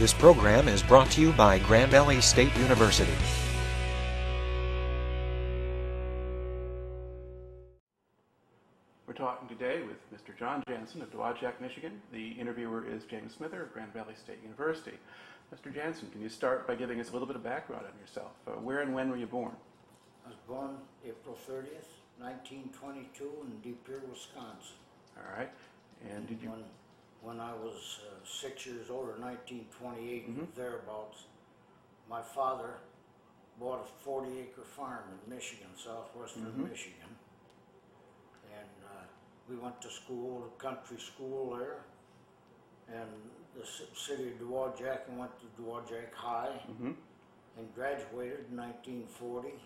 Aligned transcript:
This 0.00 0.14
program 0.14 0.66
is 0.66 0.82
brought 0.82 1.10
to 1.10 1.20
you 1.20 1.30
by 1.32 1.58
Grand 1.58 1.90
Valley 1.90 2.22
State 2.22 2.56
University. 2.56 3.12
We're 9.06 9.12
talking 9.12 9.46
today 9.46 9.82
with 9.82 9.98
Mr. 10.10 10.34
John 10.38 10.64
Janssen 10.66 11.02
of 11.02 11.12
Dowagiac, 11.12 11.60
Michigan. 11.60 12.00
The 12.14 12.30
interviewer 12.30 12.82
is 12.88 13.04
James 13.10 13.34
Smither 13.34 13.64
of 13.64 13.74
Grand 13.74 13.92
Valley 13.92 14.14
State 14.18 14.38
University. 14.42 14.96
Mr. 15.54 15.70
Janssen, 15.70 16.08
can 16.10 16.22
you 16.22 16.30
start 16.30 16.66
by 16.66 16.76
giving 16.76 16.98
us 16.98 17.10
a 17.10 17.12
little 17.12 17.28
bit 17.28 17.36
of 17.36 17.44
background 17.44 17.84
on 17.84 18.00
yourself? 18.00 18.30
Uh, 18.46 18.52
where 18.52 18.80
and 18.80 18.94
when 18.94 19.10
were 19.10 19.18
you 19.18 19.26
born? 19.26 19.52
I 20.24 20.30
was 20.30 20.38
born 20.48 20.78
April 21.06 21.36
30th, 21.46 21.92
1922 22.16 23.30
in 23.42 23.60
De 23.60 23.76
Pere, 23.84 24.00
Wisconsin. 24.10 24.80
All 25.18 25.38
right. 25.38 25.50
And 26.10 26.26
did 26.26 26.40
you? 26.40 26.48
When, 26.48 26.64
when 27.22 27.38
I 27.40 27.52
was 27.54 28.00
uh, 28.06 28.24
six 28.24 28.66
years 28.66 28.88
old, 28.90 29.08
or 29.08 29.18
1928, 29.18 30.28
Mhm. 30.30 30.54
thereabouts, 30.54 31.24
my 32.08 32.22
father 32.22 32.78
bought 33.58 33.86
a 33.86 34.08
40-acre 34.08 34.62
farm 34.62 35.04
in 35.12 35.34
Michigan, 35.34 35.68
southwestern 35.76 36.44
Mhm. 36.52 36.70
Michigan. 36.70 37.16
And 38.52 38.84
uh, 38.84 39.04
we 39.48 39.56
went 39.56 39.80
to 39.82 39.90
school, 39.90 40.50
country 40.58 40.98
school 40.98 41.56
there, 41.56 41.84
and 42.88 43.30
the 43.54 43.66
city 43.94 44.32
of 44.32 44.38
Dowagiac, 44.38 45.06
and 45.08 45.18
went 45.18 45.32
to 45.40 45.46
Dowagiac 45.62 46.12
High, 46.14 46.58
hmm 46.66 46.92
and 47.56 47.74
graduated 47.74 48.46
in 48.48 48.56
1940. 48.56 49.60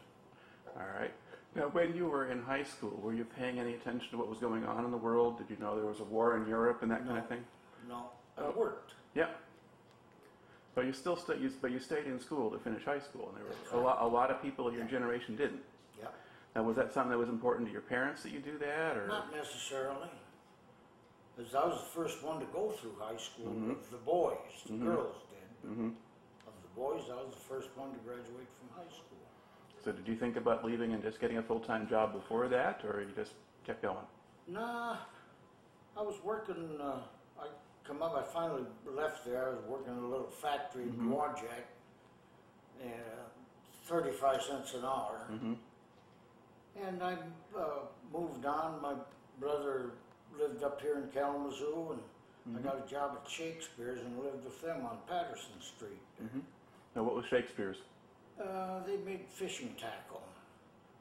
All 0.75 0.83
right. 0.99 1.13
Now, 1.55 1.69
when 1.69 1.95
you 1.95 2.07
were 2.07 2.31
in 2.33 2.43
high 2.43 2.65
school, 2.65 2.99
were 3.03 3.15
you 3.15 3.25
paying 3.25 3.61
any 3.61 3.75
attention 3.75 4.11
to 4.11 4.19
what 4.19 4.29
was 4.29 4.39
going 4.39 4.65
on 4.65 4.85
in 4.85 4.91
the 4.91 4.97
world? 4.97 5.39
Did 5.39 5.51
you 5.51 5.57
know 5.63 5.77
there 5.77 5.87
was 5.87 6.01
a 6.01 6.05
war 6.05 6.37
in 6.37 6.49
Europe 6.49 6.83
and 6.83 6.91
that 6.91 7.07
kind 7.07 7.19
of 7.19 7.29
thing? 7.29 7.45
No, 7.89 8.11
I 8.37 8.43
Oh. 8.43 8.51
worked. 8.57 8.95
Yeah. 9.15 9.31
But 10.75 10.87
you 10.87 10.93
still 10.93 11.15
sta 11.17 11.35
you, 11.35 11.51
but 11.63 11.71
you 11.71 11.79
stayed 11.79 12.07
in 12.07 12.19
school 12.19 12.51
to 12.51 12.59
finish 12.59 12.85
high 12.85 12.99
school, 12.99 13.29
and 13.29 13.37
there 13.39 13.45
were 13.45 13.81
a 13.81 13.83
lot, 13.85 14.03
a 14.03 14.07
lot 14.07 14.31
of 14.33 14.43
people 14.43 14.67
of 14.67 14.75
your 14.75 14.85
generation 14.87 15.37
didn't. 15.37 15.63
Yeah. 15.97 16.09
Now, 16.57 16.65
was 16.65 16.75
that 16.77 16.93
something 16.93 17.11
that 17.13 17.19
was 17.19 17.29
important 17.29 17.69
to 17.69 17.73
your 17.73 17.83
parents 17.83 18.25
that 18.25 18.33
you 18.33 18.41
do 18.41 18.59
that, 18.59 18.97
or? 18.97 19.07
Not 19.07 19.33
necessarily. 19.33 20.11
Because 21.37 21.55
I 21.55 21.65
was 21.67 21.79
the 21.81 21.91
first 21.91 22.23
one 22.25 22.41
to 22.41 22.47
go 22.47 22.71
through 22.71 22.97
high 22.99 23.17
school 23.17 23.53
Mhm. 23.53 23.71
of 23.73 23.91
the 23.91 23.99
boys. 23.99 24.63
The 24.67 24.73
Mhm. 24.73 24.85
girls 24.85 25.17
did. 25.31 25.69
hmm 25.71 25.89
Of 26.47 26.55
the 26.63 26.69
boys, 26.75 27.09
I 27.11 27.23
was 27.23 27.35
the 27.35 27.41
first 27.41 27.71
one 27.77 27.93
to 27.93 27.99
graduate 28.01 28.49
from 28.59 28.69
high 28.71 28.91
school. 28.91 29.14
So 29.85 29.93
did 29.93 30.09
you 30.09 30.17
think 30.17 30.37
about 30.37 30.65
leaving 30.65 30.95
and 30.95 31.03
just 31.03 31.21
getting 31.21 31.37
a 31.37 31.43
full-time 31.43 31.87
job 31.89 32.15
before 32.15 32.49
that, 32.49 32.81
or 32.85 33.03
you 33.03 33.09
just 33.15 33.33
kept 33.67 33.83
going? 33.83 33.99
Nah, 34.49 34.97
I 35.97 36.03
was 36.03 36.15
working, 36.25 36.79
uh, 36.81 37.01
I 37.39 37.49
come 37.87 38.01
up, 38.03 38.15
I 38.17 38.23
finally 38.23 38.65
left 38.87 39.27
there. 39.27 39.49
I 39.49 39.51
was 39.51 39.65
working 39.69 39.93
in 39.93 39.99
a 40.03 40.09
little 40.09 40.31
factory 40.31 40.85
in 40.85 40.93
Mhm. 40.93 41.11
Dowagiac, 41.11 41.65
and 42.83 42.93
uh, 42.93 43.89
35 43.89 44.43
cents 44.43 44.75
an 44.75 44.85
hour. 44.85 45.27
hmm 45.29 45.55
And 46.77 47.03
I 47.03 47.13
uh, 47.57 47.81
moved 48.11 48.45
on. 48.47 48.81
My 48.81 48.95
brother 49.39 49.93
lived 50.37 50.63
up 50.65 50.81
here 50.81 50.97
in 50.99 51.11
Kalamazoo, 51.11 51.99
and 52.47 52.57
I 52.57 52.61
Mhm. 52.61 52.65
got 52.65 52.79
a 52.85 52.89
job 52.89 53.19
at 53.23 53.29
Shakespeare's 53.31 54.01
and 54.01 54.19
lived 54.19 54.45
with 54.45 54.61
them 54.63 54.85
on 54.87 54.99
Patterson 55.07 55.61
Street. 55.61 56.01
hmm 56.19 56.41
Now, 56.97 57.03
what 57.03 57.15
was 57.15 57.27
Shakespeare's? 57.27 57.77
Uh, 58.41 58.81
they 58.87 58.97
made 58.99 59.21
fishing 59.31 59.75
tackle, 59.79 60.23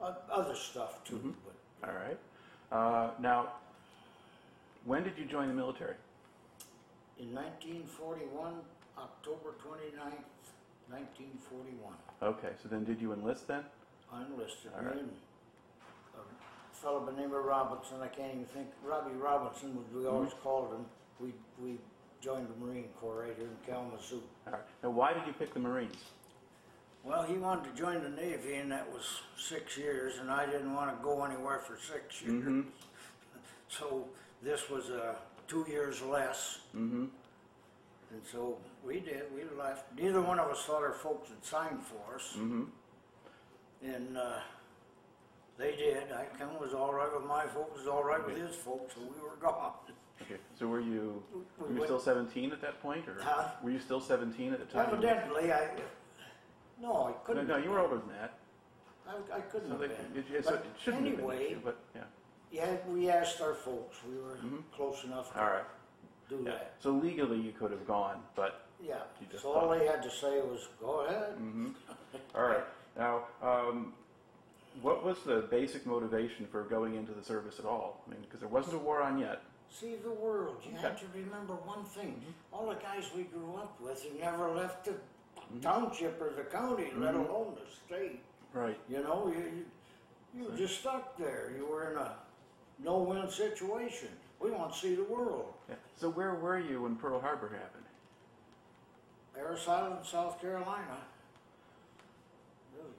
uh, 0.01 0.13
other 0.31 0.55
stuff 0.55 1.03
too. 1.03 1.15
Mhm. 1.17 1.33
But 1.81 1.89
All 1.89 1.95
right. 1.95 2.19
Uh, 2.71 3.11
now, 3.19 3.53
when 4.85 5.03
did 5.03 5.17
you 5.17 5.25
join 5.25 5.47
the 5.47 5.53
military? 5.53 5.95
in 7.19 7.31
1941, 7.33 8.65
October 8.97 9.51
29th, 9.63 10.25
1941, 10.89 11.93
Okay, 12.23 12.53
so 12.61 12.67
then 12.67 12.83
did 12.83 12.99
you 12.99 13.13
enlist 13.13 13.47
then? 13.47 13.63
I 14.11 14.23
enlisted. 14.23 14.71
All 14.75 14.81
Me 14.81 14.99
and 14.99 15.11
a 16.15 16.75
fellow 16.75 16.99
by 17.01 17.11
the 17.11 17.17
name 17.17 17.31
of 17.33 17.45
Robinson, 17.45 18.01
I 18.01 18.07
can't 18.07 18.33
even 18.33 18.45
think, 18.47 18.67
Robbie 18.83 19.13
Robinson, 19.13 19.85
we 19.93 20.05
always 20.07 20.31
Mm-hmm. 20.31 20.41
called 20.41 20.73
him. 20.73 20.85
We 21.19 21.33
we 21.59 21.79
joined 22.19 22.49
the 22.49 22.55
Marine 22.65 22.89
Corps 22.99 23.21
right 23.21 23.35
here 23.37 23.47
in 23.47 23.57
Kalamazoo. 23.65 24.21
All 24.47 24.53
right. 24.53 24.61
Now, 24.81 24.89
why 24.89 25.13
did 25.13 25.25
you 25.27 25.33
pick 25.33 25.53
the 25.53 25.59
Marines? 25.59 26.03
Well, 27.03 27.23
he 27.23 27.37
wanted 27.37 27.65
to 27.75 27.81
join 27.81 28.01
the 28.01 28.09
Navy, 28.09 28.55
and 28.55 28.71
that 28.71 28.89
was 28.91 29.03
six 29.37 29.77
years, 29.77 30.19
and 30.19 30.31
I 30.31 30.45
didn't 30.45 30.73
want 30.73 30.95
to 30.97 31.03
go 31.03 31.23
anywhere 31.25 31.59
for 31.59 31.77
six 31.77 32.21
years. 32.21 32.43
Mhm. 32.43 32.65
So 33.69 34.07
this 34.43 34.69
was 34.69 34.91
uh, 34.91 35.15
two 35.47 35.65
years 35.67 35.99
less, 36.03 36.59
hmm 36.73 37.05
and 38.11 38.21
so 38.31 38.59
we 38.85 38.99
did. 38.99 39.23
We 39.33 39.41
left. 39.57 39.85
Neither 39.97 40.21
one 40.21 40.37
of 40.37 40.47
us 40.51 40.63
thought 40.65 40.83
our 40.83 40.93
folks 40.93 41.29
had 41.29 41.43
signed 41.43 41.79
for 41.81 42.15
us, 42.15 42.33
hmm 42.35 42.65
and 43.83 44.15
uh, 44.15 44.39
they 45.57 45.75
did. 45.75 46.11
I 46.11 46.25
come 46.37 46.59
was 46.59 46.75
all 46.75 46.93
right 46.93 47.11
with 47.11 47.25
my 47.27 47.47
folks, 47.47 47.79
was 47.79 47.87
all 47.87 48.03
right 48.03 48.23
with 48.23 48.37
his 48.37 48.55
folks, 48.55 48.93
so 48.93 49.01
we 49.01 49.19
were 49.27 49.35
gone. 49.41 49.73
Okay. 50.21 50.39
So 50.59 50.67
were 50.67 50.79
you 50.79 51.23
We 51.33 51.63
were 51.65 51.69
you 51.73 51.79
went- 51.79 51.85
still 51.85 51.99
17 51.99 52.51
at 52.51 52.61
that 52.61 52.79
point, 52.79 53.07
or 53.09 53.17
Huh? 53.23 53.49
were 53.63 53.71
you 53.71 53.79
still 53.79 54.01
17 54.01 54.53
at 54.53 54.59
the 54.59 54.65
time? 54.65 54.87
Evidently, 54.91 55.51
I 55.51 55.69
no, 56.83 56.93
I 57.07 57.09
No, 57.11 57.17
couldn't. 57.25 57.47
no, 57.47 57.55
have 57.55 57.63
you 57.63 57.71
were 57.71 57.79
older 57.79 57.97
than 57.97 58.09
that. 58.09 58.33
I, 59.07 59.37
I 59.37 59.41
couldn't 59.41 59.67
So 59.69 59.71
have 59.77 59.81
they, 59.81 59.87
been. 59.87 60.23
it, 60.35 60.45
But 60.45 60.53
it 60.53 60.65
shouldn't 60.83 61.05
have 61.07 61.15
been 61.17 61.25
an 61.25 61.31
anyway, 61.31 61.45
issue, 61.47 61.59
but 61.63 61.77
yeah. 61.95 62.01
Yeah, 62.51 62.75
we 62.87 63.09
asked 63.09 63.41
our 63.41 63.55
folks. 63.55 63.97
We 64.07 64.17
were 64.21 64.35
Mhm. 64.37 64.63
close 64.75 65.03
enough 65.05 65.33
to 65.33 65.41
All 65.41 65.49
right. 65.49 65.65
do 66.29 66.37
Yeah. 66.45 66.51
that. 66.51 66.73
So 66.79 66.91
legally 66.91 67.39
you 67.39 67.51
could 67.53 67.71
have 67.71 67.87
gone, 67.87 68.21
but 68.35 68.59
Yeah. 68.79 69.03
You 69.21 69.27
just 69.31 69.43
So 69.43 69.53
all 69.53 69.61
thought- 69.69 69.79
they 69.79 69.87
had 69.87 70.03
to 70.03 70.11
say 70.11 70.41
was, 70.41 70.67
"Go 70.81 71.01
ahead." 71.05 71.37
hmm 71.37 71.71
all 72.35 72.41
right. 72.43 72.65
Now, 72.97 73.27
um, 73.41 73.93
what 74.81 75.03
was 75.05 75.23
the 75.23 75.43
basic 75.43 75.85
motivation 75.85 76.47
for 76.47 76.63
going 76.63 76.95
into 76.95 77.13
the 77.13 77.23
service 77.23 77.59
at 77.59 77.65
all? 77.65 78.03
I 78.05 78.11
mean, 78.11 78.21
because 78.23 78.41
there 78.41 78.49
wasn't 78.49 78.75
a 78.75 78.79
war 78.79 79.01
on 79.01 79.17
yet. 79.19 79.41
See 79.69 79.95
the 79.95 80.11
world. 80.11 80.57
You 80.65 80.75
have 80.75 80.95
Okay. 80.95 81.05
to 81.05 81.17
remember 81.17 81.53
one 81.55 81.85
thing. 81.85 82.15
Mm-hmm. 82.21 82.53
All 82.55 82.67
the 82.67 82.75
guys 82.75 83.09
we 83.15 83.23
grew 83.23 83.55
up 83.55 83.79
with, 83.79 84.03
you 84.03 84.19
never 84.19 84.49
left 84.51 84.83
the 84.85 84.95
township 85.61 86.21
or 86.21 86.31
the 86.31 86.43
county, 86.43 86.91
let 86.95 87.13
Mhm. 87.15 87.29
alone 87.29 87.55
the 87.55 87.69
state. 87.85 88.21
Right. 88.53 88.79
You 88.87 89.03
know, 89.03 89.27
you 89.27 89.41
you, 89.43 89.65
you 90.35 90.49
were 90.49 90.57
just 90.57 90.79
stuck 90.79 91.17
there. 91.17 91.51
You 91.55 91.65
were 91.65 91.91
in 91.91 91.97
a 91.97 92.15
no-win 92.79 93.29
situation. 93.29 94.09
We 94.39 94.51
want 94.51 94.73
to 94.73 94.79
see 94.79 94.95
the 94.95 95.03
world. 95.03 95.53
Yeah. 95.69 95.75
So 95.95 96.09
where 96.09 96.35
were 96.35 96.59
you 96.59 96.81
when 96.83 96.95
Pearl 96.97 97.19
Harbor 97.19 97.49
happened? 97.49 97.85
Parris 99.33 99.67
Island, 99.67 100.05
South 100.05 100.39
Carolina. 100.41 100.97
Really, 102.75 102.89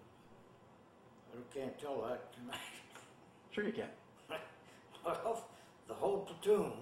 I 1.32 1.54
can't 1.54 1.78
tell 1.78 2.00
that 2.02 2.32
tonight. 2.32 2.58
Sure 3.52 3.64
you 3.64 3.72
can. 3.72 3.88
Well, 5.04 5.44
the 5.86 5.94
whole 5.94 6.20
platoon 6.20 6.72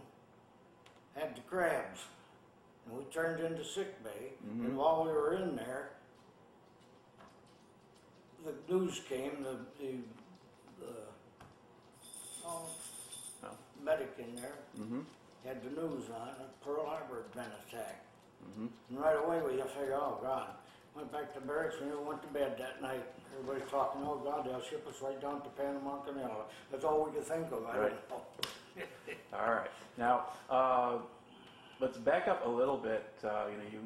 had 1.15 1.37
the 1.37 1.43
crabs, 1.43 2.01
and 2.87 2.97
we 2.99 3.05
turned 3.05 3.41
into 3.45 3.65
sick 3.65 4.03
bay. 4.05 4.33
Mhm. 4.47 4.65
And 4.67 4.77
while 4.77 5.05
we 5.05 5.11
were 5.13 5.35
in 5.35 5.57
there, 5.57 5.91
the 8.45 8.55
news 8.73 9.01
came. 9.09 9.43
The 9.43 9.57
the, 9.79 9.93
the 10.81 10.93
oh, 12.45 12.67
Oh. 13.45 13.49
medic 13.83 14.15
in 14.19 14.35
there 14.37 14.55
Mm-hmm. 14.79 15.01
had 15.45 15.63
the 15.63 15.71
news 15.71 16.05
on. 16.11 16.29
that 16.39 16.61
Pearl 16.65 16.87
Harbor 16.87 17.23
had 17.23 17.33
been 17.33 17.53
attacked, 17.69 18.07
Mm-hmm. 18.45 18.67
and 18.91 18.99
right 19.01 19.17
away 19.17 19.41
we 19.43 19.61
figured, 19.63 19.93
oh 19.95 20.19
God. 20.23 20.49
Went 20.95 21.11
back 21.11 21.33
to 21.35 21.41
barracks. 21.41 21.77
and 21.81 21.91
We 21.91 21.97
went 22.05 22.21
to 22.23 22.29
bed 22.29 22.57
that 22.59 22.83
night. 22.83 23.03
Everybody's 23.33 23.69
talking, 23.71 24.03
oh 24.05 24.17
God, 24.23 24.45
they'll 24.45 24.61
ship 24.63 24.87
us 24.87 25.01
right 25.01 25.19
down 25.23 25.41
to 25.43 25.49
Panama 25.51 26.01
Canal. 26.03 26.51
That's 26.71 26.85
all 26.85 27.05
we 27.05 27.13
could 27.13 27.25
think 27.25 27.51
of. 27.51 27.65
I 27.65 27.79
Right. 27.79 28.09
don't 28.11 28.21
know. 28.77 28.83
All 29.39 29.51
right. 29.55 29.71
Now, 29.97 30.27
uh, 30.51 30.99
let's 31.83 31.99
back 31.99 32.29
up 32.29 32.47
a 32.47 32.49
little 32.49 32.79
bit. 32.79 33.05
Uh, 33.23 33.47
you 33.51 33.59
know, 33.59 33.65
you 33.71 33.81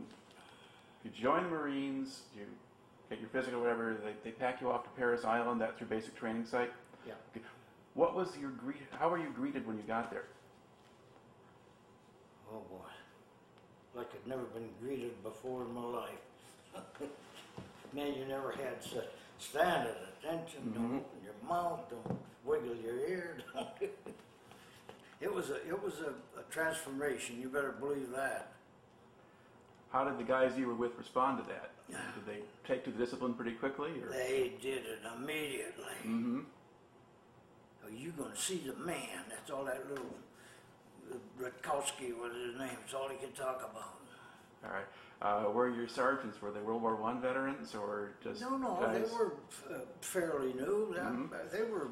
you 1.04 1.10
join 1.10 1.42
the 1.44 1.48
Marines, 1.48 2.20
you 2.36 2.42
get 3.10 3.18
your 3.20 3.28
physical, 3.30 3.60
whatever. 3.60 3.96
They, 4.04 4.12
they 4.22 4.30
pack 4.36 4.60
you 4.60 4.70
off 4.70 4.84
to 4.84 4.90
Parris 4.90 5.24
Island. 5.24 5.60
That's 5.60 5.80
your 5.80 5.88
basic 5.88 6.14
training 6.14 6.44
site. 6.46 6.72
Yeah. 7.06 7.14
Okay. 7.34 7.44
What 7.94 8.14
was 8.14 8.36
your 8.38 8.50
greet? 8.50 8.82
How 8.92 9.08
were 9.08 9.18
you 9.18 9.30
greeted 9.34 9.66
when 9.66 9.76
you 9.78 9.82
got 9.84 10.10
there? 10.10 10.24
Oh 12.52 12.60
boy. 12.70 12.86
Like 13.96 14.08
I'd 14.14 14.28
never 14.28 14.42
been 14.42 14.68
greeted 14.80 15.20
before 15.22 15.62
in 15.62 15.72
my 15.72 15.82
life. 15.84 16.74
Man, 17.94 18.14
you 18.14 18.26
never 18.26 18.50
had 18.52 18.82
to 18.90 19.04
stand 19.38 19.88
at 19.88 19.96
attention, 20.20 20.72
don't 20.74 20.90
Mhm. 20.92 20.96
open 20.98 21.18
your 21.24 21.48
mouth, 21.48 21.80
don't 21.88 22.18
wiggle 22.44 22.76
your 22.76 22.98
ear. 22.98 23.38
It 25.20 25.32
was 25.32 25.50
a 25.50 25.56
it 25.66 25.82
was 25.82 25.94
a, 26.00 26.10
a 26.40 26.42
transformation, 26.50 27.40
you 27.40 27.48
better 27.48 27.72
believe 27.72 28.10
that. 28.14 28.52
How 29.90 30.04
did 30.04 30.18
the 30.18 30.24
guys 30.24 30.52
you 30.58 30.66
were 30.66 30.74
with 30.74 30.96
respond 30.98 31.42
to 31.42 31.48
that? 31.50 31.70
Did 31.88 32.26
they 32.26 32.40
take 32.66 32.84
to 32.84 32.90
the 32.90 32.98
discipline 32.98 33.34
pretty 33.34 33.52
quickly? 33.52 33.92
Or? 34.02 34.10
They 34.12 34.52
did 34.60 34.78
it 34.84 34.98
immediately. 35.16 35.96
Mm-hmm. 36.04 36.40
Oh, 37.84 37.88
you 37.96 38.12
gonna 38.18 38.36
see 38.36 38.62
the 38.66 38.74
man. 38.84 39.24
That's 39.30 39.50
all 39.50 39.64
that 39.64 39.88
little 39.88 40.04
Rutkowski 41.40 42.12
was 42.18 42.32
his 42.34 42.58
name. 42.58 42.76
That's 42.80 42.94
all 42.94 43.08
he 43.08 43.16
could 43.16 43.34
talk 43.36 43.58
about. 43.58 43.94
All 44.64 44.72
right. 44.72 44.86
Uh, 45.22 45.50
were 45.50 45.70
your 45.70 45.88
sergeants, 45.88 46.42
were 46.42 46.50
they 46.50 46.60
World 46.60 46.82
War 46.82 46.96
One 46.96 47.22
veterans 47.22 47.74
or 47.74 48.10
just 48.22 48.40
No, 48.42 48.56
no, 48.58 48.78
guys, 48.80 49.08
they 49.08 49.14
were 49.16 49.32
uh, 49.70 49.78
fairly 50.02 50.52
new. 50.52 50.94
Uh, 50.98 51.00
Mhm. 51.00 51.50
They 51.52 51.62
were 51.62 51.88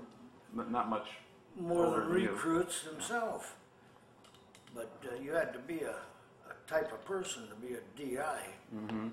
not 0.52 0.90
much? 0.90 1.08
More 1.58 1.90
than 2.00 2.08
recruits 2.08 2.82
themselves. 2.82 3.46
But 4.74 4.90
uh, 5.06 5.22
you 5.22 5.32
had 5.32 5.52
to 5.52 5.58
be 5.60 5.80
a, 5.80 5.90
a 6.50 6.68
type 6.70 6.92
of 6.92 7.04
person 7.04 7.44
to 7.48 7.54
be 7.54 7.74
a 7.74 7.80
DI. 7.96 8.40
Mm-hmm. 8.74 9.08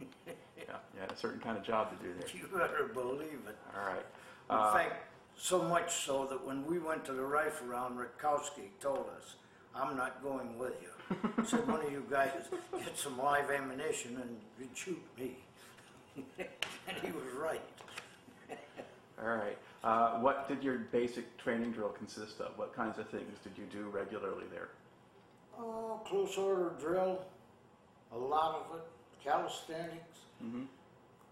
yeah, 0.26 0.76
you 0.94 1.00
had 1.00 1.12
a 1.12 1.16
certain 1.16 1.40
kind 1.40 1.56
of 1.58 1.64
job 1.64 1.90
to 1.98 2.04
do 2.06 2.12
there. 2.18 2.28
You 2.34 2.48
better 2.56 2.90
believe 2.92 3.40
it. 3.48 3.56
All 3.76 3.86
right. 3.86 4.06
In 4.50 4.56
Uh, 4.56 4.72
fact, 4.72 5.04
so 5.36 5.62
much 5.62 6.04
so 6.04 6.26
that 6.26 6.44
when 6.46 6.64
we 6.66 6.78
went 6.78 7.04
to 7.06 7.12
the 7.12 7.22
rifle 7.22 7.66
round, 7.66 7.98
Rutkowski 7.98 8.70
told 8.80 9.06
us, 9.16 9.34
I'm 9.74 9.96
not 9.96 10.22
going 10.22 10.58
with 10.58 10.74
you. 10.82 11.16
He 11.40 11.46
said, 11.48 11.66
one 11.66 11.84
of 11.84 11.90
you 11.92 12.04
guys 12.10 12.30
get 12.84 12.96
some 12.96 13.18
live 13.18 13.50
ammunition 13.50 14.16
and 14.22 14.38
you'd 14.58 14.76
shoot 14.76 15.02
me. 15.18 15.36
and 16.38 16.96
he 17.02 17.10
was 17.10 17.24
right. 17.38 17.60
all 19.22 19.28
right. 19.36 19.58
Uh, 19.84 20.20
what 20.20 20.48
did 20.48 20.62
your 20.62 20.78
basic 20.78 21.36
training 21.38 21.72
drill 21.72 21.88
consist 21.88 22.40
of? 22.40 22.56
What 22.56 22.74
kinds 22.74 22.98
of 22.98 23.08
things 23.08 23.36
did 23.42 23.52
you 23.58 23.64
do 23.64 23.88
regularly 23.88 24.44
there? 24.52 24.68
Oh, 25.58 26.00
close 26.06 26.36
order 26.38 26.72
drill, 26.80 27.20
a 28.12 28.16
lot 28.16 28.54
of 28.70 28.76
it, 28.76 28.84
calisthenics. 29.24 30.18
Mm-hmm. 30.42 30.62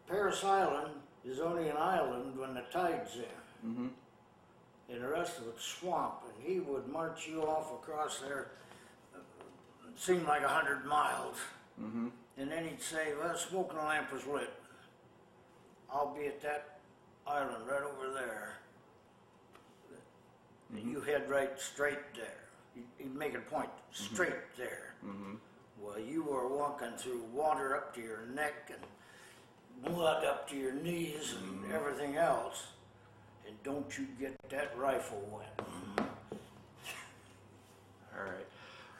Parris 0.08 0.42
Island 0.42 0.92
is 1.24 1.38
only 1.38 1.68
an 1.68 1.76
island 1.76 2.36
when 2.38 2.54
the 2.54 2.62
tide's 2.72 3.14
in. 3.16 3.68
Mm-hmm. 3.70 3.88
and 4.90 5.02
the 5.02 5.08
rest 5.08 5.36
of 5.36 5.46
it's 5.48 5.62
swamp. 5.62 6.22
And 6.24 6.50
he 6.50 6.60
would 6.60 6.88
march 6.88 7.28
you 7.28 7.42
off 7.42 7.70
across 7.72 8.20
there, 8.20 8.52
uh, 9.14 9.18
it 9.88 10.00
seemed 10.00 10.24
like 10.26 10.42
a 10.42 10.48
hundred 10.48 10.86
miles. 10.86 11.36
Mm-hmm. 11.80 12.08
And 12.38 12.50
then 12.50 12.64
he'd 12.64 12.82
say, 12.82 13.12
well, 13.18 13.32
the 13.34 13.38
smoking 13.38 13.78
lamp 13.78 14.08
is 14.16 14.26
lit. 14.26 14.50
I'll 15.92 16.14
be 16.14 16.26
at 16.26 16.40
that 16.42 16.79
island 17.26 17.66
right 17.66 17.82
over 17.82 18.12
there. 18.12 18.54
Mhm. 20.72 20.90
You 20.92 21.00
head 21.00 21.28
right 21.28 21.58
straight 21.58 22.14
there. 22.14 22.48
He'd 22.98 23.14
make 23.14 23.34
a 23.34 23.40
point, 23.40 23.70
straight 23.92 24.56
there. 24.56 24.94
Mm-hmm. 25.04 25.34
Well, 25.80 25.98
you 25.98 26.22
were 26.22 26.46
walking 26.48 26.92
through 26.96 27.22
water 27.32 27.76
up 27.76 27.94
to 27.94 28.00
your 28.00 28.26
neck 28.26 28.70
and 28.70 28.84
blood 29.94 30.24
up 30.24 30.48
to 30.50 30.56
your 30.56 30.72
knees 30.72 31.34
and 31.34 31.72
everything 31.72 32.16
else. 32.16 32.68
And 33.46 33.60
don't 33.64 33.98
you 33.98 34.06
get 34.18 34.36
that 34.50 34.76
rifle 34.78 35.26
wet. 35.32 35.66
All 38.16 38.24
right. 38.24 38.46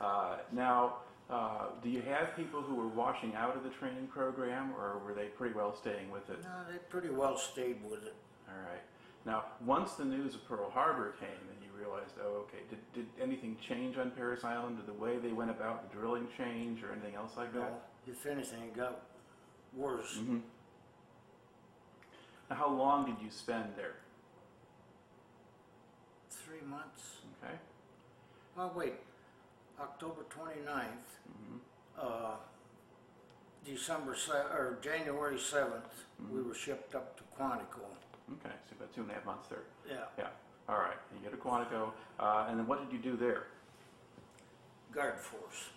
Uh, 0.00 0.38
now, 0.52 0.96
uh, 1.31 1.67
do 1.82 1.88
you 1.88 2.03
have 2.03 2.35
people 2.37 2.61
who 2.61 2.75
were 2.75 2.88
washing 2.88 3.35
out 3.35 3.56
of 3.56 3.62
the 3.62 3.71
training 3.71 4.09
program, 4.09 4.73
or 4.77 4.99
were 5.05 5.15
they 5.15 5.27
pretty 5.27 5.55
well 5.55 5.75
staying 5.75 6.11
with 6.11 6.29
it? 6.31 6.43
No, 6.43 6.73
they 6.73 6.79
pretty 6.88 7.09
well 7.11 7.37
stayed 7.38 7.79
with 7.88 8.03
it. 8.05 8.15
All 8.49 8.61
right. 8.69 8.82
Now, 9.27 9.44
once 9.65 9.93
the 9.93 10.05
news 10.05 10.35
of 10.35 10.47
Pearl 10.49 10.71
Harbor 10.71 11.15
came, 11.21 11.29
and 11.29 11.59
you 11.62 11.69
realized, 11.79 12.15
oh, 12.25 12.47
okay, 12.49 12.59
did, 12.69 12.79
did 12.94 13.06
anything 13.23 13.56
change 13.69 13.97
on 13.99 14.11
Parris 14.12 14.44
Island? 14.44 14.79
Did 14.79 14.87
the 14.87 14.99
way 14.99 15.19
they 15.19 15.32
went 15.32 15.50
about 15.50 15.88
the 15.88 15.97
drilling 15.97 16.27
change, 16.37 16.82
or 16.82 16.93
anything 16.93 17.15
else 17.15 17.32
like 17.37 17.55
No, 17.55 17.61
that? 17.61 17.88
if 18.06 18.27
anything, 18.27 18.62
it 18.62 18.77
got 18.77 19.03
worse. 19.75 20.17
Mm-hmm. 20.19 20.38
Now, 22.49 22.56
how 22.56 22.71
long 22.71 23.05
did 23.06 23.23
you 23.23 23.31
spend 23.31 23.67
there? 23.77 23.97
Three 26.31 26.67
months. 26.67 27.19
Okay. 27.44 27.55
Oh, 28.59 28.73
wait. 28.75 28.94
October 29.81 30.23
29th, 30.29 31.09
Mm-hmm. 31.31 31.56
uh, 31.99 32.37
December 33.65 34.15
se- 34.15 34.32
or 34.32 34.79
January 34.82 35.37
7th, 35.38 36.05
we 36.31 36.41
Mhm. 36.41 36.49
were 36.49 36.55
shipped 36.55 36.94
up 36.94 37.17
to 37.17 37.23
Quantico. 37.37 37.85
Okay, 38.32 38.53
so 38.69 38.77
about 38.77 38.93
two 38.94 39.03
and 39.03 39.11
a 39.11 39.15
half 39.15 39.25
months 39.25 39.49
there. 39.49 39.65
Yeah, 39.87 40.06
Yeah. 40.17 40.31
All 40.69 40.79
right. 40.79 40.97
You 41.12 41.19
go 41.29 41.31
to 41.31 41.37
Quantico, 41.37 41.93
uh, 42.19 42.47
and 42.49 42.59
then 42.59 42.67
what 42.67 42.81
did 42.81 42.93
you 42.93 42.99
do 42.99 43.17
there? 43.17 43.47
guard 44.93 45.21
force. 45.21 45.71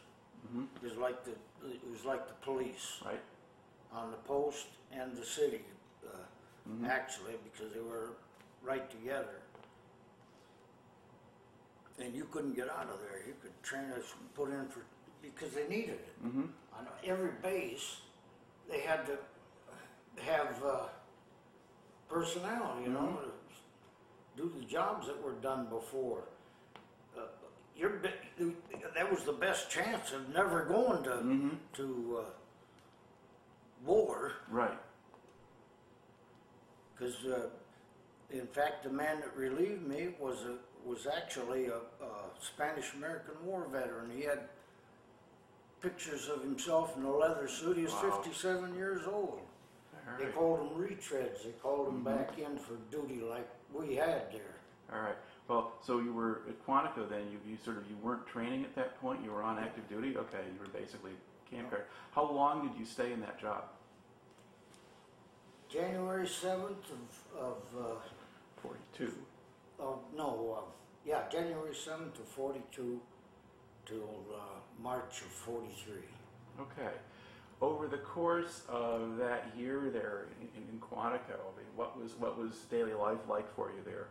Mm-hmm. 0.48 0.64
It 0.78 0.82
was 0.90 0.98
like 0.98 1.24
the 1.24 1.32
it 1.68 1.88
was 1.92 2.04
like 2.04 2.28
the 2.28 2.34
police 2.46 3.00
Right. 3.06 3.22
on 3.92 4.10
the 4.10 4.18
post 4.18 4.66
and 4.92 5.16
the 5.16 5.24
city, 5.24 5.64
uh, 6.04 6.18
Mhm. 6.68 6.88
actually, 6.90 7.38
because 7.44 7.72
they 7.74 7.80
were 7.80 8.10
right 8.64 8.90
together. 8.90 9.43
And 12.00 12.14
you 12.16 12.26
couldn't 12.32 12.56
get 12.56 12.70
out 12.70 12.90
of 12.90 13.00
there. 13.02 13.22
You 13.26 13.34
could 13.42 13.52
train 13.64 13.86
us, 13.92 14.04
and 14.20 14.34
put 14.34 14.50
in 14.50 14.68
for 14.68 14.82
because 15.22 15.52
they 15.54 15.68
needed 15.68 15.92
it. 15.96 16.26
Mm-hmm. 16.26 16.44
on 16.78 16.88
every 17.06 17.32
base, 17.42 17.98
they 18.70 18.80
had 18.82 19.06
to 19.06 19.18
have 20.22 20.62
uh, 20.66 20.88
personnel, 22.10 22.78
you 22.84 22.90
know, 22.90 23.20
to 24.36 24.42
do 24.42 24.52
the 24.60 24.66
jobs 24.66 25.08
that 25.08 25.22
were 25.24 25.34
done 25.34 25.68
before. 25.70 26.24
Uh, 27.18 27.22
that 28.96 29.10
was 29.12 29.24
the 29.24 29.32
best 29.34 29.70
chance 29.70 30.12
of 30.12 30.28
never 30.34 30.66
going 30.66 31.04
to 31.04 31.10
Mm-hmm. 31.10 31.50
to 31.74 32.20
uh, 32.22 32.30
war, 33.86 34.34
Right. 34.50 34.78
because 36.94 37.16
uh, 37.26 37.48
in 38.32 38.48
fact, 38.48 38.84
the 38.84 38.90
man 38.90 39.20
that 39.22 39.36
relieved 39.38 39.88
me 39.88 40.10
was 40.20 40.38
a 40.44 40.56
was 40.86 41.08
actually 41.08 41.68
a, 41.68 41.76
a 41.78 42.12
Spanish 42.42 42.94
American 42.94 43.34
War 43.46 43.68
veteran. 43.72 44.12
He 44.16 44.24
had 44.24 44.40
pictures 45.82 46.30
of 46.30 46.42
himself 46.42 46.96
in 46.98 47.04
a 47.04 47.12
leather 47.16 47.48
suit. 47.48 47.78
He 47.78 47.84
was 47.84 47.94
Wow. 47.94 48.22
57 48.24 48.76
years 48.76 49.06
old. 49.08 49.40
All 49.94 50.18
They 50.18 50.26
called 50.32 50.60
them 50.60 50.78
retreads. 50.82 51.44
They 51.44 51.52
called 51.62 51.88
them 51.88 52.02
Mhm. 52.02 52.06
back 52.06 52.38
in 52.38 52.58
for 52.58 52.76
duty 52.92 53.22
like 53.22 53.48
we 53.74 53.96
had 53.96 54.32
there. 54.32 54.56
All 54.92 55.00
right. 55.02 55.16
Well, 55.48 55.74
so 55.82 56.00
you 56.00 56.14
were 56.14 56.42
at 56.48 56.66
Quantico 56.66 57.08
then. 57.10 57.30
You, 57.32 57.40
you 57.46 57.58
sort 57.58 57.78
of 57.78 57.90
you 57.90 57.98
weren't 57.98 58.26
training 58.28 58.64
at 58.64 58.76
that 58.76 59.00
point. 59.02 59.24
You 59.24 59.32
were 59.32 59.42
on 59.44 59.60
active 59.60 59.88
duty. 59.90 60.18
Okay, 60.18 60.44
you 60.54 60.60
were 60.60 60.68
basically 60.68 61.12
camp 61.50 61.72
guard. 61.72 61.86
How 62.12 62.30
long 62.30 62.68
did 62.68 62.78
you 62.80 62.86
stay 62.86 63.12
in 63.12 63.20
that 63.22 63.40
job? 63.40 63.66
January 65.70 66.28
7th 66.28 66.86
of, 66.92 67.38
of, 67.40 67.58
uh, 67.80 67.96
Forty-two. 68.62 69.14
Oh, 69.84 70.00
no, 70.16 70.58
uh, 70.58 70.62
yeah, 71.06 71.24
January 71.32 71.74
7th 71.74 72.14
to 72.16 72.22
42 72.22 73.00
till 73.86 73.98
uh, 74.34 74.38
March 74.82 75.22
of 75.22 75.28
43. 75.28 75.96
Okay. 76.62 76.94
Over 77.62 77.88
the 77.88 77.98
course 77.98 78.62
of 78.68 79.18
that 79.18 79.48
year 79.58 79.90
there 79.92 80.28
in, 80.42 80.48
in 80.62 80.80
Quantico, 80.80 81.36
I 81.40 81.58
mean, 81.58 81.68
what 81.76 81.98
was 82.02 82.12
what 82.20 82.38
was 82.38 82.66
daily 82.70 82.94
life 82.94 83.20
like 83.30 83.54
for 83.56 83.70
you 83.72 83.82
there? 83.86 84.08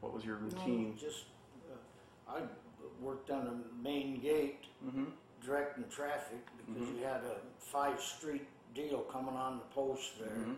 What 0.00 0.12
was 0.12 0.24
your 0.24 0.36
routine? 0.36 0.90
No, 0.90 1.08
just, 1.08 1.24
uh, 1.70 2.32
I 2.36 2.40
worked 3.02 3.30
on 3.30 3.44
the 3.46 3.82
main 3.88 4.20
gate 4.20 4.64
Mm-hmm. 4.86 5.04
directing 5.44 5.84
traffic 5.90 6.40
because 6.66 6.88
Mhm. 6.88 6.98
you 6.98 7.04
had 7.04 7.22
a 7.22 7.36
five 7.58 8.00
street 8.00 8.46
deal 8.74 9.00
coming 9.12 9.34
on 9.36 9.58
the 9.58 9.64
post 9.74 10.18
there. 10.18 10.28
Mm-hmm. 10.28 10.54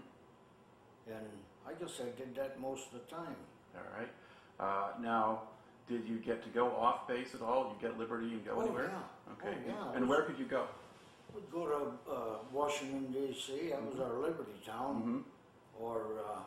And 1.13 1.29
I 1.67 1.73
guess 1.75 2.01
I 2.01 2.11
did 2.17 2.35
that 2.37 2.61
most 2.61 2.87
of 2.87 2.93
the 3.01 3.07
time. 3.17 3.35
All 3.75 3.99
right. 3.99 4.09
Uh, 4.61 4.89
now, 5.01 5.43
did 5.89 6.07
you 6.09 6.19
get 6.19 6.43
to 6.45 6.49
go 6.51 6.69
off 6.77 7.09
base 7.09 7.35
at 7.35 7.43
all? 7.43 7.65
Did 7.73 7.83
you 7.83 7.89
get 7.89 7.99
liberty 7.99 8.33
and 8.33 8.45
go 8.45 8.53
Oh, 8.57 8.61
anywhere? 8.63 8.93
yeah. 8.93 9.33
Okay. 9.49 9.59
Oh, 9.69 9.91
yeah. 9.93 9.97
And 9.97 10.09
where 10.09 10.23
could 10.23 10.39
you 10.39 10.45
go? 10.47 10.67
We'd 11.35 11.51
go 11.51 11.67
to 11.67 12.13
uh, 12.13 12.37
Washington 12.53 13.11
D.C. 13.13 13.71
That 13.71 13.83
was 13.85 13.99
our 14.01 14.19
Liberty 14.19 14.53
town, 14.67 14.97
Mm-hmm. 14.97 15.83
or 15.83 16.21
uh, 16.21 16.41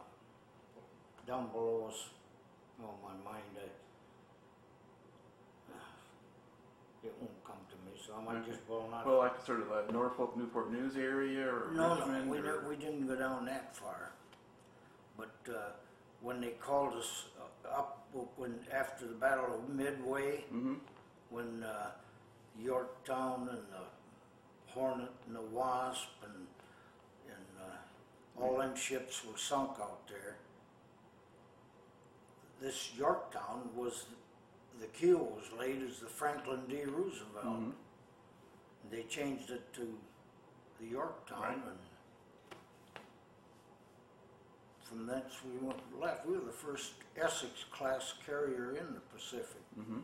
down 1.27 1.47
below 1.51 1.88
us. 1.89 2.09
Oh, 2.83 2.93
my 3.03 3.13
mind, 3.31 3.43
I, 3.57 3.69
it 7.07 7.13
won't 7.19 7.43
come 7.45 7.55
to 7.69 7.75
me, 7.85 7.97
so 8.05 8.13
I 8.19 8.24
might 8.24 8.41
Okay. 8.41 8.51
just 8.51 8.62
well 8.69 8.88
not. 8.89 9.05
Well, 9.05 9.19
like 9.19 9.43
sort 9.45 9.62
of 9.62 9.69
the 9.88 9.91
Norfolk, 9.93 10.35
Newport 10.38 10.71
News 10.71 10.95
area, 10.97 11.47
or 11.47 11.71
no, 11.74 11.95
Richmond, 11.97 12.29
we, 12.29 12.38
or- 12.39 12.67
we 12.67 12.75
didn't 12.75 13.07
go 13.07 13.15
down 13.15 13.45
that 13.45 13.75
far. 13.75 14.12
But 15.17 15.35
uh, 15.50 15.71
when 16.25 16.41
they 16.41 16.50
called 16.60 16.96
us 16.96 17.25
uh, 17.39 17.70
up, 17.70 18.08
when 18.36 18.55
after 18.74 19.05
the 19.05 19.13
Battle 19.13 19.53
of 19.53 19.70
Midway, 19.70 20.44
Mhm. 20.51 20.79
when 21.29 21.62
uh, 21.63 21.91
Yorktown 22.58 23.48
and 23.50 23.63
the 23.72 23.86
Hornet 24.74 25.12
and 25.27 25.36
the 25.36 25.41
Wasp 25.41 26.10
and 26.24 26.48
and 27.27 27.48
uh, 27.62 28.41
all 28.41 28.58
them 28.58 28.75
ships 28.75 29.24
were 29.24 29.38
sunk 29.38 29.79
out 29.79 30.08
there. 30.08 30.38
This 32.60 32.94
Yorktown 32.96 33.70
was 33.75 34.05
the 34.79 34.88
keel 34.88 35.20
was 35.20 35.51
laid 35.60 35.84
as 35.84 36.00
the 36.00 36.08
Franklin 36.08 36.65
D. 36.67 36.84
Roosevelt. 36.86 37.46
Mhm. 37.46 37.74
They 38.89 39.03
changed 39.03 39.51
it 39.51 39.72
to 39.74 40.00
the 40.79 40.88
Yorktown 40.88 41.41
Right. 41.41 41.58
and 41.58 41.79
from 44.86 45.06
thence 45.08 45.34
we 45.44 45.65
went 45.65 45.80
left. 46.00 46.25
We 46.25 46.34
were 46.34 46.46
the 46.46 46.51
first 46.51 46.94
Essex 47.18 47.65
class 47.72 48.13
carrier 48.25 48.72
in 48.72 48.94
the 48.94 49.01
Pacific. 49.13 49.62
Mhm. 49.77 50.04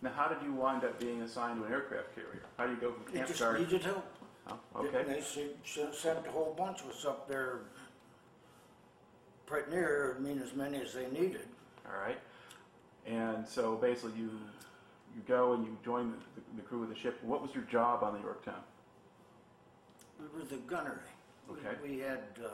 Now, 0.00 0.10
how 0.12 0.28
did 0.28 0.42
you 0.42 0.52
wind 0.52 0.84
up 0.84 0.98
being 0.98 1.22
assigned 1.22 1.60
to 1.60 1.66
an 1.66 1.72
aircraft 1.72 2.14
carrier? 2.14 2.42
How 2.56 2.66
do 2.66 2.72
you 2.72 2.80
go 2.80 2.92
from 2.92 3.04
camp 3.12 3.28
just 3.28 3.40
guard? 3.40 3.60
needed 3.60 3.82
help. 3.82 4.04
Oh, 4.48 4.58
okay. 4.76 5.04
They 5.04 5.20
sent, 5.20 5.94
sent 5.94 6.26
a 6.26 6.30
whole 6.30 6.54
bunch 6.54 6.80
of 6.80 6.90
us 6.90 7.04
up 7.04 7.28
there, 7.28 7.60
pretty 9.46 9.70
near, 9.70 10.16
I 10.16 10.20
mean, 10.20 10.40
as 10.40 10.54
many 10.54 10.80
as 10.80 10.92
they 10.94 11.08
needed. 11.10 11.46
All 11.86 12.00
right. 12.00 12.18
And 13.06 13.46
so 13.46 13.76
basically, 13.76 14.18
you 14.18 14.30
you 15.14 15.20
go 15.28 15.52
and 15.52 15.66
you 15.66 15.76
join 15.84 16.10
the, 16.10 16.40
the, 16.56 16.62
crew 16.62 16.82
of 16.82 16.88
the 16.88 16.94
ship. 16.94 17.22
What 17.22 17.42
was 17.42 17.54
your 17.54 17.64
job 17.64 18.02
on 18.02 18.14
the 18.14 18.20
Yorktown? 18.20 18.62
We 20.18 20.26
were 20.38 20.46
the 20.46 20.56
gunnery. 20.56 20.96
We- 21.48 21.56
Okay. 21.58 21.76
We 21.82 21.98
had, 21.98 22.22
uh, 22.42 22.48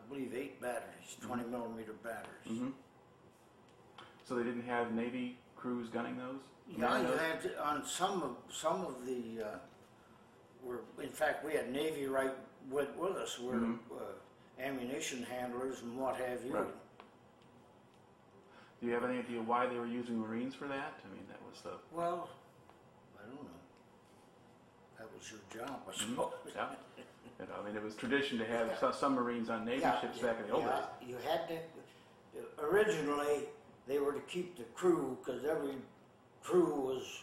I 0.00 0.08
believe, 0.08 0.34
eight 0.34 0.60
batteries, 0.60 1.16
twenty 1.20 1.44
millimeter 1.44 1.92
batteries. 1.92 2.46
Mhm. 2.60 2.72
So 4.24 4.36
they 4.36 4.42
didn't 4.44 4.64
have 4.66 4.92
Navy 4.92 5.38
crews 5.56 5.88
gunning 5.88 6.16
those. 6.16 6.40
Yeah, 6.68 7.00
you 7.00 7.06
had, 7.16 7.42
to- 7.42 7.62
on 7.64 7.84
some 7.84 8.22
of, 8.22 8.36
some 8.52 8.84
of 8.84 9.04
the, 9.04 9.42
uh, 9.42 9.58
were, 10.62 10.80
in 11.02 11.08
fact, 11.10 11.44
we 11.44 11.54
had 11.54 11.70
Navy 11.72 12.06
right 12.06 12.32
with, 12.70 12.94
with 12.96 13.16
us, 13.16 13.38
were 13.40 13.54
Mhm. 13.54 13.78
uh, 13.92 14.02
ammunition 14.62 15.22
handlers 15.24 15.82
and 15.82 15.98
what 15.98 16.16
have 16.16 16.44
you. 16.44 16.52
Right. 16.52 16.74
Do 18.80 18.86
you 18.86 18.92
have 18.94 19.04
any 19.04 19.18
idea 19.18 19.42
why 19.42 19.66
they 19.66 19.76
were 19.78 19.86
using 19.86 20.18
Marines 20.18 20.54
for 20.54 20.68
that? 20.68 20.94
I 21.04 21.08
mean, 21.14 21.26
that 21.28 21.42
was 21.42 21.60
the 21.62 21.72
Well, 21.94 22.28
I 23.18 23.22
don't 23.26 23.34
know. 23.42 23.48
That 24.98 25.12
was 25.12 25.30
your 25.32 25.40
job, 25.66 25.82
I 25.88 25.90
Mhm. 25.92 26.10
suppose. 26.10 26.34
yeah. 26.54 26.74
You 27.40 27.46
know, 27.46 27.54
I 27.62 27.66
mean, 27.66 27.76
it 27.76 27.82
was 27.82 27.94
tradition 27.94 28.38
to 28.38 28.44
have 28.44 28.76
su- 28.78 28.92
some 28.92 29.14
Marines 29.14 29.48
on 29.48 29.64
Navy 29.64 29.80
Yeah, 29.80 30.00
ships 30.00 30.18
yeah, 30.18 30.26
back 30.26 30.40
in 30.40 30.46
the 30.48 30.52
old 30.54 30.64
yeah, 30.64 30.76
days. 31.00 31.08
You 31.08 31.16
had 31.26 31.48
to, 31.48 31.58
originally, 32.62 33.44
they 33.86 33.98
were 33.98 34.12
to 34.12 34.20
keep 34.20 34.58
the 34.58 34.64
crew, 34.74 35.16
because 35.24 35.44
every 35.44 35.76
crew 36.42 36.74
was 36.74 37.20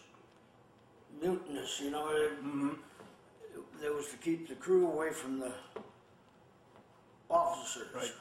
mutinous, 1.21 1.79
you 1.81 1.91
know, 1.91 2.09
it- 2.09 2.43
Mm-hmm. 2.43 2.69
there 3.79 3.93
was 3.93 4.07
to 4.09 4.17
keep 4.17 4.47
the 4.47 4.55
crew 4.55 4.87
away 4.87 5.11
from 5.11 5.39
the 5.39 5.51
officers. 7.29 7.87
Right. 7.93 8.13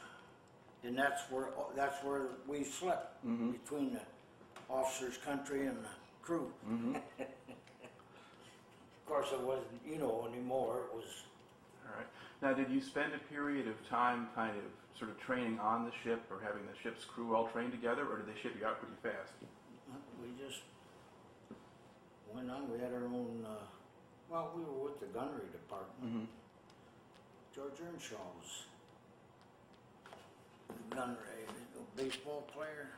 And 0.83 0.97
that's 0.97 1.21
where, 1.31 1.49
that's 1.75 2.03
where 2.03 2.27
we 2.47 2.63
slept, 2.63 3.23
Mhm. 3.25 3.53
between 3.53 3.93
the 3.93 4.01
officers' 4.69 5.17
country 5.17 5.65
and 5.65 5.77
the 5.83 5.89
crew. 6.21 6.51
Mm-hmm. 6.67 6.95
Of 9.07 9.13
course, 9.13 9.31
it 9.31 9.39
wasn't, 9.39 9.81
you 9.89 9.97
know, 9.99 10.27
anymore, 10.29 10.81
it 10.91 10.93
was, 10.97 11.05
All 11.87 11.97
right. 11.97 12.07
Now, 12.41 12.53
did 12.53 12.69
you 12.69 12.81
spend 12.81 13.13
a 13.13 13.33
period 13.33 13.67
of 13.67 13.75
time 13.89 14.27
kind 14.35 14.55
of 14.57 14.63
sort 14.97 15.11
of 15.11 15.19
training 15.19 15.59
on 15.59 15.85
the 15.85 15.91
ship 16.03 16.21
or 16.29 16.39
having 16.41 16.63
the 16.65 16.77
ship's 16.81 17.05
crew 17.05 17.35
all 17.35 17.47
trained 17.47 17.71
together, 17.71 18.05
or 18.05 18.17
did 18.17 18.27
they 18.27 18.39
ship 18.39 18.53
you 18.59 18.65
out 18.65 18.79
pretty 18.79 18.95
fast? 19.01 19.33
we 20.21 20.29
just 20.43 20.61
went 22.33 22.49
on, 22.51 22.69
we 22.71 22.79
had 22.79 22.91
our 22.91 23.05
own, 23.05 23.45
uh, 23.45 23.63
well, 24.29 24.51
we 24.55 24.63
were 24.63 24.83
with 24.83 24.99
the 24.99 25.05
gunnery 25.07 25.47
department. 25.51 26.03
Mm-hmm. 26.03 26.25
George 27.55 27.79
Earnshaw 27.81 28.15
was 28.39 28.63
the 30.67 30.95
gunnery, 30.95 31.45
a 31.47 32.01
baseball 32.01 32.47
player. 32.53 32.89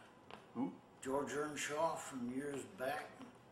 Who? 0.55 0.71
George 1.03 1.33
Earnshaw 1.33 1.95
from 1.95 2.31
years 2.35 2.61
back. 2.77 3.09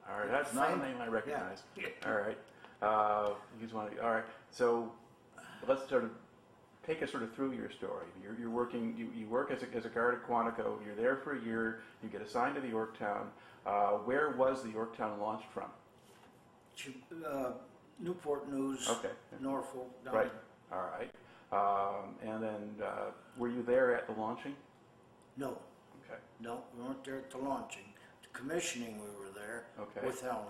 All 0.10 0.20
right, 0.20 0.32
that's 0.32 0.54
not 0.54 0.74
a 0.74 0.78
name 0.78 0.96
I 1.02 1.08
recognize. 1.08 1.64
Yeah. 1.76 1.88
All 2.06 2.16
right. 2.16 2.38
Uh, 2.82 3.30
you 3.56 3.64
just 3.64 3.74
want 3.74 3.96
to, 3.96 4.04
all 4.04 4.14
right. 4.14 4.26
So 4.52 4.92
let's 5.68 5.88
sort 5.90 6.04
of 6.04 6.12
take 6.86 7.02
us 7.04 7.12
sort 7.12 7.24
of 7.24 7.34
through 7.34 7.52
your 7.54 7.70
story. 7.70 8.06
You're, 8.24 8.38
you're 8.40 8.50
working, 8.50 8.96
you, 8.98 9.10
you 9.16 9.28
work 9.28 9.52
as 9.52 9.62
a, 9.64 9.76
as 9.76 9.86
a 9.86 9.90
guard 9.90 10.16
at 10.16 10.28
Quantico. 10.30 10.78
You're 10.86 10.96
there 10.96 11.18
for 11.18 11.36
a 11.38 11.42
year. 11.42 11.80
You 12.04 12.10
get 12.10 12.22
assigned 12.22 12.56
to 12.56 12.62
the 12.62 12.70
Yorktown. 12.70 13.28
Uh, 13.66 13.92
where 14.06 14.32
was 14.32 14.64
the 14.64 14.70
Yorktown 14.70 15.20
launched 15.20 15.48
from? 15.54 15.70
Uh, 17.26 17.52
Newport 18.00 18.50
News, 18.52 18.88
Okay. 18.90 19.10
Norfolk, 19.42 19.90
down 20.06 20.14
Right. 20.14 20.32
All 20.72 20.90
right. 20.98 21.12
Um, 21.52 22.16
and 22.24 22.44
then 22.44 22.86
uh, 22.86 23.12
were 23.38 23.48
you 23.50 23.64
there 23.64 23.96
at 23.96 24.06
the 24.08 24.14
launching? 24.14 24.56
No, 25.38 25.58
Okay. 26.06 26.20
no, 26.40 26.62
we 26.78 26.84
weren't 26.84 27.04
there 27.04 27.18
at 27.18 27.32
the 27.32 27.38
launching. 27.40 27.84
The 28.22 28.38
commissioning, 28.40 28.96
we 29.00 29.08
were 29.26 29.32
there 29.34 29.66
Okay. 29.80 30.06
with 30.06 30.24
Eleanor. 30.24 30.44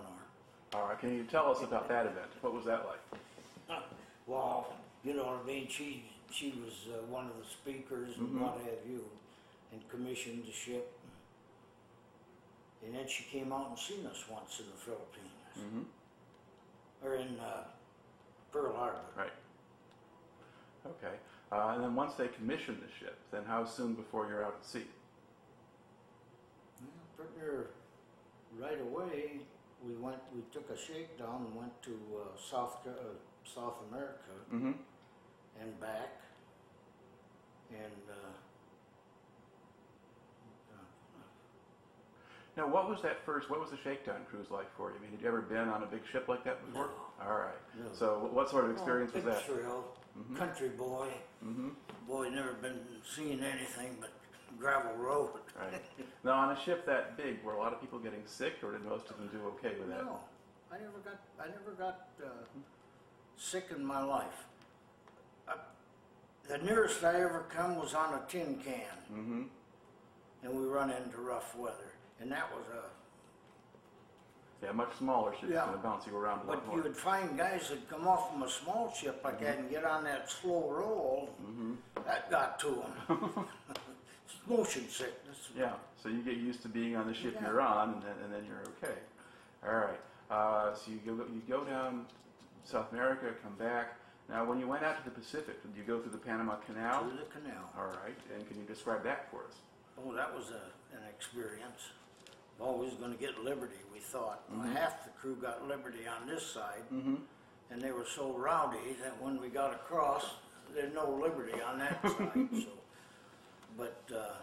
All 0.74 0.86
right. 0.88 0.98
Can 0.98 1.14
you 1.14 1.24
tell 1.24 1.50
us 1.50 1.62
about 1.62 1.88
that 1.88 2.04
event? 2.06 2.28
What 2.42 2.52
was 2.54 2.64
that 2.66 2.84
like? 2.86 3.80
Well, 4.26 4.74
you 5.08 5.14
know 5.14 5.24
what 5.24 5.40
I 5.42 5.46
mean, 5.46 5.66
she, 5.70 6.04
she 6.30 6.50
was 6.62 6.74
uh, 6.92 7.00
one 7.10 7.24
of 7.26 7.32
the 7.42 7.48
speakers 7.48 8.18
and 8.18 8.28
Mhm. 8.28 8.40
what 8.40 8.58
have 8.60 8.84
you, 8.86 9.02
and 9.72 9.80
commissioned 9.88 10.44
the 10.44 10.52
ship. 10.52 10.92
And 12.84 12.94
then 12.94 13.08
she 13.08 13.24
came 13.24 13.50
out 13.52 13.70
and 13.70 13.78
seen 13.78 14.04
us 14.06 14.28
once 14.28 14.60
in 14.60 14.66
the 14.66 14.76
Philippines, 14.76 15.32
Mm-hmm. 15.58 15.82
or 17.04 17.14
in 17.16 17.40
uh, 17.40 17.64
Pearl 18.52 18.76
Harbor. 18.76 19.00
Right. 19.16 19.32
Okay. 20.86 21.16
Uh, 21.50 21.72
and 21.74 21.82
then 21.84 21.94
once 21.94 22.14
they 22.14 22.28
commissioned 22.28 22.80
the 22.82 22.92
ship, 23.00 23.18
then 23.30 23.44
how 23.44 23.64
soon 23.64 23.94
before 23.94 24.28
you're 24.28 24.44
out 24.44 24.56
at 24.60 24.64
sea? 24.66 24.86
Near 27.36 27.70
right 28.58 28.80
away, 28.80 29.40
we 29.84 29.94
went, 29.96 30.18
we 30.34 30.42
took 30.52 30.68
a 30.70 30.76
shakedown 30.76 31.46
and 31.46 31.54
went 31.56 31.82
to 31.82 31.92
uh, 32.16 32.36
South, 32.38 32.86
uh, 32.86 32.92
South 33.44 33.76
America 33.90 34.32
Mm-hmm. 34.52 34.72
And 35.60 35.80
back. 35.80 36.10
And, 37.70 38.02
uh, 38.10 38.14
Now, 42.56 42.66
what 42.66 42.88
was 42.88 43.00
that 43.02 43.24
first? 43.24 43.48
What 43.48 43.60
was 43.60 43.70
the 43.70 43.76
shakedown 43.84 44.26
cruise 44.28 44.50
like 44.50 44.66
for 44.76 44.90
you? 44.90 44.96
I 44.96 45.00
mean, 45.02 45.12
had 45.12 45.20
you 45.22 45.28
ever 45.28 45.42
been 45.42 45.68
on 45.68 45.84
a 45.84 45.86
big 45.86 46.00
ship 46.10 46.26
like 46.26 46.42
that 46.42 46.64
before? 46.66 46.90
No. 47.20 47.24
All 47.24 47.36
right. 47.38 47.54
No. 47.78 47.84
So, 47.92 48.28
what 48.32 48.50
sort 48.50 48.64
of 48.64 48.72
experience 48.72 49.12
was 49.14 49.22
big 49.22 49.32
that? 49.32 49.44
thrill, 49.44 49.84
Mhm. 50.18 50.36
country 50.36 50.68
boy, 50.70 51.08
Mm-hmm. 51.44 51.68
boy 52.08 52.28
never 52.30 52.54
been 52.54 52.84
seeing 53.08 53.44
anything 53.44 53.98
but 54.00 54.10
gravel 54.58 54.92
road. 54.96 55.38
Right. 55.56 55.80
now, 56.24 56.32
on 56.32 56.50
a 56.56 56.60
ship 56.64 56.84
that 56.86 57.16
big, 57.16 57.44
were 57.44 57.52
a 57.52 57.58
lot 57.58 57.72
of 57.72 57.80
people 57.80 58.00
getting 58.00 58.26
sick, 58.26 58.54
or 58.64 58.72
did 58.72 58.84
most 58.84 59.08
of 59.08 59.18
them 59.18 59.28
do 59.28 59.46
okay 59.58 59.78
with 59.78 59.90
that? 59.90 60.04
No, 60.04 60.18
I 60.72 60.78
never 60.78 60.98
got, 61.04 61.20
I 61.38 61.46
never 61.46 61.70
got 61.78 62.08
uh, 62.24 62.28
sick 63.36 63.66
in 63.70 63.84
my 63.84 64.02
life. 64.02 64.46
The 66.48 66.58
nearest 66.58 67.04
I 67.04 67.14
ever 67.20 67.44
come 67.54 67.76
was 67.76 67.94
on 67.94 68.14
a 68.14 68.22
tin 68.28 68.56
can, 68.64 68.96
Mm-hmm. 69.12 69.42
and 70.42 70.54
we 70.60 70.66
run 70.66 70.90
into 70.90 71.18
rough 71.18 71.56
weather, 71.56 71.92
and 72.20 72.30
that 72.32 72.50
was 72.54 72.64
a. 72.74 74.64
Yeah, 74.64 74.72
much 74.72 74.90
smaller 74.98 75.32
ship. 75.40 75.50
Yeah. 75.52 75.66
going 75.66 75.76
to 75.76 75.82
bounce 75.82 76.06
you 76.06 76.16
around 76.16 76.40
a 76.42 76.44
But 76.46 76.66
lot 76.66 76.76
you 76.76 76.82
would 76.82 76.96
find 76.96 77.38
guys 77.38 77.68
that 77.70 77.88
come 77.88 78.08
off 78.08 78.32
from 78.32 78.42
a 78.42 78.50
small 78.50 78.92
ship 78.92 79.20
like 79.22 79.40
that 79.40 79.58
and 79.58 79.70
get 79.70 79.84
on 79.84 80.02
that 80.04 80.28
slow 80.30 80.68
roll. 80.68 81.30
Mm-hmm. 81.40 81.74
That 82.04 82.28
got 82.30 82.58
to 82.60 82.82
them. 83.08 83.30
Motion 84.48 84.88
sickness. 84.88 85.36
Yeah. 85.56 85.74
So 86.02 86.08
you 86.08 86.22
get 86.22 86.38
used 86.38 86.60
to 86.62 86.68
being 86.68 86.96
on 86.96 87.06
the 87.06 87.14
ship 87.14 87.34
Yeah. 87.40 87.46
you're 87.48 87.60
on, 87.60 87.94
and 87.94 88.02
then 88.02 88.14
and 88.24 88.32
then 88.34 88.44
you're 88.46 88.62
okay. 88.82 88.98
All 89.64 89.74
right. 89.76 90.00
Uh, 90.30 90.74
so 90.74 90.90
you 90.90 90.98
go 91.06 91.12
you 91.32 91.40
go 91.48 91.62
down 91.64 92.06
South 92.64 92.90
America, 92.92 93.26
come 93.44 93.54
back. 93.54 93.94
Now, 94.28 94.44
when 94.44 94.60
you 94.60 94.68
went 94.68 94.84
out 94.84 94.98
to 94.98 95.04
the 95.04 95.14
Pacific, 95.14 95.62
did 95.62 95.76
you 95.76 95.84
go 95.84 96.00
through 96.00 96.12
the 96.12 96.18
Panama 96.18 96.56
Canal? 96.56 97.00
Through 97.04 97.16
the 97.18 97.40
canal. 97.40 97.64
All 97.78 97.86
right. 97.86 98.16
And 98.34 98.46
can 98.46 98.58
you 98.58 98.64
describe 98.64 99.02
that 99.04 99.30
for 99.30 99.38
us? 99.46 99.54
Oh, 99.96 100.14
that 100.14 100.34
was 100.34 100.50
a, 100.50 100.96
an 100.96 101.02
experience. 101.08 101.80
Always 102.60 102.92
going 102.94 103.12
to 103.12 103.18
get 103.18 103.42
Liberty, 103.42 103.78
we 103.92 104.00
thought. 104.00 104.42
Well, 104.50 104.66
Mhm. 104.66 104.74
half 104.76 105.04
the 105.04 105.10
crew 105.10 105.36
got 105.36 105.66
Liberty 105.66 106.06
on 106.06 106.26
this 106.26 106.44
side, 106.46 106.82
Mm-hmm. 106.92 107.14
and 107.70 107.80
they 107.80 107.92
were 107.92 108.04
so 108.04 108.32
rowdy 108.32 108.96
that 109.02 109.20
when 109.22 109.40
we 109.40 109.48
got 109.48 109.72
across, 109.72 110.24
there's 110.74 110.92
no 110.92 111.08
Liberty 111.10 111.60
on 111.62 111.78
that 111.78 112.02
side. 112.18 112.48
So, 112.52 112.68
but 113.78 114.02
uh, 114.14 114.34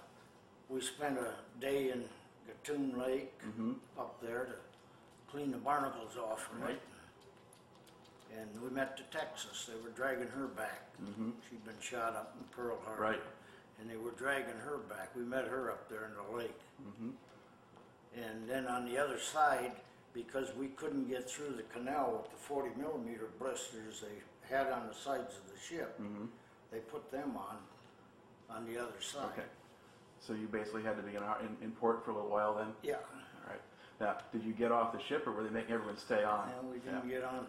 we 0.70 0.82
spent 0.82 1.18
a 1.20 1.34
day 1.62 1.92
in 1.92 2.06
Gatun 2.48 2.98
Lake 2.98 3.34
Mm-hmm. 3.44 3.74
up 4.00 4.20
there 4.22 4.46
to 4.46 4.56
clean 5.32 5.52
the 5.52 5.58
barnacles 5.58 6.18
off 6.18 6.42
from 6.48 6.62
Right. 6.62 6.72
it. 6.72 6.82
And 8.40 8.50
we 8.62 8.70
met 8.70 8.98
the 8.98 9.04
Texas. 9.18 9.68
They 9.70 9.82
were 9.82 9.96
dragging 9.96 10.28
her 10.28 10.48
back. 10.48 10.92
Mm-hmm. 11.04 11.30
She'd 11.50 11.64
been 11.66 11.80
shot 11.80 12.16
up 12.16 12.36
in 12.40 12.46
Pearl 12.56 12.78
Harbor. 12.86 13.02
Right. 13.02 13.22
And 13.80 13.90
they 13.90 13.98
were 13.98 14.12
dragging 14.12 14.56
her 14.64 14.78
back. 14.90 15.16
We 15.16 15.24
met 15.24 15.46
her 15.48 15.72
up 15.72 15.90
there 15.90 16.06
in 16.06 16.12
the 16.32 16.38
lake. 16.38 16.60
Mm-hmm. 16.86 17.10
And 18.22 18.50
then 18.50 18.68
on 18.68 18.86
the 18.86 18.98
other 18.98 19.20
side, 19.20 19.72
because 20.14 20.48
we 20.58 20.68
couldn't 20.68 21.10
get 21.10 21.30
through 21.30 21.56
the 21.56 21.64
canal 21.64 22.22
with 22.24 22.32
the 22.32 22.38
40 22.38 22.70
millimeter 22.80 23.28
blisters 23.40 24.02
they 24.02 24.54
had 24.56 24.68
on 24.72 24.88
the 24.88 24.94
sides 24.94 25.36
of 25.36 25.52
the 25.52 25.60
ship, 25.60 26.00
Mm-hmm. 26.02 26.26
they 26.72 26.80
put 26.80 27.12
them 27.12 27.34
on 27.38 27.58
on 28.50 28.66
the 28.66 28.78
other 28.78 29.00
side. 29.02 29.26
Okay. 29.34 29.48
So 30.20 30.34
you 30.34 30.48
basically 30.48 30.84
had 30.84 30.96
to 30.98 31.04
be 31.04 31.16
in, 31.16 31.24
our- 31.24 31.40
in, 31.42 31.56
in 31.64 31.72
port 31.72 32.06
for 32.06 32.12
a 32.12 32.14
little 32.16 32.30
while 32.30 32.56
then? 32.56 32.68
Yeah, 32.84 32.96
All 32.96 33.50
right. 33.52 33.62
Now, 34.00 34.18
did 34.32 34.44
you 34.46 34.54
get 34.54 34.72
off 34.72 34.94
the 34.94 35.02
ship, 35.10 35.26
or 35.28 35.32
were 35.34 35.44
they 35.44 35.50
making 35.50 35.74
everyone 35.74 35.98
stay 35.98 36.24
on? 36.24 36.50
and 36.60 36.70
we 36.72 36.78
didn't 36.80 37.08
get 37.10 37.24
on. 37.24 37.46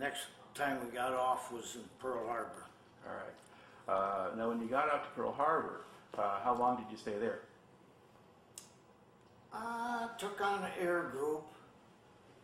Next 0.00 0.28
time 0.54 0.78
we 0.82 0.90
got 0.96 1.12
off 1.12 1.52
was 1.52 1.76
in 1.76 1.82
Pearl 1.98 2.26
Harbor. 2.26 2.64
All 3.06 3.12
right. 3.12 3.36
Uh, 3.86 4.34
now, 4.34 4.48
when 4.48 4.58
you 4.58 4.66
got 4.66 4.88
out 4.88 5.04
to 5.04 5.10
Pearl 5.10 5.30
Harbor, 5.30 5.82
uh, 6.16 6.40
how 6.42 6.56
long 6.58 6.78
did 6.78 6.86
you 6.90 6.96
stay 6.96 7.18
there? 7.18 7.40
I 9.52 10.08
took 10.18 10.40
on 10.40 10.62
an 10.62 10.70
air 10.80 11.10
group. 11.12 11.44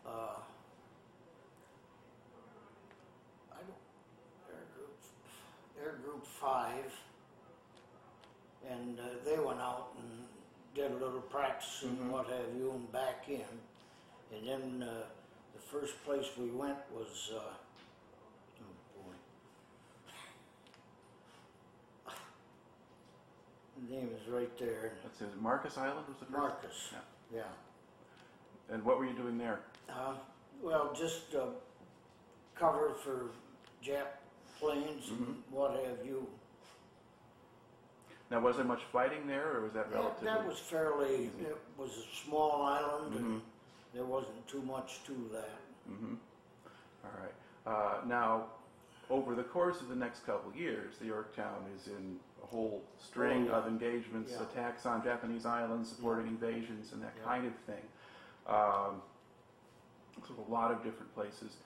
Uh, 0.06 0.36
I 3.50 3.56
don't, 3.56 4.52
air 4.52 4.66
group, 4.74 4.98
air 5.82 5.98
group 6.04 6.26
five, 6.26 6.92
and 8.70 9.00
uh, 9.00 9.04
they 9.24 9.38
went 9.38 9.60
out 9.60 9.94
and 9.98 10.10
did 10.74 10.90
a 10.90 11.02
little 11.02 11.22
practice 11.22 11.82
mm-hmm. 11.82 11.88
and 11.88 11.98
mm 12.00 12.06
-hmm. 12.06 12.12
what 12.12 12.26
have 12.26 12.54
you, 12.58 12.70
and 12.72 12.92
back 12.92 13.28
in, 13.28 13.52
and 14.32 14.46
then 14.46 14.88
uh, 14.88 15.15
first 15.70 15.94
place 16.04 16.26
we 16.38 16.50
went 16.50 16.76
was, 16.94 17.32
uh, 17.34 17.38
oh 17.38 18.64
boy. 18.96 19.14
The 23.88 23.94
name 23.94 24.10
is 24.20 24.28
right 24.28 24.56
there, 24.58 24.92
Let's 25.04 25.20
it 25.20 25.28
Marcus 25.40 25.76
Island 25.76 26.06
was 26.08 26.16
the 26.18 26.26
first? 26.26 26.38
Marcus, 26.38 26.88
Yeah. 26.92 27.38
yeah. 27.38 28.74
And 28.74 28.84
what 28.84 28.98
were 28.98 29.06
you 29.06 29.14
doing 29.14 29.38
there? 29.38 29.60
Uh, 29.88 30.14
well, 30.62 30.92
just 30.98 31.34
uh, 31.34 31.46
cover 32.58 32.94
for 33.04 33.30
Jap 33.84 34.06
planes 34.58 35.10
and 35.10 35.42
what 35.50 35.72
have 35.84 36.04
you. 36.04 36.26
Now, 38.30 38.40
was 38.40 38.56
there 38.56 38.64
much 38.64 38.82
fighting 38.92 39.26
there, 39.28 39.56
or 39.56 39.60
was 39.62 39.72
that 39.74 39.92
relatively? 39.92 40.26
that 40.26 40.44
was 40.44 40.58
fairly, 40.58 41.30
it 41.40 41.56
was 41.78 41.90
a 41.98 42.24
small 42.26 42.62
island 42.62 43.14
and 43.14 43.24
Mhm. 43.24 43.40
There 43.96 44.04
wasn't 44.04 44.46
too 44.46 44.60
much 44.62 45.00
to 45.06 45.12
that. 45.32 45.58
Mm-hmm. 45.90 46.14
All 47.04 47.10
right. 47.18 47.34
Uh, 47.66 48.06
now, 48.06 48.46
over 49.08 49.34
the 49.34 49.42
course 49.42 49.80
of 49.80 49.88
the 49.88 49.96
next 49.96 50.26
couple 50.26 50.50
of 50.50 50.56
years, 50.56 50.98
the 50.98 51.06
Yorktown 51.06 51.64
is 51.74 51.86
in 51.88 52.18
a 52.42 52.46
whole 52.46 52.82
string 52.98 53.44
Oh, 53.48 53.52
yeah. 53.52 53.56
of 53.58 53.66
engagements, 53.66 54.32
Yeah. 54.32 54.42
attacks 54.42 54.84
on 54.84 55.02
Japanese 55.02 55.46
islands, 55.46 55.88
supporting 55.88 56.26
invasions, 56.28 56.92
and 56.92 57.02
that 57.02 57.14
Yeah. 57.18 57.24
kind 57.24 57.46
of 57.46 57.54
thing. 57.60 57.88
Um, 58.46 59.02
so 60.26 60.34
a 60.46 60.50
lot 60.50 60.70
of 60.70 60.82
different 60.82 61.12
places 61.14 61.56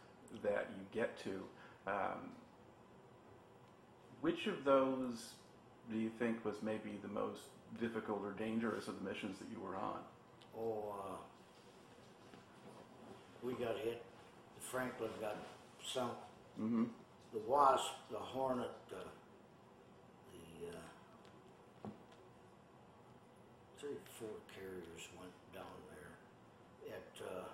that 0.42 0.68
you 0.78 0.84
get 0.92 1.18
to. 1.20 1.42
Um, 1.86 2.30
which 4.20 4.46
of 4.46 4.64
those 4.64 5.34
do 5.90 5.98
you 5.98 6.10
think 6.10 6.44
was 6.44 6.62
maybe 6.62 6.98
the 7.02 7.08
most 7.08 7.42
difficult 7.80 8.22
or 8.22 8.32
dangerous 8.32 8.86
of 8.86 9.02
the 9.02 9.04
missions 9.08 9.38
that 9.38 9.48
you 9.48 9.58
were 9.60 9.76
on? 9.76 10.04
Oh, 10.56 10.94
uh, 11.00 11.16
we 13.42 13.52
got 13.54 13.76
hit. 13.78 14.02
The 14.58 14.62
Franklin 14.70 15.10
got 15.20 15.36
sunk. 15.84 16.12
Mm-hmm. 16.60 16.84
The 17.32 17.40
Wasp, 17.46 17.92
the 18.10 18.18
Hornet, 18.18 18.70
uh, 18.92 18.96
the 20.32 20.68
uh, 20.68 21.88
three, 23.78 23.96
four 24.18 24.28
carriers 24.54 25.08
went 25.18 25.32
down 25.54 25.64
there. 25.90 26.94
At 26.96 27.26
uh, 27.26 27.44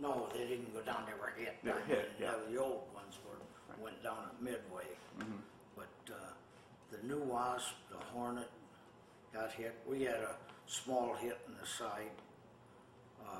no, 0.00 0.28
they 0.32 0.46
didn't 0.46 0.72
go 0.74 0.82
down. 0.82 1.04
They 1.06 1.18
were 1.18 1.32
hit. 1.36 1.56
They 1.64 1.72
were 1.72 1.80
hit, 1.86 2.10
yeah. 2.20 2.34
The 2.50 2.58
old 2.60 2.82
ones 2.94 3.16
were 3.26 3.34
Right. 3.68 3.78
went 3.82 4.02
down 4.02 4.16
at 4.30 4.42
Midway, 4.42 4.86
Mm-hmm. 5.18 5.40
but 5.76 5.88
uh, 6.14 6.16
the 6.90 7.06
new 7.06 7.18
Wasp, 7.20 7.74
the 7.90 7.98
Hornet, 8.14 8.48
got 9.34 9.52
hit. 9.52 9.74
We 9.86 10.02
had 10.04 10.14
a 10.20 10.36
small 10.66 11.14
hit 11.14 11.38
in 11.48 11.54
the 11.60 11.66
side. 11.66 12.10
Uh, 13.26 13.30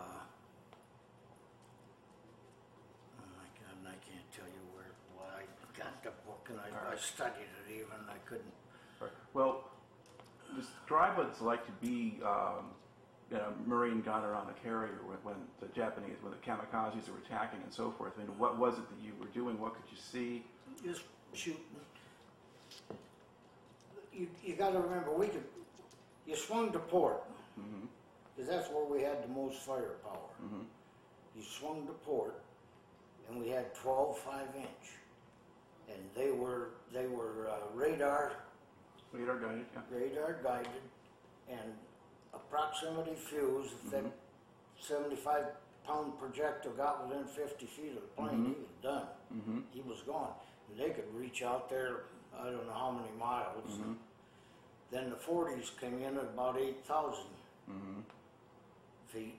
Oh 3.18 3.28
my 3.36 3.48
God, 3.60 3.74
and 3.80 3.88
I 3.88 3.96
can't 4.04 4.24
tell 4.34 4.46
you 4.46 4.62
where, 4.74 4.90
well, 5.16 5.28
I 5.36 5.42
got 5.78 6.02
the 6.02 6.10
book 6.26 6.48
and 6.50 6.58
I, 6.60 6.92
I 6.92 6.96
studied 6.96 7.48
it 7.66 7.72
even, 7.72 7.98
I 8.08 8.18
couldn't, 8.28 8.52
Right. 9.00 9.10
Well, 9.34 9.64
describe 10.56 11.16
what 11.18 11.28
it's 11.28 11.40
like 11.40 11.64
to 11.66 11.72
be 11.86 12.18
um, 12.24 12.70
you 13.30 13.36
know, 13.36 13.52
Marine 13.66 14.00
gunner 14.00 14.34
on 14.34 14.48
a 14.48 14.54
carrier 14.64 14.98
when, 15.06 15.18
when 15.22 15.36
the 15.60 15.66
Japanese, 15.74 16.16
when 16.22 16.32
the 16.32 16.38
kamikazes 16.38 17.08
were 17.10 17.18
attacking 17.26 17.60
and 17.62 17.72
so 17.72 17.90
forth. 17.96 18.14
I 18.16 18.22
mean, 18.22 18.38
what 18.38 18.58
was 18.58 18.78
it 18.78 18.88
that 18.88 19.04
you 19.04 19.12
were 19.20 19.26
doing? 19.26 19.60
What 19.60 19.74
could 19.74 19.84
you 19.90 19.98
see? 19.98 20.44
just 20.84 21.02
shooting. 21.34 21.60
You, 24.12 24.26
you 24.44 24.54
gotta 24.56 24.80
remember, 24.80 25.12
we 25.12 25.28
could, 25.28 25.44
you 26.26 26.34
swung 26.36 26.72
to 26.72 26.78
port, 26.78 27.22
Mm-hmm. 27.60 27.86
Cause 28.38 28.46
that's 28.48 28.68
where 28.70 28.84
we 28.84 29.02
had 29.02 29.22
the 29.22 29.28
most 29.28 29.58
firepower. 29.58 30.30
Mm-hmm. 30.42 30.62
You 31.36 31.42
swung 31.42 31.86
to 31.86 31.92
port, 31.92 32.40
and 33.28 33.40
we 33.40 33.48
had 33.48 33.74
twelve 33.74 34.18
five 34.18 34.48
inch. 34.56 34.94
And 35.90 35.98
they 36.14 36.30
were, 36.30 36.72
they 36.92 37.06
were 37.06 37.48
uh, 37.50 37.60
radar, 37.74 38.32
Radar 39.10 39.38
guided, 39.38 39.64
yeah. 39.72 39.80
radar 39.90 40.38
guided, 40.44 40.82
and 41.50 41.72
a 42.34 42.38
proximity 42.38 43.14
fuse, 43.14 43.70
if 43.84 43.90
that 43.92 44.04
seventy-five 44.78 45.46
pound 45.86 46.18
projectile 46.18 46.72
got 46.72 47.08
within 47.08 47.24
fifty 47.24 47.64
feet 47.66 47.96
of 47.96 48.02
the 48.02 48.22
plane, 48.22 48.44
he 48.44 48.60
was 48.60 48.70
done. 48.82 49.06
Mm-hmm. 49.34 49.58
He 49.72 49.80
was 49.80 50.02
gone. 50.06 50.32
And 50.70 50.78
they 50.78 50.90
could 50.90 51.06
reach 51.14 51.42
out 51.42 51.70
there, 51.70 52.04
I 52.38 52.44
don't 52.44 52.66
know 52.66 52.72
how 52.74 52.90
many 52.90 53.18
miles. 53.18 53.72
Mm-hmm. 53.72 53.92
Then 54.90 55.08
the 55.08 55.16
forties 55.16 55.70
came 55.80 56.02
in 56.02 56.18
at 56.18 56.24
about 56.24 56.58
eight 56.60 56.84
thousand 56.84 57.24
Mm-hmm. 57.70 58.00
Feet. 59.08 59.38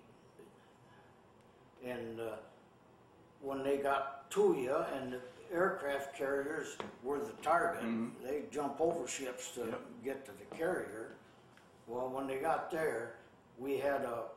And, 1.84 2.20
uh, 2.20 2.36
when 3.42 3.64
they 3.64 3.78
got 3.78 4.30
to 4.32 4.54
you 4.58 4.76
and 4.76 5.14
the 5.14 5.22
aircraft 5.52 6.16
carriers 6.16 6.78
were 7.04 7.20
the 7.20 7.32
target, 7.42 7.84
Mhm. 7.84 8.22
they 8.22 8.44
jump 8.52 8.82
over 8.82 9.08
ships 9.08 9.54
to 9.56 9.66
Yep. 9.66 9.82
get 10.04 10.26
to 10.26 10.32
the 10.34 10.46
carrier. 10.56 11.16
Well, 11.88 12.10
when 12.10 12.28
they 12.28 12.40
got 12.40 12.70
there, 12.70 13.16
we 13.58 13.78
had 13.78 14.02
a 14.04 14.30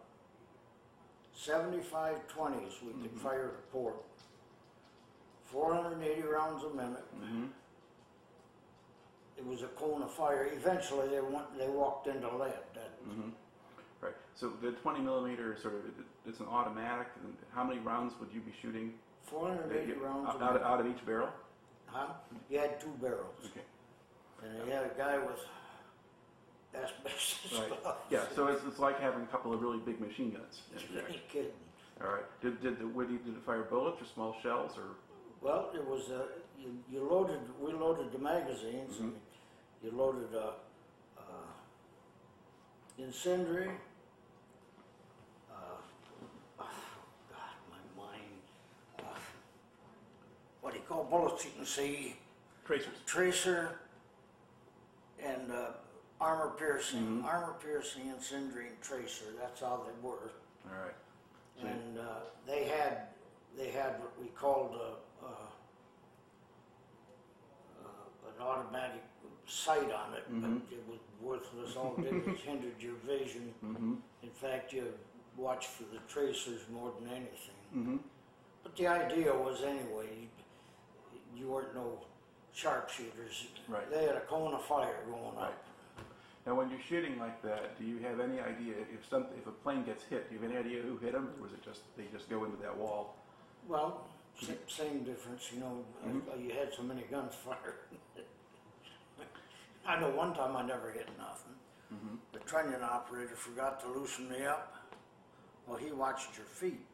seventy-five 1.35 2.27
twenties 2.29 2.81
we 2.83 2.93
could 2.93 3.15
Mhm. 3.15 3.21
fire 3.21 3.49
to 3.49 3.63
port. 3.73 3.97
Four 5.47 5.75
hundred 5.75 5.95
and 5.95 6.05
eighty 6.05 6.23
rounds 6.23 6.63
a 6.65 6.71
minute. 6.71 7.05
Mm-hmm. 7.17 7.47
It 9.37 9.45
was 9.47 9.63
a 9.63 9.69
cone 9.69 10.03
of 10.03 10.13
fire. 10.13 10.45
Eventually, 10.47 11.09
they 11.09 11.21
went, 11.21 11.57
they 11.59 11.69
walked 11.69 12.07
into 12.07 12.29
lead. 12.37 12.53
That, 12.75 13.03
Mm-hmm. 13.05 13.31
Right. 14.03 14.13
So 14.35 14.51
the 14.61 14.73
20 14.73 15.01
millimeter 15.01 15.57
sort 15.63 15.75
of, 15.75 15.87
it- 15.87 15.93
it's 16.27 16.41
an 16.41 16.47
automatic. 16.47 17.07
And 17.25 17.35
how 17.55 17.65
many 17.65 17.79
rounds 17.81 18.15
would 18.21 18.31
you 18.33 18.41
be 18.41 18.53
shooting? 18.61 18.95
four 19.23 19.49
hundred 19.49 19.71
and 19.71 19.79
eighty 19.91 19.93
rounds 19.93 20.29
a 20.35 20.43
out, 20.45 20.61
out 20.63 20.81
of 20.81 20.87
each 20.87 21.05
barrel? 21.07 21.29
Huh? 21.87 22.09
You 22.51 22.59
had 22.59 22.81
two 22.81 22.93
barrels. 23.01 23.35
Okay. 23.47 23.61
And 24.45 24.67
you 24.67 24.73
had 24.73 24.85
a 24.85 24.91
guy 24.99 25.17
with 25.19 25.39
asbestos 26.75 27.53
Right. 27.61 27.79
stuff. 27.81 27.97
Yeah. 28.11 28.25
So 28.35 28.49
it's, 28.49 28.65
it's 28.67 28.81
like 28.81 28.99
having 29.01 29.23
a 29.23 29.27
couple 29.27 29.53
of 29.55 29.61
really 29.63 29.79
big 29.79 30.01
machine 30.01 30.33
guns. 30.33 30.63
You 30.93 30.99
ain't 31.09 31.29
kidding. 31.29 31.51
All 32.03 32.09
right. 32.13 32.25
Did 32.43 32.61
did 32.63 32.79
the 32.81 32.85
you, 32.87 33.19
did 33.25 33.37
it 33.37 33.43
fire 33.47 33.63
bullets 33.63 34.03
or 34.03 34.07
small 34.13 34.35
shells 34.43 34.73
or? 34.77 34.97
Well, 35.41 35.71
it 35.75 35.87
was, 35.87 36.11
uh, 36.11 36.23
you, 36.59 36.77
you 36.91 37.09
loaded, 37.09 37.41
we 37.61 37.73
loaded 37.73 38.13
the 38.13 38.19
magazines 38.19 38.99
and 39.01 39.13
you 39.83 39.91
loaded, 39.93 40.29
uh, 40.35 40.51
uh, 41.19 41.23
incendiary. 42.99 43.71
Uh, 45.51 45.55
oh, 46.61 46.65
God, 47.31 47.39
my 47.71 48.03
mind. 48.03 49.01
Uh, 49.01 49.03
what 50.73 50.79
do 50.79 50.81
you 50.81 50.89
call 50.89 51.05
bullets 51.05 51.45
you 51.45 51.51
can 51.55 51.67
see? 51.67 52.17
Tracers. 52.65 52.95
tracer 53.05 53.81
and 55.23 55.51
uh, 55.51 55.73
armor 56.21 56.51
piercing, 56.57 57.21
Mhm. 57.23 57.25
armor 57.25 57.55
piercing, 57.63 58.09
and 58.09 58.23
tracer. 58.81 59.27
That's 59.39 59.61
how 59.61 59.85
they 59.87 60.01
were. 60.01 60.31
All 60.71 60.83
right. 60.85 60.95
So- 61.61 61.67
And 61.67 61.99
uh, 61.99 62.05
they 62.47 62.65
had 62.65 63.09
they 63.57 63.71
had 63.71 64.01
what 64.01 64.19
we 64.19 64.29
called 64.29 64.75
a, 64.77 65.27
uh, 65.27 65.29
uh, 67.85 68.29
an 68.37 68.43
automatic 68.43 69.03
sight 69.47 69.93
on 69.93 70.15
it, 70.15 70.25
Mhm. 70.33 70.41
but 70.41 70.73
it 70.73 70.89
was 70.89 70.99
worthless. 71.21 71.77
All 71.77 71.95
it 71.99 72.03
did 72.05 72.27
was 72.27 72.41
hindered 72.49 72.81
your 72.81 72.95
vision. 73.05 73.53
Mm-hmm. 73.63 73.95
In 74.23 74.31
fact, 74.31 74.73
you 74.73 74.95
watch 75.37 75.67
for 75.67 75.83
the 75.85 75.99
tracers 76.09 76.67
more 76.71 76.93
than 76.93 77.09
anything. 77.11 77.61
Mm-hmm. 77.77 77.97
But 78.63 78.77
the 78.77 78.87
idea 78.87 79.35
was 79.35 79.63
anyway, 79.63 80.29
you, 81.37 81.49
weren't 81.49 81.75
no 81.75 81.99
sharpshooters. 82.53 83.47
Right. 83.69 83.89
They 83.91 84.05
had 84.05 84.17
a 84.17 84.21
cone 84.21 84.55
of 84.55 84.65
fire 84.65 84.97
going 85.11 85.35
Right. 85.37 85.45
up. 85.49 85.65
Now, 86.47 86.55
when 86.57 86.71
you're 86.71 86.81
shooting 86.89 87.19
like 87.21 87.41
that, 87.43 87.79
do 87.79 87.85
you 87.85 87.99
have 87.99 88.19
any 88.19 88.41
idea 88.41 88.75
if 88.93 89.09
some 89.09 89.27
if 89.39 89.47
a 89.47 89.53
plane 89.53 89.85
gets 89.85 90.03
hit? 90.05 90.29
Do 90.29 90.35
you 90.35 90.43
have 90.43 90.51
any 90.51 90.59
idea 90.59 90.83
who 90.83 90.97
hit 90.99 91.13
them, 91.13 91.31
or 91.41 91.47
is 91.47 91.53
it 91.53 91.63
just 91.63 91.83
they 91.97 92.05
just 92.13 92.29
go 92.29 92.45
into 92.45 92.57
that 92.63 92.77
wall? 92.77 93.15
Well, 93.69 94.05
sa- 94.41 94.53
same 94.67 95.05
difference, 95.05 95.53
you 95.53 95.61
know, 95.61 95.85
Mhm. 96.05 96.33
uh, 96.33 96.37
you 96.37 96.51
had 96.53 96.73
so 96.75 96.83
many 96.83 97.03
guns 97.03 97.35
fired. 97.45 97.79
I 99.87 99.99
know 100.01 100.11
one 100.11 100.35
time 100.35 100.57
I 100.57 100.63
never 100.63 100.91
hit 100.91 101.09
nothing. 101.19 101.55
Mm-hmm. 101.93 102.15
The 102.33 102.39
trunnion 102.41 102.83
operator 102.83 103.37
forgot 103.37 103.81
to 103.81 103.89
loosen 103.89 104.29
me 104.29 104.45
up. 104.45 104.77
Well, 105.67 105.77
he 105.77 105.93
watched 105.93 106.37
your 106.37 106.47
feet. 106.47 106.85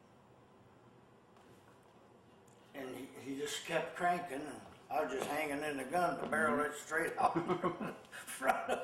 And 2.78 2.88
he, 2.96 3.32
he 3.34 3.40
just 3.40 3.66
kept 3.66 3.96
cranking, 3.96 4.36
and 4.36 4.60
I 4.90 5.02
was 5.04 5.12
just 5.12 5.26
hanging 5.30 5.62
in 5.64 5.76
the 5.78 5.84
gun, 5.84 6.16
the 6.22 6.28
barrel 6.28 6.52
Mm-hmm. 6.52 6.62
went 6.62 6.74
straight 6.74 7.12
out 7.20 7.36
in 7.80 7.92
front 8.26 8.70
of 8.70 8.80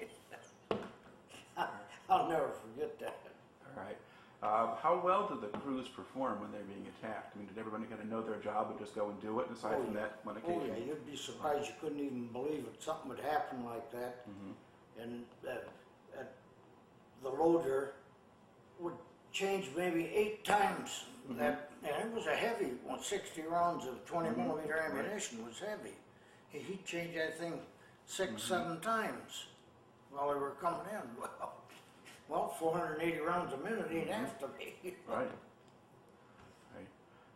me. 0.00 0.06
I'll 2.08 2.28
never 2.28 2.50
forget 2.74 2.98
that. 3.00 3.18
All 3.76 3.82
right. 3.82 3.96
Uh, 4.42 4.76
how 4.76 5.00
well 5.04 5.26
did 5.26 5.40
the 5.40 5.58
crews 5.58 5.88
perform 5.88 6.40
when 6.40 6.52
they're 6.52 6.62
being 6.62 6.86
attacked? 7.00 7.34
I 7.34 7.38
mean, 7.38 7.48
did 7.48 7.58
everybody 7.58 7.84
kind 7.84 8.00
of 8.00 8.08
know 8.08 8.22
their 8.22 8.38
job 8.38 8.68
and 8.70 8.78
just 8.78 8.94
go 8.94 9.08
and 9.08 9.20
do 9.20 9.40
it? 9.40 9.50
Aside 9.50 9.76
Oh, 9.80 9.84
from 9.84 9.94
yeah. 9.94 10.00
that 10.02 10.20
one 10.24 10.36
Oh, 10.46 10.50
occasion. 10.52 10.76
yeah, 10.78 10.84
you'd 10.86 11.06
be 11.10 11.16
surprised, 11.16 11.66
you 11.66 11.74
couldn't 11.80 11.98
even 12.00 12.28
believe 12.28 12.60
it, 12.60 12.80
something 12.82 13.08
would 13.08 13.18
happen 13.20 13.64
like 13.64 13.90
that. 13.92 14.24
Mm-hmm. 14.28 15.02
And 15.02 15.24
that, 15.42 15.68
that, 16.14 16.32
the 17.22 17.30
loader 17.30 17.94
would 18.78 18.94
change 19.32 19.70
maybe 19.76 20.04
eight 20.14 20.44
times 20.44 21.04
Mm-hmm. 21.28 21.38
that, 21.38 21.70
and 21.82 22.08
it 22.08 22.14
was 22.14 22.26
a 22.26 22.34
heavy 22.34 22.72
one. 22.84 23.02
Sixty 23.02 23.42
rounds 23.42 23.86
of 23.86 24.04
twenty 24.06 24.28
Mm-hmm. 24.30 24.46
millimeter 24.48 24.78
ammunition 24.78 25.44
was 25.44 25.58
heavy. 25.58 25.94
He, 26.48 26.58
he'd 26.60 26.84
change 26.84 27.14
that 27.16 27.38
thing 27.38 27.54
six, 28.06 28.30
Mm-hmm. 28.32 28.38
seven 28.54 28.80
times 28.80 29.46
while 30.10 30.28
they 30.32 30.38
were 30.38 30.52
coming 30.60 30.80
in. 30.92 31.00
Well, 31.38 31.54
well, 32.28 32.48
four 32.58 32.76
hundred 32.76 32.94
and 32.94 33.02
eighty 33.02 33.20
rounds 33.20 33.52
a 33.52 33.56
minute 33.58 33.88
ain't 33.92 34.08
Mm-hmm. 34.10 34.20
have 34.20 34.38
to 34.40 34.48
be. 34.58 34.74
Right. 35.08 35.28
Right. 36.74 36.88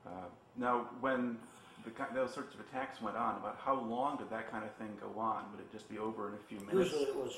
Uh, 0.07 0.11
now, 0.57 0.89
when 1.01 1.37
the, 1.85 1.91
those 2.15 2.35
sorts 2.35 2.55
of 2.55 2.61
attacks 2.61 3.01
went 3.01 3.17
on, 3.17 3.37
about 3.37 3.59
how 3.65 3.81
long 3.81 4.17
did 4.19 4.29
that 4.31 4.51
kind 4.51 4.65
of 4.65 4.73
thing 4.75 4.89
go 5.01 5.19
on? 5.21 5.45
Would 5.53 5.61
it 5.61 5.71
just 5.73 5.89
be 5.89 5.99
over 5.99 6.29
in 6.29 6.35
a 6.35 6.39
few 6.49 6.59
minutes? 6.67 6.93
Usually 6.93 7.03
it 7.11 7.17
was 7.17 7.37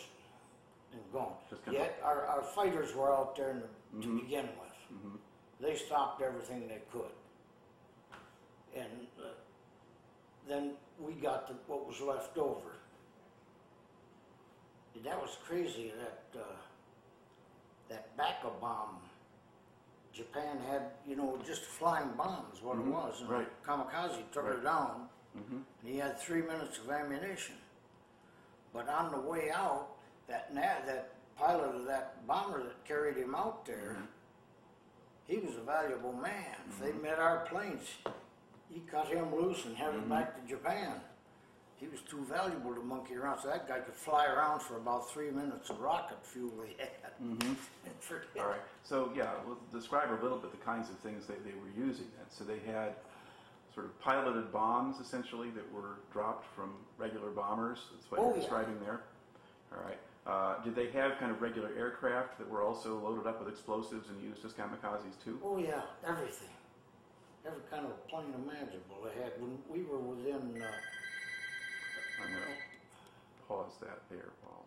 and 0.93 1.01
gone. 1.12 1.33
Just 1.51 1.62
Yet 1.71 1.99
our, 2.05 2.27
our 2.27 2.43
fighters 2.43 2.95
were 2.95 3.15
out 3.15 3.35
there 3.37 3.51
in 3.51 3.61
the, 3.61 4.03
to 4.03 4.09
Mhm. 4.12 4.21
begin 4.23 4.45
with. 4.61 4.99
Mhm. 4.99 5.19
They 5.62 5.77
stopped 5.77 6.20
everything 6.20 6.66
they 6.68 6.81
could. 6.92 7.12
And 8.77 9.07
uh, 9.18 9.29
then 10.48 10.72
we 11.01 11.12
got 11.12 11.46
the, 11.46 11.55
what 11.68 11.87
was 11.87 12.01
left 12.01 12.37
over. 12.37 12.72
And 14.96 15.05
that 15.05 15.20
was 15.20 15.37
crazy 15.46 15.92
that 15.98 16.40
uh, 16.40 16.44
that 17.88 18.14
Baka 18.16 18.51
bomb. 18.61 18.96
Japan 20.12 20.59
had, 20.68 20.83
you 21.07 21.16
know, 21.16 21.38
just 21.46 21.62
flying 21.62 22.09
bombs, 22.18 22.61
what 22.62 22.77
Mhm. 22.77 22.88
it 22.88 22.90
was. 22.92 23.20
And 23.22 23.31
Right. 23.31 23.62
Kamikaze 23.64 24.31
took 24.33 24.44
Right. 24.44 24.57
her 24.57 24.61
down 24.61 25.09
Mhm. 25.37 25.62
and 25.81 25.88
he 25.88 25.96
had 25.96 26.18
three 26.18 26.42
minutes 26.42 26.79
of 26.79 26.90
ammunition. 26.90 27.57
But 28.75 28.88
on 28.88 29.11
the 29.12 29.20
way 29.20 29.51
out, 29.51 29.88
that 30.27 30.53
na- 30.53 30.81
that 30.87 31.11
pilot 31.37 31.75
of 31.75 31.85
that 31.87 32.27
bomber 32.27 32.62
that 32.62 32.85
carried 32.85 33.16
him 33.16 33.35
out 33.35 33.64
there, 33.64 33.96
he 35.27 35.39
was 35.39 35.55
a 35.57 35.61
valuable 35.65 36.13
man. 36.13 36.57
If 36.69 36.81
they 36.81 36.93
met 36.93 37.19
our 37.19 37.41
planes, 37.47 37.89
he 38.69 38.81
cut 38.91 39.09
him 39.09 39.35
loose 39.35 39.65
and 39.65 39.77
headed 39.77 40.09
back 40.09 40.41
to 40.41 40.49
Japan. 40.49 40.95
He 41.77 41.89
was 41.89 42.01
too 42.03 42.25
valuable 42.31 42.75
to 42.75 42.81
monkey 42.83 43.17
around, 43.17 43.41
so 43.41 43.49
that 43.49 43.67
guy 43.67 43.81
could 43.81 43.95
fly 43.95 44.27
around 44.27 44.61
for 44.63 44.77
about 44.77 45.11
three 45.11 45.31
minutes 45.33 45.69
of 45.71 45.81
rocket 45.81 46.19
fuel 46.25 46.53
he 46.67 46.75
had. 46.79 46.89
Mhm. 47.23 47.55
Forget 48.01 48.27
All 48.41 48.49
right. 48.49 48.61
So 48.83 49.13
yeah, 49.15 49.31
well, 49.47 49.57
describe 49.73 50.11
a 50.11 50.21
little 50.23 50.39
bit 50.39 50.51
the 50.51 50.65
kinds 50.65 50.91
of 50.91 50.97
things 50.99 51.27
they, 51.27 51.35
they 51.45 51.55
were 51.57 51.71
using 51.87 52.07
then. 52.17 52.27
So 52.31 52.43
they 52.43 52.59
had 52.61 52.95
sort 53.75 53.87
of 53.87 54.01
piloted 54.01 54.51
bombs 54.53 54.99
essentially 54.99 55.51
that 55.51 55.73
were 55.73 55.99
dropped 56.13 56.47
from 56.57 56.73
regular 56.99 57.31
bombers. 57.31 57.79
That's 57.95 58.11
what 58.11 58.21
Oh, 58.21 58.25
you're 58.25 58.35
yeah. 58.35 58.41
describing 58.41 58.81
there. 58.81 59.03
All 59.73 59.85
right. 59.85 59.99
Uh, 60.25 60.63
did 60.63 60.77
they 60.77 60.89
have 60.91 61.19
kind 61.19 61.33
of 61.33 61.43
regular 61.43 61.71
aircraft 61.77 62.39
that 62.39 62.49
were 62.49 62.63
also 62.63 62.99
loaded 62.99 63.27
up 63.27 63.41
with 63.43 63.49
explosives 63.53 64.09
and 64.09 64.23
used 64.23 64.45
as 64.45 64.53
kamikazes 64.53 65.19
too? 65.25 65.41
Oh 65.45 65.59
yeah, 65.59 65.83
everything. 66.07 66.49
Every 67.45 67.63
kind 67.71 67.87
of 67.87 68.07
plane 68.07 68.33
imaginable 68.35 69.03
they 69.03 69.21
had. 69.21 69.33
When 69.41 69.59
we 69.69 69.83
were 69.83 69.99
within 69.99 70.63
uh, 70.63 70.67
I'm 72.23 72.31
going 72.31 72.43
to 72.43 73.43
pause 73.49 73.73
that 73.81 73.99
there, 74.09 74.31
Paul. 74.45 74.65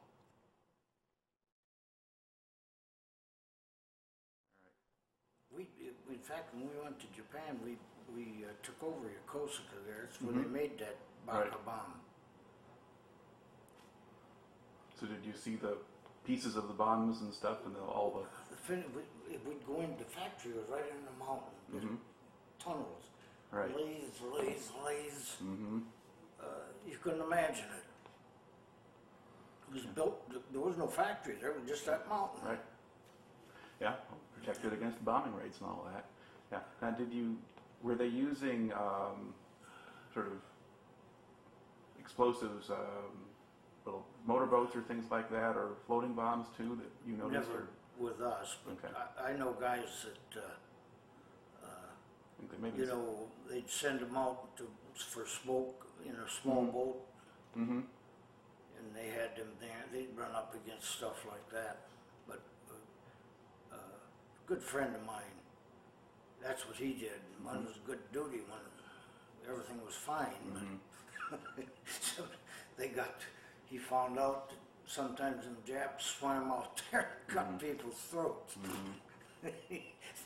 We, 5.56 5.70
in 6.12 6.20
fact, 6.20 6.54
when 6.54 6.68
we 6.68 6.84
went 6.84 7.00
to 7.00 7.08
Japan, 7.16 7.58
we, 7.64 7.78
we 8.14 8.44
uh, 8.44 8.52
took 8.62 8.76
over 8.84 9.08
Yokosuka 9.08 9.80
there. 9.88 10.10
That's 10.12 10.22
where 10.22 10.44
they 10.44 10.50
made 10.50 10.78
that 10.80 10.98
Baka 11.26 11.40
Right. 11.40 11.66
bomb. 11.66 11.94
So 15.00 15.06
did 15.08 15.26
you 15.26 15.34
see 15.34 15.56
the 15.56 15.78
pieces 16.26 16.56
of 16.56 16.68
the 16.68 16.74
bombs 16.74 17.22
and 17.22 17.34
stuff 17.34 17.58
and 17.66 17.76
the, 17.76 17.80
all 17.82 18.12
the? 18.50 18.56
The 18.56 18.62
fin- 18.62 18.84
we, 18.96 19.38
we'd 19.48 19.66
go 19.68 19.82
into 19.82 20.04
the 20.04 20.10
factory, 20.10 20.52
it 20.52 20.58
was 20.58 20.70
right 20.70 20.90
in 20.90 21.06
the 21.06 21.26
mountain. 21.26 21.54
Mhm. 21.74 21.98
Tunnels. 22.64 23.04
Right. 23.52 23.76
Lathes, 23.76 24.22
lathes, 24.34 24.72
lathes. 24.86 25.36
Mm-hmm. 25.44 25.80
Uh, 26.40 26.46
you 26.88 26.98
couldn't 27.02 27.22
imagine 27.22 27.66
it. 27.66 27.84
It 29.70 29.74
was 29.74 29.84
built, 29.96 30.32
there 30.52 30.62
was 30.62 30.78
no 30.78 30.88
factory 30.88 31.36
there, 31.42 31.52
it 31.52 31.62
was 31.62 31.70
just 31.70 31.86
that 31.86 32.08
mountain. 32.08 32.48
Right. 32.48 32.60
Yeah, 33.82 33.94
protected 34.40 34.74
against 34.74 35.04
bombing 35.04 35.36
raids 35.36 35.58
and 35.60 35.70
all 35.70 35.88
that. 35.94 36.06
Yeah. 36.52 36.60
Now, 36.82 36.92
did 36.92 37.12
you? 37.12 37.36
Were 37.84 37.96
they 37.96 38.08
using 38.08 38.72
um, 38.74 39.34
sort 40.14 40.28
of 40.28 40.34
explosives, 42.00 42.70
um, 42.70 43.12
motorboats 44.26 44.76
or 44.76 44.82
things 44.82 45.06
like 45.12 45.30
that, 45.32 45.56
or 45.56 45.70
floating 45.88 46.14
bombs 46.14 46.48
too 46.58 46.78
that 46.82 47.10
you 47.10 47.18
noticed? 47.18 47.50
Never 47.50 47.62
Or 47.62 47.68
with 48.10 48.22
us, 48.22 48.58
but 48.66 48.74
Okay. 48.74 48.94
I, 49.20 49.32
I 49.32 49.38
know 49.38 49.54
guys 49.60 50.06
that, 50.34 50.42
uh, 50.42 50.48
that 52.50 52.62
maybe. 52.62 52.80
you 52.80 52.86
know, 52.88 53.28
they'd 53.50 53.70
send 53.70 54.00
them 54.00 54.16
out 54.18 54.56
to, 54.58 54.68
for 54.96 55.26
smoke 55.26 55.86
in 56.06 56.16
a 56.16 56.30
small 56.30 56.64
Mhm. 56.66 56.74
boat, 56.74 57.02
Mm-hmm. 57.58 57.80
and 58.78 58.96
they 58.96 59.08
had 59.10 59.36
them 59.38 59.48
there. 59.62 59.84
They'd 59.94 60.16
run 60.18 60.32
up 60.32 60.54
against 60.54 60.90
stuff 60.92 61.26
like 61.26 61.50
that. 61.52 61.88
But 62.28 62.42
uh, 62.70 63.76
uh, 63.76 63.78
a 63.78 64.48
good 64.48 64.62
friend 64.62 64.94
of 64.96 65.06
mine, 65.06 65.36
that's 66.44 66.68
what 66.68 66.76
he 66.76 66.94
did. 66.94 67.20
One 67.44 67.64
was 67.66 67.76
a 67.78 67.88
good 67.88 68.12
duty 68.12 68.42
when 68.50 68.60
everything 69.50 69.80
was 69.86 69.96
fine. 69.96 70.36
But 70.54 71.66
so 72.02 72.24
they 72.78 72.90
got, 72.90 73.16
he 73.70 73.78
found 73.78 74.18
out 74.20 74.50
that 74.50 74.58
sometimes 74.86 75.46
the 75.46 75.72
Japs 75.72 76.06
swam 76.06 76.52
out 76.52 76.82
there 76.92 77.08
and 77.28 77.36
cut 77.36 77.60
people's 77.60 77.96
throats. 77.96 78.56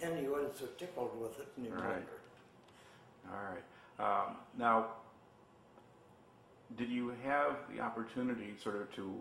then 0.02 0.18
he 0.18 0.28
wasn't 0.28 0.58
so 0.58 0.66
tickled 0.78 1.20
with 1.20 1.40
it 1.40 1.48
any 1.60 1.70
Right. 1.70 2.08
All 3.32 3.40
right. 3.52 3.64
Um, 4.00 4.38
now, 4.58 4.88
did 6.78 6.90
you 6.90 7.14
have 7.26 7.58
the 7.74 7.82
opportunity 7.82 8.54
sort 8.62 8.76
of 8.78 8.94
to 8.96 9.14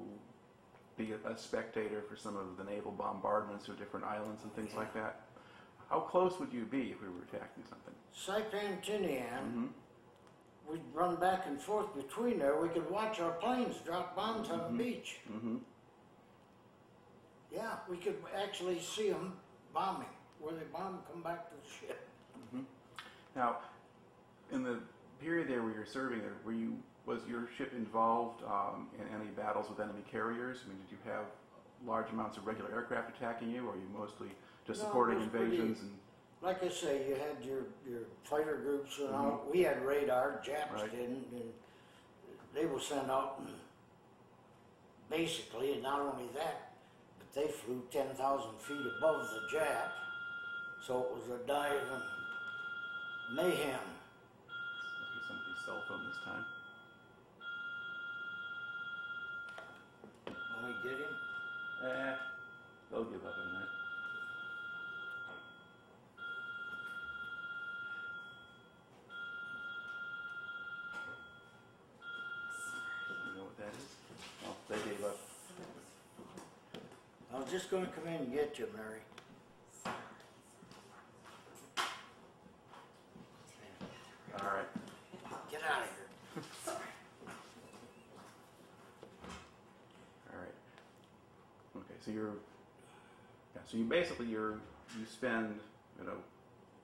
be 0.96 1.12
a, 1.12 1.36
spectator 1.36 2.02
for 2.08 2.16
some 2.16 2.36
of 2.36 2.56
the 2.56 2.64
naval 2.70 2.92
bombardments 2.92 3.68
of 3.68 3.78
different 3.78 4.04
islands 4.06 4.42
and 4.42 4.54
things 4.54 4.74
like 4.74 4.92
that? 4.94 5.22
How 5.90 6.00
close 6.00 6.38
would 6.38 6.52
you 6.52 6.64
be 6.64 6.90
if 6.90 7.00
we 7.00 7.08
were 7.08 7.22
attacking 7.32 7.64
something? 7.68 7.94
Saipan 8.14 8.82
Tinian, 8.84 9.24
Mm-hmm. 9.42 9.66
We'd 10.70 10.80
run 10.92 11.16
back 11.16 11.44
and 11.46 11.60
forth 11.60 11.94
between 11.96 12.38
there. 12.38 12.60
We 12.60 12.68
could 12.68 12.88
watch 12.90 13.20
our 13.20 13.32
planes 13.32 13.76
drop 13.84 14.14
bombs 14.14 14.48
on 14.50 14.58
the 14.76 14.82
beach. 14.84 15.16
Mm-hmm. 15.32 15.56
Yeah, 17.54 17.76
we 17.88 17.96
could 17.96 18.16
actually 18.36 18.80
see 18.80 19.10
them 19.10 19.34
bombing. 19.72 20.08
Where 20.40 20.54
they 20.54 20.64
bomb, 20.72 21.00
come 21.12 21.22
back 21.22 21.48
to 21.50 21.54
the 21.56 21.86
ship. 21.86 22.04
Now, 23.34 23.58
in 24.52 24.62
the 24.62 24.78
period 25.20 25.48
there 25.48 25.62
where 25.62 25.72
you're 25.72 25.86
serving 25.86 26.20
there, 26.20 26.34
were 26.44 26.52
you 26.52 26.76
was 27.06 27.20
your 27.28 27.48
ship 27.56 27.72
involved 27.74 28.42
um, 28.44 28.88
in 28.98 29.06
any 29.14 29.30
battles 29.30 29.68
with 29.70 29.80
enemy 29.80 30.02
carriers? 30.10 30.58
I 30.64 30.68
mean, 30.68 30.78
did 30.78 30.90
you 30.92 30.98
have 31.10 31.24
large 31.86 32.10
amounts 32.10 32.36
of 32.36 32.46
regular 32.46 32.70
aircraft 32.70 33.16
attacking 33.16 33.50
you, 33.50 33.66
or 33.66 33.72
are 33.72 33.76
you 33.76 33.88
mostly 33.96 34.28
just 34.66 34.80
No, 34.80 34.84
it 34.86 34.88
supporting 34.88 35.18
was 35.20 35.28
pretty- 35.28 35.44
invasions 35.46 35.80
and 35.80 35.98
Like 36.40 36.62
I 36.62 36.68
say, 36.68 37.02
you 37.08 37.14
had 37.16 37.44
your, 37.44 37.64
your 37.88 38.02
fighter 38.24 38.56
groups 38.56 38.98
and 39.00 39.14
all. 39.14 39.44
We 39.52 39.60
had 39.62 39.84
radar, 39.84 40.40
Japs 40.44 40.70
Mm-hmm. 40.72 40.80
Right. 40.82 40.90
didn't, 40.92 41.26
and 41.32 41.52
they 42.54 42.66
were 42.66 42.80
sent 42.80 43.10
out 43.10 43.40
and 43.40 43.48
basically, 45.10 45.72
and 45.72 45.82
not 45.82 46.00
only 46.00 46.26
that, 46.34 46.72
but 47.18 47.32
they 47.34 47.48
flew 47.48 47.82
10,000 47.90 48.50
feet 48.60 48.86
above 48.98 49.26
the 49.30 49.56
Jap, 49.56 49.90
so 50.86 51.00
it 51.00 51.10
was 51.14 51.40
a 51.40 51.46
dive 51.46 51.72
and 51.92 53.36
mayhem. 53.36 53.80
Be 54.46 55.20
somebody's 55.26 55.64
cell 55.66 55.82
phone 55.88 56.04
this 56.06 56.18
time. 56.24 56.44
When 60.62 60.72
we 60.72 60.88
get 60.88 60.98
him, 61.00 61.14
Eh, 61.84 62.14
they'll 62.90 63.04
give 63.04 63.24
up 63.24 63.34
in 63.36 63.48
a 63.50 63.52
minute. 63.52 63.68
I 77.48 77.50
was 77.50 77.62
just 77.62 77.70
going 77.70 77.86
to 77.86 77.92
come 77.92 78.06
in 78.06 78.14
and 78.14 78.30
get 78.30 78.58
you, 78.58 78.68
Mary. 78.76 79.00
All 84.38 84.46
right. 84.46 84.66
Get 85.50 85.62
out 85.62 85.82
of 85.82 85.88
here. 85.94 86.74
All 90.30 90.38
right. 90.38 90.54
Okay, 91.74 91.94
so 92.04 92.10
you're, 92.10 92.34
yeah, 93.54 93.62
so 93.66 93.78
you 93.78 93.84
basically 93.84 94.26
you're 94.26 94.60
you 94.98 95.06
spend, 95.10 95.58
you 95.98 96.06
know, 96.06 96.18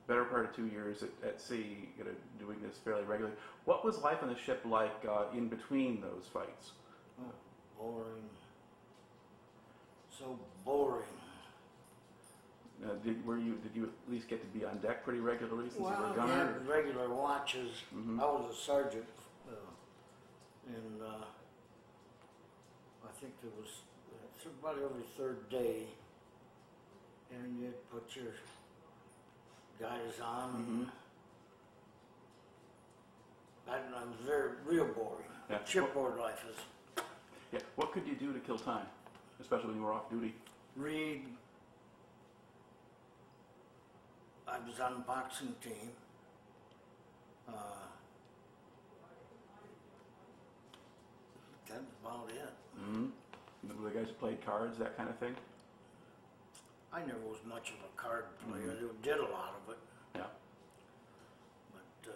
better 0.07 0.24
part 0.24 0.46
of 0.46 0.57
two 0.57 0.68
years 0.68 1.03
at, 1.03 1.11
at 1.29 1.42
sea, 1.42 1.90
you 1.98 2.05
know, 2.05 2.11
doing 2.38 2.57
this 2.66 2.79
fairly 2.79 3.05
regularly. 3.05 3.37
What 3.66 3.85
was 3.85 3.98
life 3.98 4.22
on 4.22 4.31
the 4.31 4.38
ship 4.38 4.62
like 4.64 5.05
uh, 5.07 5.24
in 5.37 5.48
between 5.48 6.00
those 6.00 6.24
fights? 6.33 6.70
Oh, 7.20 7.35
boring. 7.79 8.24
So 10.18 10.38
boring. 10.64 11.05
Uh, 12.85 12.94
did 13.05 13.24
were 13.27 13.38
you 13.38 13.55
did 13.62 13.74
you 13.74 13.85
at 13.85 14.12
least 14.12 14.29
get 14.29 14.40
to 14.40 14.59
be 14.59 14.64
on 14.64 14.79
deck 14.79 15.05
pretty 15.05 15.20
regularly 15.20 15.68
since 15.70 15.81
you 15.81 15.85
were 15.85 16.12
a 16.12 16.14
gunner? 16.14 16.53
had 16.53 16.68
regular 16.68 17.09
watches. 17.09 17.70
Mhm. 17.94 18.20
I 18.20 18.24
was 18.24 18.53
a 18.53 18.55
sergeant, 18.61 19.07
uh, 19.48 19.55
and 20.68 21.03
uh, 21.03 21.24
I 23.05 23.12
think 23.20 23.33
it 23.42 23.53
was 23.59 23.70
about 24.61 24.77
every 24.77 25.05
third 25.16 25.48
day, 25.48 25.87
and 27.31 27.59
you'd 27.59 27.90
put 27.90 28.14
your 28.14 28.35
guys 29.81 30.20
on. 30.22 30.90
I 33.66 33.79
don't 33.79 33.90
know, 33.92 33.98
it 33.98 34.09
was 34.09 34.27
very 34.27 34.50
real 34.66 34.87
boring. 34.92 35.24
Yeah. 35.48 35.64
Shipboard 35.64 36.18
life 36.18 36.44
is 36.50 37.03
Yeah. 37.53 37.61
What 37.77 37.92
could 37.92 38.07
you 38.07 38.14
do 38.14 38.33
to 38.33 38.40
kill 38.40 38.59
time, 38.59 38.87
especially 39.45 39.69
when 39.69 39.77
you 39.77 39.83
were 39.83 39.93
off 39.93 40.09
duty? 40.11 40.35
read. 40.77 41.23
I 44.49 44.59
was 44.67 44.81
on 44.81 44.95
the 44.95 45.01
boxing 45.01 45.55
team. 45.63 45.91
Uh, 47.49 47.53
that's 51.69 51.81
about 52.03 52.29
it. 52.31 52.53
Mm-hmm. 52.81 53.83
Were 53.83 53.91
the 53.91 53.95
guys 53.97 54.09
who 54.09 54.15
played 54.15 54.45
cards, 54.45 54.79
that 54.79 54.97
kind 54.97 55.09
of 55.11 55.17
thing? 55.19 55.35
I 56.93 57.01
never 57.01 57.19
was 57.29 57.39
much 57.49 57.71
of 57.71 57.77
a 57.85 58.01
card 58.01 58.25
player. 58.49 58.63
Mhm. 58.67 58.91
I 58.91 59.03
did 59.03 59.19
a 59.19 59.23
lot 59.31 59.55
of 59.65 59.73
it, 59.73 59.79
Yeah. 60.17 60.27
but 61.73 62.11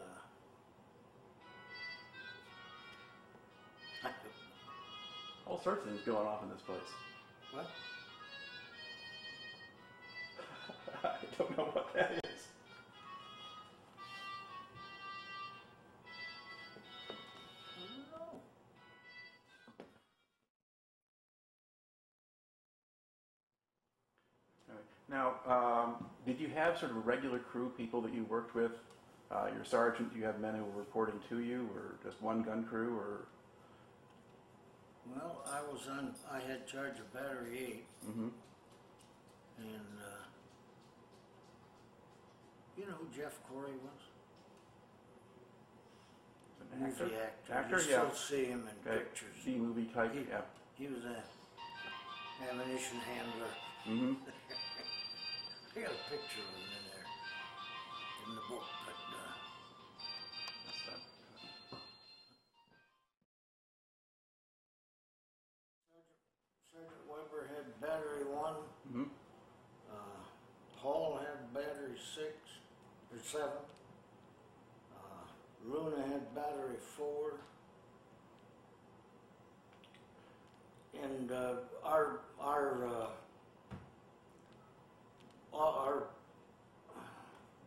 uh, 4.04 4.08
All 5.46 5.60
sorts 5.62 5.84
of 5.84 5.88
things 5.92 6.02
going 6.04 6.26
off 6.26 6.42
in 6.42 6.50
this 6.50 6.60
place. 6.62 6.80
What? 7.52 7.70
I 11.04 11.16
don't 11.38 11.56
know 11.56 11.64
what 11.64 11.94
that 11.94 12.12
is. 12.24 12.48
Now, 25.10 25.36
um, 25.46 26.04
did 26.26 26.38
you 26.38 26.48
have 26.48 26.78
sort 26.78 26.90
of 26.90 27.06
regular 27.06 27.38
crew, 27.38 27.72
people 27.76 28.02
that 28.02 28.12
you 28.12 28.24
worked 28.24 28.54
with? 28.54 28.72
Uh, 29.30 29.46
your 29.54 29.64
sergeant, 29.64 30.12
do 30.12 30.18
you 30.18 30.24
have 30.26 30.40
men 30.40 30.54
who 30.54 30.64
were 30.64 30.78
reporting 30.78 31.20
to 31.30 31.40
you, 31.40 31.68
or 31.74 31.98
just 32.04 32.20
one 32.22 32.42
gun 32.42 32.64
crew, 32.64 32.96
or? 32.96 33.26
Well, 35.14 35.44
I 35.50 35.60
was 35.72 35.80
on. 35.90 36.14
I 36.30 36.40
had 36.40 36.66
charge 36.66 36.98
of 36.98 37.12
battery 37.12 37.58
eight, 37.58 37.84
Mm-hmm. 38.08 38.28
and 39.58 39.94
uh, 40.00 40.24
you 42.76 42.84
know 42.86 42.92
who 43.00 43.06
Jeff 43.16 43.38
Corey 43.50 43.72
was? 43.72 44.02
An 46.72 46.84
actor? 46.84 47.04
movie 47.04 47.16
actor. 47.16 47.52
Actor, 47.54 47.76
you 47.82 47.90
yeah. 47.90 48.10
still 48.10 48.14
see 48.14 48.44
him 48.46 48.68
in 48.68 48.76
Okay. 48.92 48.98
pictures. 49.04 49.36
Movie 49.46 49.86
type, 49.94 50.12
He- 50.14 50.26
yeah. 50.28 50.42
He 50.76 50.86
was 50.86 51.02
a 51.04 51.24
ammunition 52.50 52.98
handler. 52.98 53.52
Mm-hmm. 53.88 54.12
I 55.76 55.80
got 55.80 55.90
a 55.90 56.02
picture 56.10 56.42
of 56.44 56.54
him 56.54 56.68
in 56.76 56.84
there 56.92 57.06
in 58.28 58.34
the 58.34 58.42
book, 58.48 58.62
7. 73.30 73.46
Uh, 74.96 75.00
Luna 75.66 76.02
had 76.08 76.34
battery 76.34 76.76
4. 76.96 77.34
And 81.04 81.30
uh, 81.30 81.52
our, 81.84 82.20
our, 82.40 82.88
uh, 82.88 83.06
our, 85.54 86.04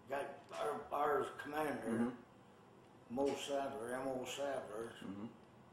got 0.10 0.26
our, 0.60 0.82
our 0.92 1.28
commander, 1.44 1.90
mm 1.90 1.98
-hmm. 1.98 2.12
Mo 3.10 3.28
Sadler, 3.48 3.94
M.O. 4.02 4.26
Sadler, 4.26 4.88
mm 5.06 5.14
-hmm. 5.14 5.28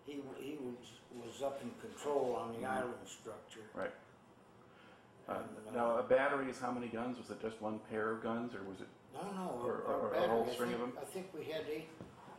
he, 0.06 0.12
he 0.44 0.56
was, 0.66 1.00
was 1.24 1.42
up 1.42 1.62
in 1.62 1.70
control 1.80 2.34
on 2.34 2.52
the 2.52 2.58
mm 2.58 2.64
-hmm. 2.64 2.78
island 2.78 3.08
structure. 3.08 3.66
Right. 3.74 3.96
Uh, 5.28 5.34
now, 5.72 5.92
uh, 5.92 6.04
a 6.04 6.06
battery 6.16 6.50
is 6.50 6.60
how 6.60 6.72
many 6.72 6.88
guns? 6.88 7.18
Was 7.18 7.30
it 7.30 7.42
just 7.42 7.60
one 7.60 7.78
pair 7.90 8.12
of 8.12 8.22
guns, 8.22 8.54
or 8.54 8.62
was 8.64 8.80
it 8.80 8.88
no, 9.14 9.20
no, 9.32 9.60
Or- 9.64 9.84
our, 9.86 9.94
or- 9.94 10.08
a 10.08 10.12
battery, 10.12 10.28
whole 10.28 10.46
I 10.48 10.52
string 10.54 10.72
of 10.74 10.80
think, 10.80 10.94
them? 10.94 11.02
I 11.02 11.06
think 11.06 11.26
we 11.34 11.44
had 11.44 11.62
eight, 11.70 11.88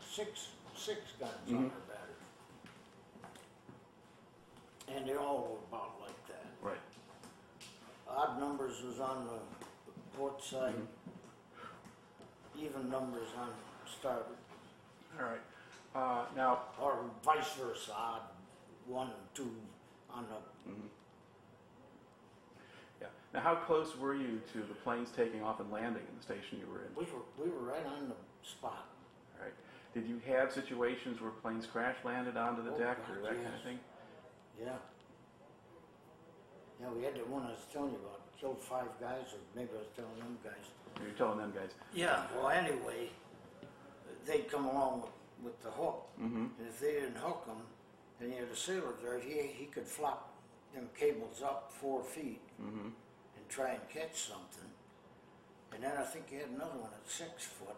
six, 0.01 0.47
six 0.75 0.99
guns 1.19 1.33
on 1.49 1.55
Mhm. 1.55 1.71
our 1.73 1.79
battery. 1.81 2.15
And 4.87 5.07
they 5.07 5.15
all 5.15 5.41
were 5.43 5.57
about 5.77 5.99
like 6.01 6.27
that. 6.27 6.45
Right. 6.61 6.79
Odd 8.07 8.39
numbers 8.39 8.81
was 8.83 8.99
on 8.99 9.25
the 9.27 9.39
port 10.17 10.41
side, 10.41 10.73
Mm-hmm. 10.75 12.59
even 12.59 12.89
numbers 12.89 13.27
on 13.37 13.53
starboard, 13.99 14.37
All 15.17 15.25
right. 15.25 15.41
Uh, 15.95 16.25
now, 16.35 16.63
or 16.79 17.03
vice 17.23 17.53
versa, 17.53 17.91
odd 17.95 18.21
one 18.85 19.07
and 19.07 19.35
two 19.35 19.55
on 20.09 20.27
the, 20.27 20.69
mhm. 20.69 20.81
yeah. 20.83 20.89
Now, 23.33 23.41
how 23.41 23.55
close 23.55 23.95
were 23.97 24.15
you 24.15 24.41
to 24.53 24.59
the 24.59 24.73
planes 24.83 25.09
taking 25.15 25.43
off 25.43 25.59
and 25.59 25.71
landing 25.71 26.01
in 26.09 26.17
the 26.17 26.23
station 26.23 26.59
you 26.59 26.65
were 26.71 26.81
in? 26.81 26.89
we 26.95 27.03
were, 27.13 27.21
we 27.45 27.49
were 27.51 27.61
right 27.71 27.85
on 27.85 28.09
the 28.09 28.15
spot. 28.47 28.85
All 29.37 29.43
right. 29.45 29.53
Did 29.93 30.07
you 30.07 30.19
have 30.33 30.51
situations 30.51 31.21
where 31.21 31.31
planes 31.31 31.65
crash 31.67 31.95
landed 32.03 32.37
onto 32.37 32.63
the 32.63 32.73
Oh, 32.73 32.79
deck 32.79 32.97
God, 33.07 33.17
or 33.17 33.21
that 33.21 33.35
kind 33.43 33.55
of 33.55 33.61
thing? 33.63 33.79
Yeah. 34.59 34.69
Yeah, 36.81 36.87
we 36.95 37.03
had 37.03 37.15
the 37.15 37.19
one 37.25 37.43
I 37.43 37.51
was 37.51 37.65
telling 37.73 37.91
you 37.91 37.97
about, 37.97 38.21
killed 38.39 38.61
five 38.61 38.87
guys, 39.01 39.25
or 39.33 39.39
maybe 39.55 39.69
I 39.75 39.79
was 39.79 39.87
telling 39.95 40.17
them 40.17 40.37
guys. 40.43 40.65
You're 41.03 41.11
telling 41.17 41.37
them 41.39 41.51
guys. 41.53 41.69
Yeah, 41.93 42.23
well, 42.35 42.49
anyway, 42.49 43.09
they'd 44.25 44.49
come 44.49 44.65
along 44.65 45.01
with, 45.01 45.11
with 45.43 45.61
the 45.63 45.69
hook, 45.71 46.07
Mm-hmm. 46.21 46.37
and 46.59 46.67
if 46.67 46.79
they 46.79 46.93
didn't 46.93 47.17
hook 47.17 47.45
them, 47.45 47.57
then 48.19 48.29
you 48.31 48.37
had 48.37 48.47
a 48.51 48.55
sailor 48.55 48.93
there, 49.03 49.19
he, 49.19 49.47
he 49.53 49.65
could 49.65 49.85
flop 49.85 50.33
them 50.73 50.89
cables 50.97 51.41
up 51.43 51.71
four 51.79 52.03
feet 52.03 52.41
Mm-hmm. 52.61 52.79
and 52.79 52.93
try 53.49 53.71
and 53.71 53.89
catch 53.89 54.15
something. 54.29 54.69
And 55.73 55.83
then 55.83 55.97
I 55.97 56.03
think 56.03 56.25
you 56.31 56.39
had 56.39 56.49
another 56.49 56.77
one 56.79 56.91
at 56.93 57.09
six 57.09 57.45
foot, 57.45 57.75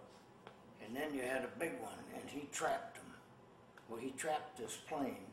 and 0.85 0.95
then 0.95 1.13
you 1.13 1.21
had 1.21 1.43
a 1.43 1.51
big 1.59 1.79
one, 1.81 1.97
and 2.13 2.29
he 2.29 2.47
trapped 2.51 2.95
them. 2.95 3.05
Well, 3.89 3.99
he 3.99 4.11
trapped 4.11 4.57
this 4.57 4.77
plane, 4.87 5.25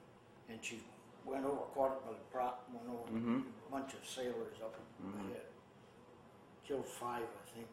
and 0.48 0.59
she 0.62 0.83
went 1.24 1.44
over, 1.44 1.62
caught 1.74 1.92
it 1.98 2.05
by 2.07 2.12
the 2.12 2.24
prop, 2.33 2.68
went 2.72 2.88
over, 2.88 3.11
Mhm. 3.12 3.44
a 3.68 3.70
bunch 3.70 3.94
of 3.94 4.05
sailors 4.07 4.61
up 4.62 4.74
Mhm. 5.03 5.31
ahead. 5.31 5.46
Killed 6.64 6.87
five, 6.87 7.22
I 7.22 7.51
think. 7.55 7.68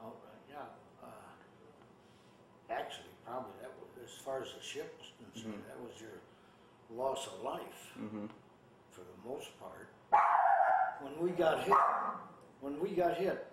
All 0.00 0.10
right, 0.24 0.42
yeah. 0.50 0.66
Uh, 1.02 1.08
actually, 2.70 3.10
probably 3.24 3.52
that 3.60 3.70
was, 3.80 3.88
as 4.04 4.14
far 4.22 4.42
as 4.42 4.52
the 4.54 4.60
ship 4.62 4.96
was 4.98 5.12
concerned, 5.18 5.64
Mhm. 5.64 5.66
that 5.66 5.80
was 5.80 6.00
your 6.00 6.20
loss 6.90 7.26
of 7.26 7.42
life 7.42 7.92
Mm-hmm. 7.98 8.26
for 8.92 9.00
the 9.00 9.16
most 9.28 9.58
part. 9.58 9.88
When 11.00 11.18
we 11.20 11.30
got 11.30 11.62
hit, 11.64 11.76
when 12.60 12.80
we 12.80 12.90
got 12.90 13.16
hit, 13.16 13.46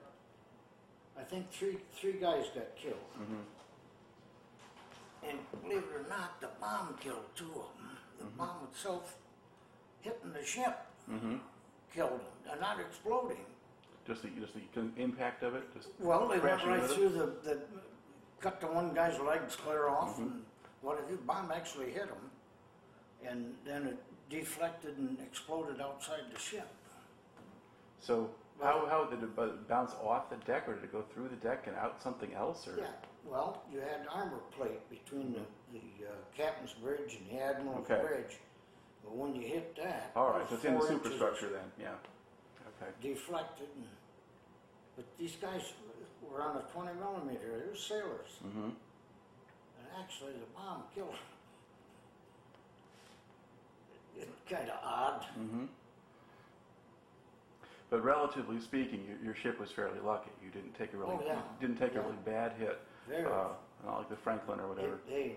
I 1.17 1.23
think 1.23 1.51
three 1.51 1.77
three 1.95 2.13
guys 2.13 2.45
got 2.55 2.75
killed. 2.75 2.95
Mm-hmm. 3.19 3.43
And 5.29 5.37
believe 5.61 5.83
it 5.83 5.95
or 5.95 6.09
not, 6.09 6.41
the 6.41 6.49
bomb 6.59 6.95
killed 6.99 7.23
two 7.35 7.45
of 7.45 7.77
them. 7.77 7.97
The 8.19 8.25
Mhm. 8.25 8.37
bomb 8.37 8.67
itself 8.71 9.17
hitting 10.01 10.33
the 10.33 10.43
ship 10.43 10.85
Mm-hmm. 11.09 11.37
killed 11.93 12.11
them. 12.11 12.21
They're 12.45 12.59
not 12.59 12.79
exploding. 12.79 13.45
Just 14.07 14.21
the 14.23 14.29
just 14.29 14.53
the 14.53 14.61
impact 14.97 15.43
of 15.43 15.55
it. 15.55 15.73
Just 15.73 15.89
Well, 15.99 16.27
they 16.27 16.39
went 16.39 16.63
right 16.65 16.83
through 16.89 17.09
the, 17.09 17.25
the, 17.43 17.61
cut 18.41 18.59
the 18.59 18.67
one 18.67 18.93
guy's 18.93 19.19
legs 19.19 19.55
clear 19.55 19.87
off, 19.87 20.17
Mhm. 20.17 20.21
and 20.23 20.45
what 20.81 20.99
if 20.99 21.07
the 21.07 21.17
bomb 21.17 21.51
actually 21.51 21.91
hit 21.91 22.09
him, 22.09 22.31
and 23.23 23.57
then 23.63 23.87
it 23.87 23.97
deflected 24.39 24.97
and 24.97 25.17
exploded 25.19 25.79
outside 25.81 26.21
the 26.33 26.39
ship. 26.39 26.67
so. 27.99 28.29
How, 28.61 28.85
how 28.87 29.05
did 29.05 29.21
it 29.23 29.35
bu- 29.35 29.57
bounce 29.67 29.91
off 30.01 30.29
the 30.29 30.35
deck, 30.45 30.69
or 30.69 30.75
did 30.75 30.83
it 30.83 30.91
go 30.91 31.01
through 31.13 31.27
the 31.27 31.35
deck 31.37 31.63
and 31.65 31.75
out 31.75 32.01
something 32.01 32.33
else, 32.35 32.67
or? 32.67 32.77
Yeah, 32.77 32.85
well, 33.25 33.63
you 33.73 33.79
had 33.79 34.01
an 34.01 34.07
armor 34.13 34.39
plate 34.55 34.87
between 34.91 35.33
the, 35.33 35.39
the 35.73 36.05
uh, 36.07 36.11
captain's 36.37 36.71
bridge 36.73 37.17
and 37.17 37.27
the 37.39 37.43
admiral's 37.43 37.89
Okay. 37.89 37.99
bridge. 38.01 38.37
But 39.03 39.15
when 39.15 39.35
you 39.35 39.41
hit 39.41 39.75
that, 39.83 40.11
All 40.15 40.29
right, 40.29 40.47
so 40.47 40.55
it's 40.55 40.63
in 40.65 40.75
the 40.75 40.79
four 40.79 40.91
inches- 40.91 41.03
superstructure 41.03 41.49
then. 41.49 41.65
Yeah. 41.81 41.95
Okay. 42.79 42.91
deflected. 43.01 43.67
And, 43.75 43.87
but 44.95 45.05
these 45.17 45.35
guys 45.41 45.73
were 46.21 46.41
on 46.43 46.55
a 46.57 46.61
20 46.71 46.91
millimeter. 46.99 47.59
They 47.59 47.69
were 47.71 47.75
sailors. 47.75 48.37
Mm-hmm. 48.45 48.69
And 48.69 49.87
actually, 49.99 50.33
the 50.33 50.47
bomb 50.55 50.83
killed 50.93 51.09
them. 51.09 51.17
It's 54.19 54.29
kind 54.49 54.69
of 54.69 54.77
odd. 54.83 55.25
Mm-hmm. 55.39 55.65
But 57.89 58.03
relatively 58.03 58.59
speaking, 58.59 59.01
your, 59.07 59.17
your 59.23 59.35
ship 59.35 59.59
was 59.59 59.71
fairly 59.71 59.99
lucky. 60.03 60.31
You 60.43 60.49
didn't 60.51 60.73
take 60.77 60.93
a 60.93 60.97
really 60.97 61.13
Oh, 61.15 61.23
yeah. 61.25 61.39
didn't 61.61 61.77
take 61.77 61.95
a 61.95 62.01
really 62.01 62.17
bad 62.25 62.53
hit. 62.57 62.79
Very. 63.07 63.25
Uh, 63.25 63.49
not 63.85 63.97
like 63.99 64.09
the 64.09 64.15
Franklin 64.15 64.59
or 64.59 64.67
whatever. 64.69 64.99
They, 65.07 65.13
they, 65.13 65.35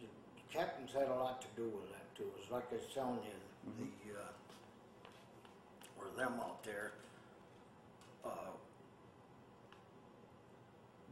the 0.00 0.58
captains 0.58 0.92
had 0.92 1.08
a 1.08 1.14
lot 1.14 1.40
to 1.42 1.48
do 1.56 1.64
with 1.64 1.90
that 1.92 2.14
too. 2.16 2.24
It's 2.40 2.50
like 2.50 2.64
I 2.72 2.76
was 2.76 2.84
telling 2.94 3.16
you, 3.24 3.30
Mm-hmm. 3.68 3.84
the 4.08 4.18
uh, 4.18 4.22
or 5.98 6.16
them 6.16 6.40
out 6.40 6.64
there. 6.64 6.92
Uh, 8.24 8.28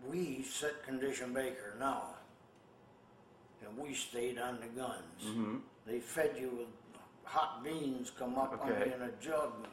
we 0.08 0.42
set 0.50 0.82
condition 0.86 1.34
baker 1.34 1.74
now, 1.78 2.04
and 3.66 3.76
we 3.76 3.92
stayed 3.92 4.38
on 4.38 4.60
the 4.60 4.66
guns. 4.80 5.22
Mm-hmm. 5.26 5.56
They 5.86 5.98
fed 6.00 6.36
you 6.40 6.48
with 6.56 6.68
hot 7.28 7.62
beans, 7.62 8.10
come 8.18 8.36
up 8.36 8.58
on 8.62 8.72
Okay. 8.72 8.92
in 8.94 9.02
a 9.02 9.10
jug 9.20 9.52
and 9.58 9.66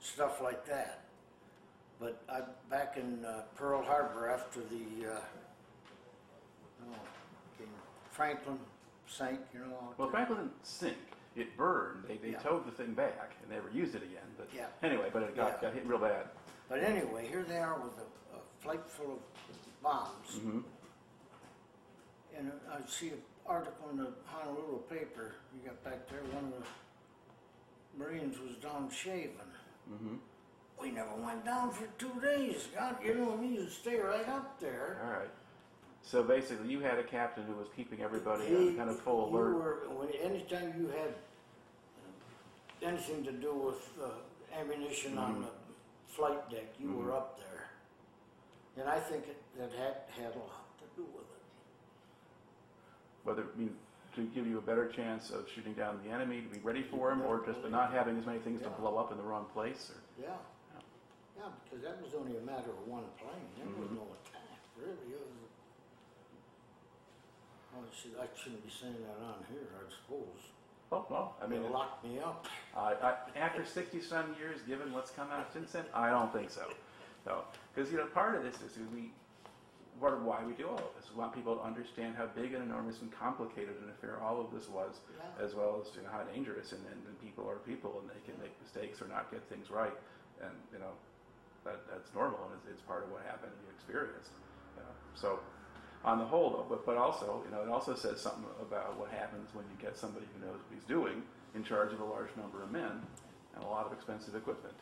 stuff 0.00 0.40
like 0.40 0.66
that. 0.66 1.04
But 2.00 2.22
I 2.28 2.42
back 2.70 2.96
in 2.96 3.24
uh, 3.24 3.42
Pearl 3.56 3.82
Harbor 3.82 4.28
after 4.28 4.60
the 4.60 5.12
uh, 5.12 5.20
oh, 6.84 6.94
Franklin 8.10 8.58
sank, 9.06 9.40
you 9.52 9.60
know. 9.60 9.94
Well. 9.96 10.10
Franklin 10.10 10.38
didn't 10.38 10.66
sink. 10.66 10.96
It 11.36 11.56
burned. 11.56 12.04
They, 12.08 12.16
they 12.16 12.30
Yeah. 12.30 12.38
towed 12.38 12.66
the 12.66 12.72
thing 12.72 12.94
back 12.94 13.32
and 13.42 13.50
never 13.50 13.70
used 13.70 13.94
it 13.94 14.02
again. 14.02 14.26
But 14.36 14.48
Yeah. 14.54 14.66
anyway, 14.82 15.10
but 15.12 15.22
it 15.22 15.36
got, 15.36 15.58
Yeah. 15.62 15.68
got 15.68 15.74
hit 15.74 15.86
real 15.86 15.98
bad. 15.98 16.26
But 16.68 16.80
anyway, 16.82 17.26
here 17.28 17.44
they 17.44 17.58
are 17.58 17.78
with 17.78 17.96
a, 17.98 18.36
a 18.36 18.40
flight 18.60 18.84
full 18.88 19.12
of 19.14 19.18
bombs. 19.82 20.34
Mm-hmm. 20.36 20.60
And 22.36 22.52
I 22.70 22.86
see 22.88 23.10
an 23.10 23.22
article 23.46 23.88
in 23.90 23.96
the 23.98 24.12
Honolulu 24.26 24.82
paper, 24.90 25.34
you 25.54 25.68
got 25.68 25.82
back 25.82 26.08
there, 26.08 26.22
one 26.34 26.52
of 26.52 26.60
the 26.60 26.66
Marines 27.98 28.36
was 28.38 28.56
down 28.56 28.88
shaving. 28.90 29.32
Mm-hmm. 29.92 30.14
We 30.80 30.90
never 30.92 31.14
went 31.16 31.44
down 31.44 31.70
for 31.72 31.86
two 31.98 32.12
days. 32.22 32.68
God, 32.74 32.96
you 33.04 33.14
know, 33.14 33.40
used 33.42 33.74
to 33.74 33.80
stay 33.80 33.98
right 33.98 34.28
up 34.28 34.60
there. 34.60 35.00
All 35.04 35.10
right. 35.10 35.30
So 36.02 36.22
basically, 36.22 36.68
you 36.70 36.80
had 36.80 36.98
a 36.98 37.02
captain 37.02 37.44
who 37.44 37.54
was 37.54 37.66
keeping 37.76 38.00
everybody 38.02 38.46
He- 38.46 38.54
on 38.56 38.76
kind 38.76 38.90
of 38.90 39.00
full 39.00 39.28
you 39.30 39.36
alert. 39.36 39.54
were- 39.56 39.88
when, 39.98 40.08
anytime 40.10 40.74
you 40.78 40.86
had 40.88 41.14
uh, 42.84 42.86
anything 42.88 43.24
to 43.24 43.32
do 43.32 43.52
with 43.54 43.90
uh, 44.02 44.08
ammunition 44.58 45.18
on 45.18 45.32
Mm-hmm. 45.32 45.42
the 45.42 45.48
flight 46.06 46.50
deck, 46.50 46.66
you 46.78 46.92
were 46.92 47.12
up 47.12 47.38
there. 47.38 47.66
And 48.76 48.88
I 48.88 49.00
think 49.00 49.24
it, 49.26 49.42
that 49.58 49.70
had, 49.72 49.96
had 50.22 50.34
a 50.34 50.38
lot 50.38 50.78
to 50.78 50.84
do 50.96 51.02
with 51.14 51.24
it. 51.24 51.42
Whether 53.24 53.42
I 53.42 53.58
mean 53.58 53.74
to 54.16 54.22
give 54.34 54.46
you 54.46 54.58
a 54.58 54.62
better 54.62 54.88
chance 54.88 55.30
of 55.30 55.46
shooting 55.54 55.74
down 55.74 56.00
the 56.04 56.10
enemy, 56.10 56.40
to 56.42 56.48
be 56.48 56.58
ready 56.60 56.82
for 56.82 57.10
him, 57.12 57.22
or 57.22 57.44
just 57.46 57.58
not 57.70 57.92
having 57.92 58.18
as 58.18 58.26
many 58.26 58.38
things 58.38 58.62
to 58.62 58.68
blow 58.70 58.96
up 58.96 59.12
in 59.12 59.18
the 59.18 59.22
wrong 59.24 59.46
place. 59.52 59.90
Or, 59.90 60.00
Yeah. 60.22 60.36
Yeah, 61.36 61.44
because 61.62 61.84
that 61.84 62.02
was 62.02 62.14
only 62.18 62.36
a 62.36 62.40
matter 62.40 62.70
of 62.70 62.88
one 62.88 63.04
plane. 63.22 63.46
There 63.56 63.66
was 63.66 63.88
Mhm. 63.90 63.94
no 63.94 64.02
attack, 64.26 64.58
really. 64.76 65.14
It 65.14 65.20
was, 65.20 65.30
oh, 67.76 67.84
I, 67.86 67.94
should, 67.94 68.16
I 68.20 68.26
shouldn't 68.36 68.64
be 68.64 68.70
saying 68.70 68.96
that 69.06 69.24
on 69.24 69.44
here, 69.48 69.68
I 69.78 69.88
suppose. 69.88 70.50
oh 70.90 71.06
no, 71.10 71.34
I 71.40 71.46
mean, 71.46 71.62
They 71.62 71.68
locked 71.68 72.02
me 72.04 72.18
up. 72.18 72.46
I, 72.76 72.94
I, 72.94 73.14
after 73.36 73.64
60 73.64 74.00
some 74.00 74.34
years, 74.38 74.62
given 74.62 74.92
what's 74.92 75.10
come 75.12 75.30
out 75.30 75.52
since 75.52 75.70
then, 75.72 75.84
I 75.94 76.10
don't 76.10 76.32
think 76.32 76.50
so. 76.50 76.72
So, 77.24 77.44
because 77.74 77.92
you 77.92 77.98
know, 77.98 78.06
part 78.06 78.34
of 78.34 78.42
this 78.42 78.56
is 78.62 78.76
we, 78.92 79.12
part 80.00 80.14
of 80.14 80.22
why 80.22 80.40
we 80.46 80.52
do 80.54 80.66
all 80.68 80.78
of 80.78 80.92
this. 80.96 81.10
We 81.10 81.18
want 81.18 81.34
people 81.34 81.54
to 81.56 81.62
understand 81.62 82.14
how 82.16 82.26
big 82.26 82.54
and 82.54 82.62
enormous 82.62 83.00
and 83.02 83.10
complicated 83.10 83.74
an 83.82 83.90
affair 83.90 84.18
all 84.22 84.40
of 84.40 84.50
this 84.54 84.68
was, 84.68 85.02
Yeah. 85.12 85.44
as 85.44 85.54
well 85.54 85.82
as 85.82 85.90
you 85.94 86.02
know 86.02 86.10
how 86.14 86.22
dangerous 86.24 86.72
and, 86.72 86.80
and, 86.86 87.00
and 87.06 87.14
people 87.20 87.48
are 87.48 87.58
people 87.66 87.98
and 88.00 88.08
they 88.08 88.22
can 88.24 88.38
make 88.40 88.54
mistakes 88.62 89.02
or 89.02 89.08
not 89.08 89.30
get 89.30 89.42
things 89.50 89.70
right, 89.70 89.94
and 90.40 90.54
you 90.72 90.78
know, 90.78 90.94
that 91.64 91.82
that's 91.90 92.08
normal 92.14 92.38
and 92.46 92.54
it's, 92.62 92.78
it's 92.78 92.82
part 92.86 93.02
of 93.04 93.10
what 93.10 93.22
happened 93.26 93.50
and 93.52 93.60
you 93.66 93.70
experienced. 93.74 94.30
You 94.78 94.82
know? 94.86 94.94
So, 95.14 95.40
on 96.04 96.18
the 96.18 96.24
whole, 96.24 96.50
though, 96.54 96.66
but, 96.68 96.86
but 96.86 96.96
also, 96.96 97.42
you 97.44 97.50
know, 97.50 97.60
it 97.62 97.68
also 97.68 97.94
says 97.96 98.20
something 98.20 98.46
about 98.62 98.96
what 98.98 99.10
happens 99.10 99.50
when 99.52 99.64
you 99.66 99.76
get 99.82 99.98
somebody 99.98 100.26
who 100.32 100.46
knows 100.46 100.62
what 100.62 100.70
he's 100.72 100.86
doing 100.86 101.22
in 101.56 101.64
charge 101.64 101.92
of 101.92 101.98
a 102.00 102.04
large 102.04 102.30
number 102.38 102.62
of 102.62 102.70
men 102.70 103.02
and 103.56 103.64
a 103.64 103.66
lot 103.66 103.84
of 103.84 103.92
expensive 103.92 104.36
equipment. 104.36 104.76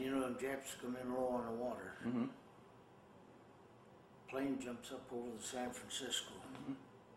You 0.00 0.10
know, 0.10 0.20
them 0.20 0.36
Japs 0.40 0.74
come 0.82 0.96
in 1.00 1.14
low 1.14 1.28
on 1.28 1.46
the 1.46 1.52
water. 1.62 1.94
Mm-hmm. 2.06 2.24
Plane 4.30 4.58
jumps 4.62 4.92
up 4.92 5.02
over 5.12 5.26
the 5.36 5.42
San 5.42 5.70
Francisco. 5.70 6.30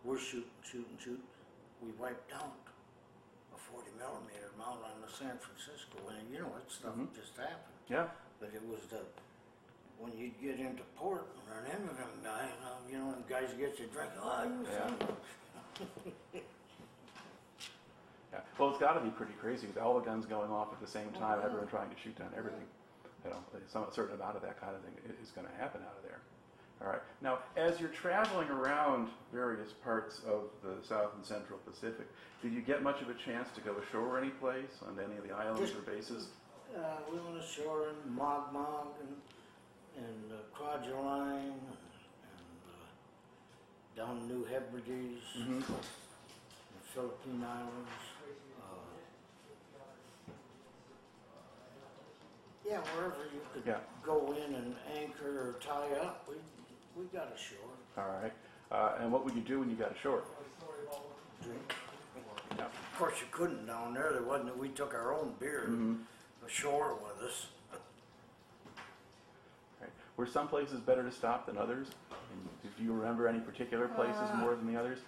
We're 0.03 0.17
shooting, 0.19 0.49
shooting, 0.65 0.97
shooting. 0.97 1.23
We 1.81 1.91
wiped 1.99 2.33
out 2.33 2.55
a 3.53 3.57
40 3.57 3.87
millimeter 3.99 4.49
mount 4.57 4.81
on 4.81 4.97
the 5.05 5.11
San 5.13 5.37
Francisco. 5.37 5.99
And 6.09 6.25
you 6.33 6.39
know, 6.41 6.49
that 6.57 6.71
stuff 6.71 6.95
Mhm. 6.95 7.13
just 7.13 7.37
happened. 7.37 7.77
Yeah. 7.87 8.09
But 8.39 8.49
it 8.53 8.63
was 8.65 8.81
the, 8.89 9.05
when 9.99 10.17
you 10.17 10.29
get 10.41 10.59
into 10.59 10.83
port 10.97 11.27
and 11.37 11.43
run 11.55 11.65
into 11.69 11.93
them 11.93 12.09
guys, 12.23 12.49
you 12.89 12.97
know, 12.97 13.13
and 13.13 13.27
guys 13.27 13.53
get 13.53 13.77
you 13.79 13.87
drink, 13.87 14.11
oh, 14.19 14.43
you 14.43 14.65
Yeah. 14.65 14.87
son 14.87 14.93
of 15.01 15.09
a-" 15.09 16.41
Yeah. 18.33 18.41
Well, 18.57 18.69
it's 18.71 18.79
got 18.79 18.93
to 18.93 19.01
be 19.01 19.11
pretty 19.11 19.33
crazy 19.33 19.67
with 19.67 19.77
all 19.77 19.93
the 19.99 20.03
guns 20.05 20.25
going 20.25 20.49
off 20.49 20.73
at 20.73 20.79
the 20.81 20.87
same 20.87 21.11
time, 21.13 21.37
yeah. 21.39 21.45
everyone 21.45 21.67
trying 21.67 21.91
to 21.93 21.97
shoot 22.01 22.15
down 22.17 22.33
everything. 22.35 22.67
You 23.23 23.29
know, 23.29 23.43
some 23.67 23.85
certain 23.91 24.15
amount 24.15 24.35
of 24.35 24.41
that 24.41 24.59
kind 24.59 24.75
of 24.75 24.81
thing 24.81 24.97
is 25.21 25.29
going 25.29 25.45
to 25.47 25.53
happen 25.53 25.81
out 25.83 25.95
of 25.95 26.01
there. 26.03 26.19
All 26.81 26.87
right. 26.89 27.01
Now, 27.21 27.39
as 27.55 27.79
you're 27.79 27.89
traveling 27.89 28.49
around 28.49 29.09
various 29.31 29.71
parts 29.83 30.19
of 30.27 30.49
the 30.63 30.85
South 30.85 31.11
and 31.15 31.25
Central 31.25 31.59
Pacific, 31.59 32.07
did 32.41 32.51
you 32.53 32.61
get 32.61 32.83
much 32.83 33.01
of 33.01 33.09
a 33.09 33.13
chance 33.13 33.47
to 33.55 33.61
go 33.61 33.75
ashore 33.77 34.17
any 34.19 34.29
place 34.31 34.81
on 34.85 34.99
any 34.99 35.15
of 35.17 35.23
the 35.27 35.33
islands 35.33 35.61
Just- 35.71 35.75
or 35.75 35.81
bases? 35.91 36.27
Uh, 36.75 36.97
we 37.11 37.19
went 37.19 37.37
ashore 37.37 37.89
in 37.89 38.11
Mogmog 38.15 38.87
and, 38.99 40.03
and 40.05 40.31
uh, 40.31 40.57
Kwajalein 40.57 41.51
and, 41.51 41.61
uh, 42.65 43.95
down 43.95 44.27
New 44.27 44.43
Hebrides, 44.45 45.21
Mm-hmm. 45.37 45.59
the 45.59 46.83
Philippine 46.95 47.43
Islands. 47.43 47.89
Uh, 48.59 50.31
yeah, 52.67 52.79
wherever 52.95 53.23
you 53.31 53.41
could 53.53 53.63
Yeah. 53.67 53.77
go 54.03 54.31
in 54.33 54.55
and 54.55 54.75
anchor 54.95 55.49
or 55.49 55.55
tie 55.61 55.91
up, 55.99 56.27
we, 56.27 56.35
we 56.97 57.05
got 57.05 57.33
ashore. 57.35 57.57
All 57.97 58.09
right. 58.21 58.33
Uh, 58.71 58.97
and 59.01 59.11
what 59.11 59.23
would 59.25 59.35
you 59.35 59.41
do 59.41 59.59
when 59.59 59.69
you 59.69 59.75
got 59.75 59.91
ashore? 59.91 60.23
Drink. 61.43 61.73
Yeah. 62.57 62.65
Of 62.65 62.97
course, 62.97 63.15
you 63.19 63.27
couldn't 63.31 63.65
down 63.65 63.93
there. 63.93 64.11
There 64.13 64.21
wasn't. 64.23 64.57
We 64.57 64.69
took 64.69 64.93
our 64.93 65.13
own 65.13 65.33
beer 65.39 65.63
Mm-hmm. 65.67 65.95
ashore 66.45 66.95
with 67.03 67.27
us. 67.29 67.47
Right. 69.81 69.89
Were 70.17 70.27
some 70.27 70.47
places 70.47 70.79
better 70.79 71.03
to 71.03 71.11
stop 71.11 71.45
than 71.47 71.57
others? 71.57 71.87
And 72.11 72.73
do 72.77 72.83
you 72.83 72.93
remember 72.93 73.27
any 73.27 73.39
particular 73.39 73.87
places 73.87 74.21
Uh, 74.21 74.35
more 74.37 74.55
than 74.55 74.71
the 74.71 74.79
others? 74.79 74.99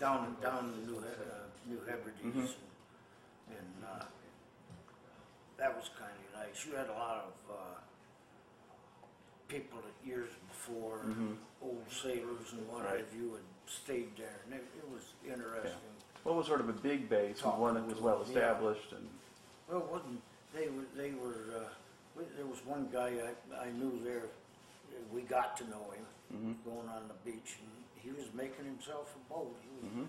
down 0.00 0.36
down 0.42 0.64
in 0.74 0.86
New 0.86 0.98
He- 1.00 1.06
uh, 1.06 1.46
New 1.66 1.78
Hebrides, 1.86 2.18
Mhm. 2.24 2.34
and, 2.34 3.56
and 3.56 3.84
uh, 3.84 4.04
that 5.58 5.76
was 5.76 5.90
kind 5.96 6.10
of 6.10 6.21
nice. 6.52 6.66
You 6.66 6.76
had 6.76 6.88
a 6.88 6.92
lot 6.92 7.24
of 7.26 7.54
uh, 7.54 7.54
people 9.48 9.78
that 9.80 10.06
years 10.08 10.30
before, 10.48 11.00
Mhm. 11.04 11.36
old 11.62 11.84
sailors 11.90 12.52
and 12.52 12.68
what 12.68 12.84
Right. 12.84 12.98
have 13.00 13.14
you, 13.14 13.32
had 13.34 13.42
stayed 13.66 14.16
there, 14.16 14.40
and 14.44 14.54
it, 14.54 14.64
it 14.78 14.88
was 14.88 15.02
interesting. 15.24 15.72
What 16.24 16.36
was 16.36 16.46
sort 16.46 16.60
of 16.60 16.68
a 16.68 16.72
big 16.72 17.08
base, 17.08 17.42
and 17.42 17.58
one 17.58 17.74
that 17.74 17.84
was 17.86 18.00
well 18.00 18.22
established, 18.22 18.92
and 18.92 19.08
Well, 19.68 19.78
it 19.80 19.86
wasn't 19.86 20.22
they 20.54 20.68
were 20.68 20.84
they 20.94 21.12
were 21.12 21.44
uh, 21.56 22.22
there 22.36 22.46
was 22.46 22.64
one 22.66 22.88
guy 22.92 23.08
I, 23.54 23.66
I 23.66 23.70
knew 23.70 23.98
there. 24.04 24.28
We 25.10 25.22
got 25.22 25.56
to 25.58 25.64
know 25.68 25.90
him 25.90 26.06
Mhm. 26.32 26.64
going 26.64 26.88
on 26.88 27.08
the 27.08 27.14
beach, 27.30 27.58
and 27.60 27.84
he 27.96 28.10
was 28.12 28.32
making 28.34 28.64
himself 28.66 29.14
a 29.16 29.32
boat. 29.32 29.56
He 29.62 29.68
was, 29.86 29.92
Mhm. 29.92 30.08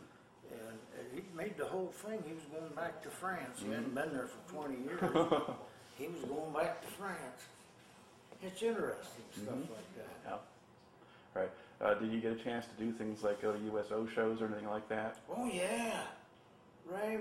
and, 0.52 0.80
and 1.00 1.14
he 1.14 1.22
made 1.36 1.58
the 1.58 1.66
whole 1.66 1.92
thing. 1.92 2.22
He 2.28 2.34
was 2.34 2.44
going 2.46 2.74
back 2.76 3.02
to 3.04 3.10
France. 3.10 3.60
He 3.60 3.66
Mm-hmm. 3.66 3.74
hadn't 3.74 3.96
been 3.96 4.14
there 4.14 4.28
for 4.28 4.52
20 4.54 4.76
years. 4.84 5.00
he 5.98 6.08
was 6.08 6.22
going 6.24 6.54
back 6.54 6.82
to 6.82 6.88
France. 6.88 7.42
It's 8.42 8.62
interesting 8.62 9.24
stuff 9.32 9.54
Mhm. 9.56 9.70
like 9.70 9.96
that. 9.98 10.10
yeah, 10.26 10.38
right. 11.42 11.52
Uh, 11.82 11.94
did 11.96 12.12
you 12.12 12.20
get 12.22 12.34
a 12.34 12.44
chance 12.44 12.66
to 12.68 12.84
do 12.84 12.92
things 12.92 13.24
like 13.24 13.42
go 13.42 13.54
to 13.54 13.60
USO 13.60 14.06
shows 14.08 14.42
or 14.42 14.48
anything 14.48 14.70
like 14.70 14.88
that? 14.90 15.18
Oh 15.30 15.46
yeah, 15.46 16.08
Ray. 16.86 17.20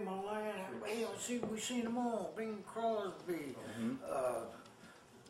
Hey, 0.85 1.07
see, 1.19 1.39
we 1.39 1.59
seen 1.61 1.85
them 1.85 1.99
all. 1.99 2.33
Bing 2.37 2.63
Crosby. 2.67 3.55
Mhm. 3.79 3.99
Uh, 4.09 4.41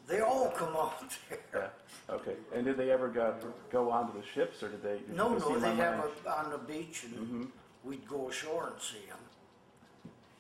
they 0.07 0.21
all 0.21 0.51
come 0.51 0.75
out 0.77 1.05
there. 1.29 1.39
Yeah. 1.55 2.15
Okay. 2.15 2.37
And 2.55 2.65
did 2.65 2.77
they 2.77 2.91
ever 2.91 3.09
go 3.09 3.35
go 3.71 3.91
onto 3.91 4.19
the 4.19 4.27
ships, 4.27 4.63
or 4.63 4.69
did 4.71 4.83
they? 4.83 4.99
Did 4.99 5.09
you 5.11 5.15
No, 5.15 5.39
see 5.39 5.49
no, 5.49 5.59
them 5.61 5.77
they 5.77 5.83
have 5.83 6.05
a, 6.27 6.31
on 6.31 6.51
the 6.51 6.59
beach, 6.59 7.05
and 7.05 7.15
Mhm. 7.15 7.51
we'd 7.85 8.07
go 8.09 8.29
ashore 8.29 8.69
and 8.69 8.81
see 8.81 9.07
them. 9.07 9.19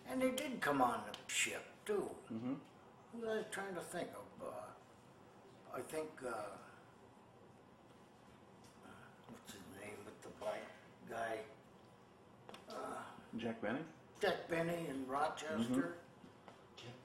And 0.08 0.20
they 0.22 0.30
did 0.30 0.60
come 0.60 0.80
on 0.82 1.02
the 1.10 1.32
ship 1.32 1.64
too. 1.86 2.10
Mm-hmm. 2.32 2.54
Who 3.12 3.26
was 3.26 3.28
I 3.28 3.42
trying 3.54 3.74
to 3.74 3.80
think 3.80 4.08
of? 4.08 4.46
Uh, 4.46 5.76
I 5.76 5.80
think, 5.80 6.08
uh, 6.26 6.32
what's 9.28 9.52
his 9.52 9.62
name 9.80 9.96
with 10.04 10.22
the 10.22 10.28
black 10.40 10.62
guy? 11.10 11.38
Uh, 12.70 13.02
Jack 13.36 13.60
Benny? 13.60 13.80
Jack 14.20 14.48
Benny 14.48 14.86
in 14.88 15.06
Rochester. 15.06 15.96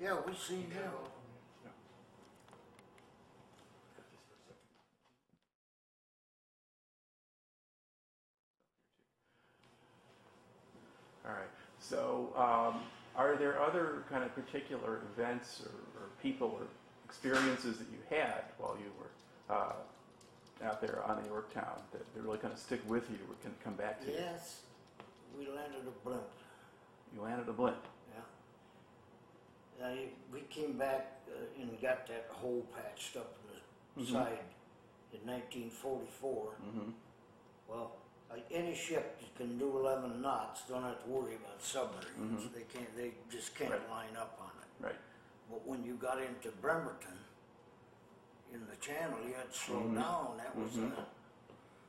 Yeah, 0.01 0.18
we 0.26 0.34
seen 0.36 0.70
him. 0.72 0.91
All 11.26 11.34
right. 11.34 11.49
So, 11.80 12.32
um, 12.38 12.82
are 13.18 13.36
there 13.36 13.59
other 13.61 14.03
kind 14.09 14.24
of 14.24 14.34
particular 14.36 15.01
events 15.13 15.61
or, 15.65 15.72
or 16.01 16.07
people 16.22 16.47
or 16.59 16.68
experiences 17.05 17.78
that 17.78 17.88
you 17.91 17.97
had 18.15 18.43
while 18.59 18.78
you 18.80 18.91
were 18.99 19.55
uh, 19.55 19.74
out 20.65 20.80
there 20.82 21.03
on 21.07 21.22
the 21.22 21.28
Yorktown 21.30 21.82
that, 21.91 22.13
that 22.13 22.22
really 22.24 22.38
kind 22.38 22.53
of 22.53 22.59
stick 22.59 22.80
with 22.88 23.09
you 23.09 23.18
or 23.30 23.36
can 23.41 23.51
come 23.63 23.74
back 23.74 23.99
to 24.01 24.07
you? 24.07 24.13
Yes, 24.13 24.61
we 25.38 25.45
landed 25.47 25.82
a 25.88 26.07
blimp. 26.07 26.22
You 27.15 27.22
landed 27.22 27.49
a 27.49 27.53
blimp. 27.53 27.78
Yeah. 29.80 29.93
You- 29.93 30.09
we 30.32 30.41
came 30.49 30.74
back 30.74 31.22
uh, 31.30 31.61
and 31.61 31.82
got 31.82 32.05
that 32.07 32.28
hole 32.32 32.65
patched 32.76 33.15
up 33.18 33.34
in 33.97 34.03
the 34.03 34.09
Mhm. 34.09 34.13
side 34.13 34.39
in 35.13 35.20
1944. 35.26 36.53
Mm-hmm. 36.65 36.91
Well, 37.68 37.91
like 38.30 38.45
any 38.51 38.75
ship 38.75 39.19
that 39.19 39.36
can 39.36 39.57
do 39.57 39.78
11 39.78 40.21
knots 40.21 40.61
don't 40.67 40.84
have 40.84 41.01
to 41.03 41.09
worry 41.09 41.36
about 41.36 41.61
submarines. 41.61 42.43
Mhm. 42.43 42.53
They 42.53 42.61
can't. 42.63 42.95
They 42.95 43.13
just 43.30 43.55
can't 43.55 43.71
Right. 43.71 43.89
line 43.89 44.15
up 44.17 44.38
on 44.41 44.51
it. 44.61 44.86
Right. 44.86 44.95
But 45.49 45.65
when 45.65 45.84
you 45.84 45.95
got 45.95 46.21
into 46.21 46.51
Bremerton, 46.51 47.17
in 48.53 48.65
the 48.67 48.75
channel, 48.78 49.19
you 49.28 49.34
had 49.34 49.51
to 49.51 49.57
slow 49.57 49.82
Mhm. 49.82 49.95
down. 49.95 50.38
That 50.38 50.55
was 50.55 50.78
a, 50.78 51.07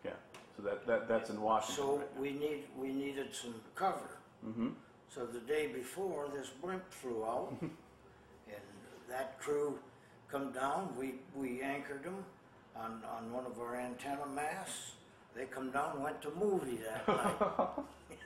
Yeah. 0.04 0.12
So 0.56 0.62
that, 0.62 0.86
that 0.86 1.06
that's 1.08 1.30
in 1.30 1.40
Washington. 1.40 1.84
so 1.84 1.96
right 1.98 2.16
we 2.16 2.32
need 2.32 2.68
we 2.76 2.92
needed 2.92 3.34
some 3.34 3.60
cover. 3.74 4.18
Mm-hmm. 4.44 4.70
So 5.08 5.26
the 5.26 5.40
day 5.40 5.72
before, 5.72 6.28
this 6.28 6.50
blimp 6.50 6.90
flew 6.92 7.24
out, 7.24 7.54
and 7.60 7.72
that 9.08 9.38
crew 9.40 9.78
come 10.28 10.52
down. 10.52 10.94
We 10.96 11.20
we 11.34 11.62
anchored 11.62 12.02
them 12.04 12.24
on 12.76 13.02
on 13.04 13.32
one 13.32 13.46
of 13.46 13.60
our 13.60 13.76
antenna 13.76 14.26
masts. 14.26 14.92
They 15.34 15.44
come 15.44 15.70
down, 15.70 15.92
and 15.96 16.02
went 16.04 16.20
to 16.22 16.30
movie 16.38 16.78
that 16.84 17.06
night. 17.06 17.70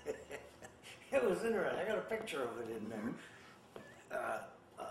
it 1.12 1.28
was 1.28 1.44
interesting. 1.44 1.78
I 1.80 1.88
got 1.88 1.98
a 1.98 2.03
picture 2.03 2.42
of 2.42 2.59
it 2.61 2.76
in 2.76 2.88
there. 2.88 3.00
Uh, 4.11 4.38
uh, 4.80 4.84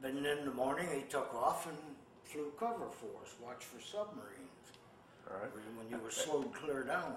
but 0.00 0.14
then 0.14 0.24
in 0.24 0.44
the 0.46 0.52
morning, 0.52 0.86
he 0.94 1.02
took 1.02 1.34
off 1.34 1.66
and 1.66 1.76
flew 2.24 2.52
cover 2.58 2.86
for 2.90 3.06
us. 3.22 3.34
Watch 3.44 3.64
for 3.64 3.80
submarines 3.80 4.72
All 5.30 5.38
right. 5.40 5.50
when 5.76 5.88
you 5.90 6.02
were 6.02 6.10
slowed 6.10 6.52
clear 6.54 6.84
down. 6.84 7.14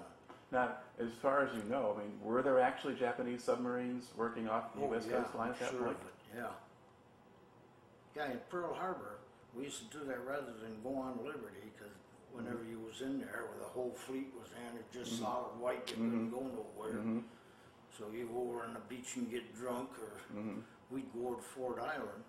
Now, 0.51 0.73
as 0.99 1.09
far 1.21 1.43
as 1.47 1.49
you 1.55 1.63
know, 1.69 1.95
I 1.97 2.01
mean, 2.03 2.11
were 2.21 2.41
there 2.41 2.59
actually 2.59 2.95
Japanese 2.95 3.43
submarines 3.43 4.05
working 4.17 4.47
off 4.47 4.73
the 4.75 4.81
Oh, 4.81 4.91
U.S. 4.91 5.05
yeah, 5.09 5.21
coastline 5.21 5.49
at 5.51 5.59
that 5.59 5.69
sure 5.71 5.79
point? 5.79 5.97
of 6.01 6.07
it, 6.07 6.13
Yeah. 6.37 6.47
Yeah, 8.15 8.31
in 8.31 8.39
Pearl 8.49 8.73
Harbor, 8.73 9.17
we 9.55 9.63
used 9.63 9.89
to 9.91 9.97
do 9.99 10.05
that 10.05 10.23
rather 10.25 10.53
than 10.61 10.77
go 10.83 10.95
on 10.95 11.17
Liberty, 11.17 11.71
because 11.75 11.93
whenever 12.35 12.57
Mm-hmm. 12.57 12.71
you 12.71 12.79
was 12.79 13.01
in 13.01 13.19
there, 13.19 13.43
where 13.49 13.59
the 13.59 13.65
whole 13.73 13.91
fleet 13.95 14.31
was 14.39 14.49
in, 14.51 14.77
it 14.77 14.85
just 14.91 15.19
solid 15.19 15.57
white, 15.59 15.89
you 15.89 15.95
couldn't 15.95 16.29
go 16.29 16.41
nowhere. 16.41 16.93
Mm-hmm. 16.99 17.19
So 17.97 18.05
you 18.13 18.27
go 18.31 18.41
over 18.49 18.63
on 18.63 18.73
the 18.73 18.81
beach 18.89 19.15
and 19.15 19.29
get 19.31 19.55
drunk, 19.55 19.89
or 20.01 20.37
Mm-hmm. 20.37 20.59
we'd 20.91 21.11
go 21.13 21.27
over 21.27 21.35
to 21.37 21.41
Ford 21.41 21.79
Island 21.79 22.23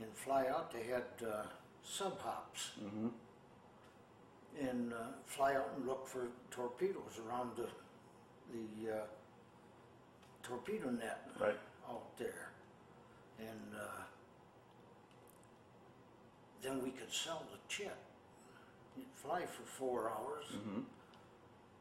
and 0.00 0.12
fly 0.14 0.46
out. 0.48 0.72
They 0.72 0.82
had 0.84 1.04
uh, 1.26 1.44
sub 1.82 2.18
hops. 2.20 2.70
Mm-hmm. 2.82 3.08
and 4.68 4.92
uh, 4.92 4.96
fly 5.26 5.54
out 5.54 5.70
and 5.76 5.86
look 5.86 6.06
for 6.06 6.28
torpedoes 6.50 7.20
around 7.26 7.50
the 7.56 7.68
the 8.52 8.92
uh, 8.92 9.06
torpedo 10.42 10.88
net 10.90 11.28
Right. 11.40 11.58
out 11.90 12.16
there, 12.16 12.50
and 13.38 13.74
uh, 13.74 14.02
then 16.62 16.82
we 16.82 16.90
could 16.90 17.12
sell 17.12 17.42
the 17.52 17.58
chip. 17.68 17.96
You'd 18.96 19.06
fly 19.14 19.40
for 19.46 19.62
four 19.64 20.10
hours 20.10 20.46
Mm-hmm. 20.52 20.80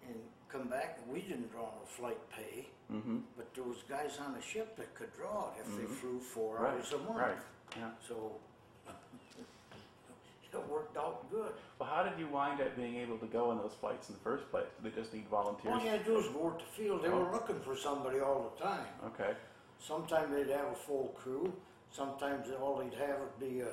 and 0.07 0.15
come 0.49 0.67
back. 0.67 0.99
We 1.11 1.21
didn't 1.21 1.51
draw 1.51 1.63
no 1.63 1.85
flight 1.85 2.19
pay, 2.29 2.67
Mm-hmm. 2.91 3.17
but 3.37 3.53
there 3.55 3.63
was 3.63 3.77
guys 3.89 4.17
on 4.25 4.33
the 4.35 4.41
ship 4.41 4.75
that 4.77 4.93
could 4.95 5.11
draw 5.15 5.49
it 5.55 5.61
if 5.61 5.75
they 5.77 5.83
Mhm. 5.83 5.95
flew 5.99 6.19
four 6.19 6.57
Right. 6.57 6.73
hours 6.73 6.93
a 6.93 6.97
month. 6.99 7.17
Right. 7.17 7.37
Yeah. 7.77 7.89
So 8.07 8.39
it 10.53 10.69
worked 10.69 10.95
out 10.97 11.29
good. 11.31 11.51
Well, 11.79 11.89
how 11.89 12.03
did 12.03 12.17
you 12.19 12.27
wind 12.27 12.61
up 12.61 12.75
being 12.77 12.95
able 12.97 13.17
to 13.17 13.25
go 13.25 13.49
on 13.51 13.57
those 13.57 13.73
flights 13.81 14.09
in 14.09 14.15
the 14.15 14.21
first 14.21 14.49
place? 14.51 14.67
Did 14.81 14.93
they 14.93 15.01
just 15.01 15.13
need 15.13 15.27
volunteers? 15.27 15.73
All 15.73 15.81
you 15.81 15.89
had 15.89 16.05
to 16.05 16.11
do 16.11 16.13
was 16.17 16.27
the 16.59 16.65
field. 16.77 17.01
They 17.03 17.09
Oh. 17.09 17.23
were 17.25 17.31
looking 17.31 17.59
for 17.61 17.75
somebody 17.75 18.19
all 18.19 18.53
the 18.55 18.63
time. 18.63 18.87
Okay. 19.05 19.35
Sometimes 19.79 20.31
they'd 20.33 20.49
have 20.49 20.67
a 20.71 20.75
full 20.75 21.09
crew. 21.17 21.51
Sometimes 21.91 22.49
all 22.51 22.77
they'd 22.77 22.93
have 22.93 23.19
would 23.19 23.39
be 23.39 23.63
uh, 23.63 23.67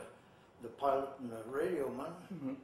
the 0.62 0.68
pilot 0.68 1.10
and 1.20 1.30
the 1.30 1.42
radio 1.44 1.88
man. 1.90 2.12
Mm-hmm. 2.32 2.54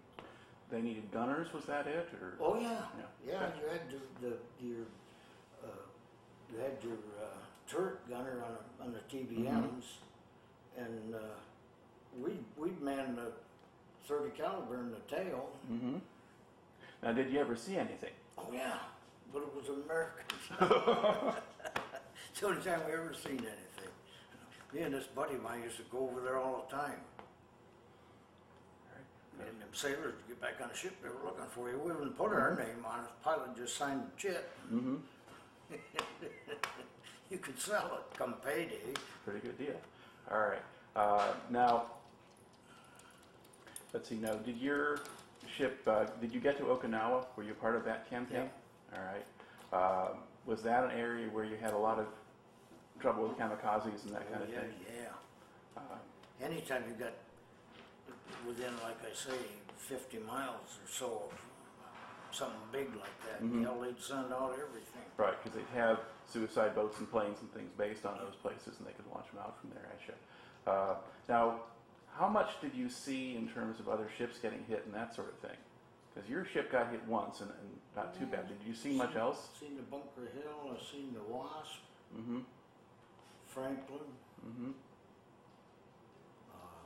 They 0.71 0.83
needed 0.83 1.11
gunners. 1.11 1.53
Was 1.53 1.65
that 1.65 1.87
it? 1.87 2.09
Or 2.21 2.35
Oh 2.41 2.61
yeah, 2.61 2.83
Yeah. 3.27 3.33
yeah. 3.33 3.51
You 3.63 3.69
had 3.71 3.81
the, 3.91 4.29
the 4.29 4.37
your 4.67 4.85
uh, 5.65 5.69
you 6.53 6.59
had 6.59 6.77
your 6.83 6.95
uh, 7.21 7.37
turret 7.67 8.09
gunner 8.09 8.43
on 8.45 8.53
a, 8.53 8.89
on 8.89 8.93
the 8.93 9.17
TBMs, 9.17 9.85
and 10.77 11.15
uh, 11.15 11.19
we 12.19 12.33
we 12.57 12.71
manned 12.83 13.17
man 13.17 13.17
the 13.17 13.33
30 14.07 14.31
caliber 14.37 14.81
in 14.81 14.91
the 14.91 15.15
tail. 15.17 15.51
Mm-hmm. 15.71 15.97
Now, 17.03 17.13
did 17.13 17.31
you 17.31 17.39
ever 17.41 17.57
see 17.57 17.77
anything? 17.77 18.13
Oh 18.37 18.49
yeah, 18.53 18.75
but 19.33 19.43
it 19.43 19.55
was 19.55 19.69
Americans. 19.69 20.33
it's 22.31 22.41
the 22.41 22.47
only 22.47 22.63
time 22.63 22.81
we 22.87 22.93
ever 22.93 23.15
seen 23.15 23.39
anything. 23.39 23.93
Me 24.75 24.81
and 24.83 24.95
this 24.95 25.07
buddy 25.07 25.35
of 25.37 25.43
mine 25.43 25.63
used 25.63 25.77
to 25.79 25.83
go 25.85 25.99
over 26.11 26.21
there 26.21 26.39
all 26.39 26.67
the 26.69 26.77
time. 26.77 27.01
And 29.41 29.61
them 29.61 29.69
sailors 29.73 30.15
would 30.17 30.29
get 30.29 30.41
back 30.41 30.55
on 30.63 30.69
the 30.69 30.77
ship, 30.77 30.95
they 31.03 31.09
were 31.09 31.25
looking 31.25 31.45
for 31.51 31.71
you. 31.71 31.79
We 31.79 31.93
wouldn't 31.93 32.17
put 32.17 32.33
our 32.33 32.57
name 32.57 32.85
on 32.85 33.01
it. 33.01 33.07
The 33.07 33.25
pilot 33.25 33.57
just 33.57 33.77
signed 33.77 34.03
the 34.03 34.21
chip. 34.21 34.51
Mm-hmm. 34.73 34.97
You 37.31 37.39
could 37.39 37.61
sell 37.61 37.99
it 37.99 38.19
come 38.19 38.35
payday. 38.45 38.79
Pretty 39.25 39.41
good 39.41 39.59
deal. 39.59 39.77
All 40.31 40.39
right. 40.39 40.63
Uh, 40.97 41.33
now, 41.51 41.85
let's 43.93 44.09
see. 44.09 44.15
Now, 44.15 44.35
did 44.35 44.57
your 44.57 45.01
ship? 45.57 45.81
Uh, 45.87 46.07
did 46.21 46.33
you 46.33 46.41
get 46.41 46.57
to 46.59 46.65
Okinawa? 46.65 47.27
Were 47.37 47.43
you 47.43 47.53
part 47.53 47.77
of 47.77 47.85
that 47.85 48.09
campaign? 48.09 48.49
All 48.95 49.01
right. 49.03 50.11
Um, 50.11 50.19
was 50.47 50.63
that 50.63 50.85
an 50.85 50.93
area 50.93 51.29
where 51.29 51.45
you 51.45 51.57
had 51.61 51.75
a 51.75 51.79
lot 51.79 51.99
of 51.99 52.07
trouble 52.99 53.29
with 53.29 53.37
kamikazes 53.37 54.07
and 54.07 54.15
that 54.15 54.31
kind 54.33 54.43
of 54.43 54.49
yeah, 54.51 54.61
thing? 54.61 54.71
yeah. 54.97 55.77
Uh, 55.77 56.45
Anytime 56.45 56.85
you 56.89 56.95
got 56.95 57.13
within, 58.47 58.73
like 58.83 58.99
I 59.05 59.15
say, 59.15 59.37
50 59.77 60.19
miles 60.21 60.79
or 60.83 60.89
so 60.91 61.07
of 61.31 61.39
something 62.31 62.61
big 62.73 62.95
like 62.95 63.23
that, 63.27 63.43
Mhm. 63.43 63.63
hell, 63.65 63.81
they'd 63.81 63.99
send 64.01 64.33
out 64.33 64.53
everything. 64.59 65.03
right, 65.17 65.43
because 65.43 65.59
they 65.59 65.65
have 65.79 66.01
suicide 66.27 66.75
boats 66.75 66.99
and 66.99 67.11
planes 67.11 67.41
and 67.41 67.53
things 67.53 67.71
based 67.77 68.05
on 68.07 68.19
those 68.19 68.37
places, 68.37 68.79
and 68.79 68.87
they 68.87 68.93
could 68.93 69.07
launch 69.09 69.27
them 69.33 69.39
out 69.41 69.59
from 69.61 69.71
there. 69.71 69.89
I 69.93 70.05
should. 70.05 70.15
Uh, 70.67 70.97
now, 71.29 71.61
how 72.15 72.29
much 72.29 72.61
did 72.61 72.75
you 72.75 72.89
see 72.89 73.35
in 73.37 73.49
terms 73.49 73.81
of 73.81 73.89
other 73.89 74.09
ships 74.17 74.39
getting 74.39 74.63
hit 74.65 74.85
and 74.85 74.95
that 74.95 75.15
sort 75.15 75.29
of 75.29 75.39
thing? 75.39 75.57
Because 76.15 76.29
your 76.29 76.45
ship 76.45 76.71
got 76.71 76.91
hit 76.91 77.05
once 77.07 77.41
and, 77.41 77.51
and 77.51 77.81
not 77.97 78.15
too 78.19 78.27
bad. 78.27 78.47
Did 78.49 78.63
you 78.65 78.75
see 78.75 78.97
much 78.97 79.15
else? 79.17 79.49
Seen 79.59 79.77
the 79.77 79.83
Bunker 79.83 80.27
Hill, 80.35 80.77
I 80.77 80.79
seen 80.93 81.15
the 81.15 81.23
Wasp, 81.23 81.81
Mm-hmm. 82.17 82.41
Franklin. 83.49 84.01
Mm-hmm. 84.47 84.71
Uh, 86.51 86.85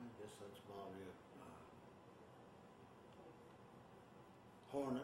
I 0.00 0.04
guess 0.22 0.32
that's 0.40 0.58
about 0.68 0.90
it. 1.00 1.14
Hornet. 4.72 5.02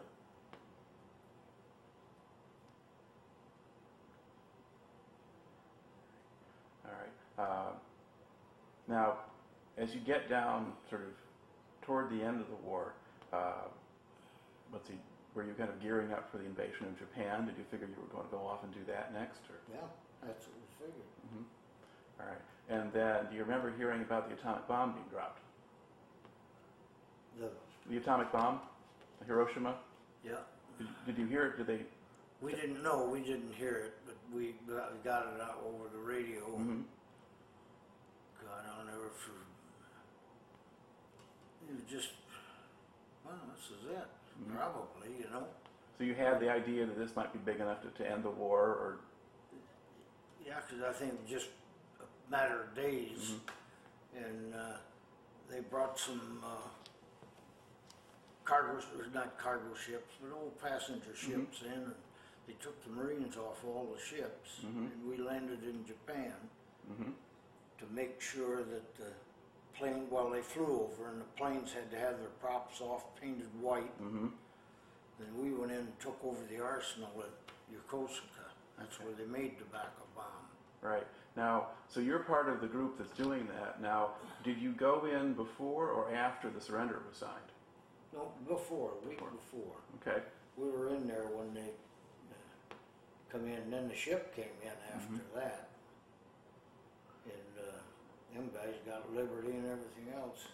All 6.85 6.91
right. 6.91 7.47
Uh, 7.47 7.71
now, 8.87 9.17
as 9.77 9.93
you 9.93 9.99
get 10.01 10.29
down 10.29 10.73
sort 10.89 11.01
of 11.01 11.07
toward 11.81 12.09
the 12.09 12.23
end 12.23 12.39
of 12.39 12.47
the 12.47 12.55
war, 12.67 12.93
uh, 13.33 13.67
let's 14.71 14.87
see, 14.87 14.95
were 15.33 15.43
you 15.43 15.53
kind 15.53 15.69
of 15.69 15.81
gearing 15.81 16.13
up 16.13 16.31
for 16.31 16.37
the 16.37 16.45
invasion 16.45 16.85
of 16.87 16.97
Japan? 16.97 17.45
Did 17.45 17.57
you 17.57 17.65
figure 17.71 17.87
you 17.87 18.01
were 18.01 18.07
going 18.13 18.29
to 18.29 18.31
go 18.35 18.45
off 18.45 18.63
and 18.63 18.73
do 18.73 18.79
that 18.87 19.13
next? 19.13 19.41
Or? 19.49 19.57
Yeah, 19.73 19.81
that's 20.25 20.45
what 20.45 20.55
we 20.55 20.85
figured. 20.85 21.09
Mm-hmm. 21.27 22.21
All 22.21 22.27
right. 22.27 22.43
And 22.69 22.93
then, 22.93 23.27
do 23.29 23.35
you 23.35 23.43
remember 23.43 23.73
hearing 23.77 24.01
about 24.01 24.29
the 24.29 24.35
atomic 24.35 24.67
bomb 24.67 24.93
being 24.93 25.05
dropped? 25.11 25.41
The 27.39 27.49
The 27.89 27.97
atomic 27.97 28.31
bomb, 28.31 28.61
Hiroshima. 29.25 29.75
yeah. 30.23 30.31
Did, 30.77 30.87
did 31.05 31.17
you 31.17 31.27
hear 31.27 31.45
it? 31.47 31.57
Did 31.57 31.67
they 31.67 31.85
We 32.41 32.51
didn't 32.53 32.83
know, 32.83 33.07
we 33.09 33.19
didn't 33.21 33.53
hear 33.55 33.75
it, 33.77 33.93
but 34.05 34.15
we 34.33 34.55
got 34.67 35.03
got 35.03 35.33
it 35.33 35.41
out 35.41 35.63
over 35.65 35.89
the 35.91 35.99
radio. 35.99 36.41
hmm 36.43 36.81
God, 38.43 38.63
I'll 38.77 38.85
never. 38.85 39.09
You 41.67 41.77
just, 41.89 42.09
well, 43.25 43.33
this 43.55 43.65
is 43.71 43.85
it, 43.97 44.07
Mhm. 44.43 44.55
probably, 44.55 45.09
you 45.17 45.29
know. 45.31 45.47
So 45.97 46.03
you 46.03 46.13
had 46.13 46.39
the 46.39 46.49
idea 46.51 46.85
that 46.85 46.97
this 46.97 47.15
might 47.15 47.31
be 47.33 47.39
big 47.39 47.59
enough 47.59 47.81
to, 47.81 47.89
to 48.03 48.09
end 48.11 48.23
the 48.23 48.29
war, 48.29 48.59
or 48.67 48.99
Yeah, 50.45 50.59
because 50.67 50.83
I 50.83 50.91
think 50.93 51.25
just 51.27 51.47
a 51.99 52.31
matter 52.31 52.63
of 52.63 52.75
days, 52.75 53.33
and 54.15 54.53
uh, 54.53 54.77
they 55.49 55.61
brought 55.61 55.97
some 55.97 56.43
uh, 56.45 56.69
cargo, 58.45 58.79
not 59.13 59.37
cargo 59.37 59.73
ships, 59.75 60.13
but 60.21 60.33
old 60.35 60.59
passenger 60.61 61.15
ships 61.15 61.61
in. 61.63 61.71
And 61.71 61.93
they 62.47 62.53
took 62.61 62.81
the 62.83 62.91
Marines 62.91 63.37
off 63.37 63.63
all 63.65 63.91
the 63.93 63.99
ships, 63.99 64.61
Mhm. 64.63 64.91
and 64.91 65.09
we 65.09 65.17
landed 65.17 65.63
in 65.63 65.85
Japan 65.85 66.33
hmm 66.87 67.11
to 67.79 67.85
make 67.87 68.21
sure 68.21 68.63
that 68.63 68.95
the 68.95 69.11
plane, 69.73 70.07
well, 70.09 70.29
they 70.29 70.41
flew 70.41 70.65
over, 70.87 71.09
and 71.09 71.19
the 71.19 71.25
planes 71.35 71.73
had 71.73 71.89
to 71.91 71.97
have 71.97 72.19
their 72.19 72.29
props 72.39 72.79
off, 72.81 73.03
painted 73.19 73.49
white. 73.61 73.91
hmm 73.97 74.27
Then 75.19 75.37
we 75.41 75.53
went 75.53 75.71
in 75.71 75.79
and 75.79 75.99
took 75.99 76.17
over 76.23 76.43
the 76.45 76.59
arsenal 76.61 77.09
at 77.23 77.31
Yokosuka. 77.73 78.45
That's 78.77 78.99
where 78.99 79.13
they 79.13 79.25
made 79.25 79.57
the 79.57 79.63
tobacco 79.65 80.03
bomb. 80.15 80.25
right 80.81 81.07
now. 81.35 81.69
So 81.87 81.99
you're 81.99 82.19
part 82.19 82.47
of 82.47 82.61
the 82.61 82.67
group 82.67 82.97
that's 82.99 83.09
doing 83.17 83.47
that 83.47 83.81
now. 83.81 84.11
Did 84.43 84.59
you 84.59 84.71
go 84.73 85.05
in 85.05 85.33
before 85.33 85.89
or 85.89 86.13
after 86.13 86.49
the 86.51 86.61
surrender 86.61 87.01
was 87.07 87.17
signed? 87.17 87.51
No, 88.15 88.31
before, 88.47 88.91
a 89.03 89.07
week 89.09 89.19
Before. 89.19 89.75
Okay. 90.01 90.21
We 90.57 90.69
were 90.69 90.89
in 90.95 91.05
there 91.07 91.25
when 91.35 91.53
they 91.53 91.69
uh, 92.31 92.75
come 93.29 93.45
in, 93.45 93.53
and 93.55 93.73
then 93.73 93.89
the 93.89 93.95
ship 93.95 94.33
came 94.35 94.45
in 94.63 94.69
after 94.95 95.13
Mm-hmm. 95.13 95.35
that. 95.39 95.67
And 97.25 97.53
uh, 97.59 98.35
them 98.35 98.49
guys 98.53 98.75
got 98.85 99.13
Liberty 99.13 99.51
and 99.51 99.65
everything 99.65 100.13
else. 100.15 100.45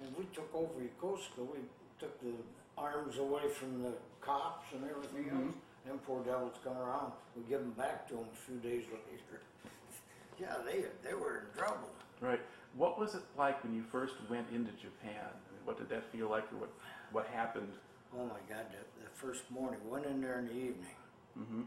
And 0.00 0.14
we 0.16 0.24
took 0.34 0.54
over 0.54 0.70
Yokosuka, 0.78 1.38
we 1.52 1.58
took 1.98 2.20
the 2.20 2.32
arms 2.78 3.18
away 3.18 3.48
from 3.48 3.82
the 3.82 3.92
cops 4.20 4.66
and 4.74 4.84
everything 4.88 5.24
Mhm. 5.24 5.46
else. 5.46 5.54
Them 5.86 5.98
poor 6.06 6.22
devils 6.24 6.56
come 6.64 6.76
around, 6.76 7.12
we 7.36 7.42
give 7.44 7.60
them 7.60 7.70
back 7.72 8.06
to 8.08 8.14
them 8.14 8.26
a 8.32 8.36
few 8.36 8.56
days 8.58 8.84
later. 8.86 9.40
yeah, 10.38 10.56
they, 10.64 10.84
they 11.02 11.14
were 11.14 11.38
in 11.38 11.58
trouble. 11.58 11.88
Right. 12.20 12.40
What 12.74 12.98
was 12.98 13.14
it 13.14 13.22
like 13.38 13.62
when 13.64 13.72
you 13.74 13.82
first 13.84 14.14
went 14.28 14.46
into 14.52 14.72
Japan? 14.72 15.30
What 15.66 15.76
did 15.78 15.88
that 15.90 16.10
feel 16.12 16.30
like, 16.30 16.44
or 16.52 16.56
what 16.58 16.70
what 17.12 17.26
happened? 17.26 17.72
Oh 18.16 18.24
my 18.24 18.40
God, 18.48 18.64
the, 18.70 19.02
the 19.04 19.10
first 19.12 19.42
morning, 19.50 19.80
went 19.90 20.06
in 20.06 20.20
there 20.22 20.38
in 20.38 20.46
the 20.46 20.54
evening. 20.54 20.96
hmm 21.34 21.62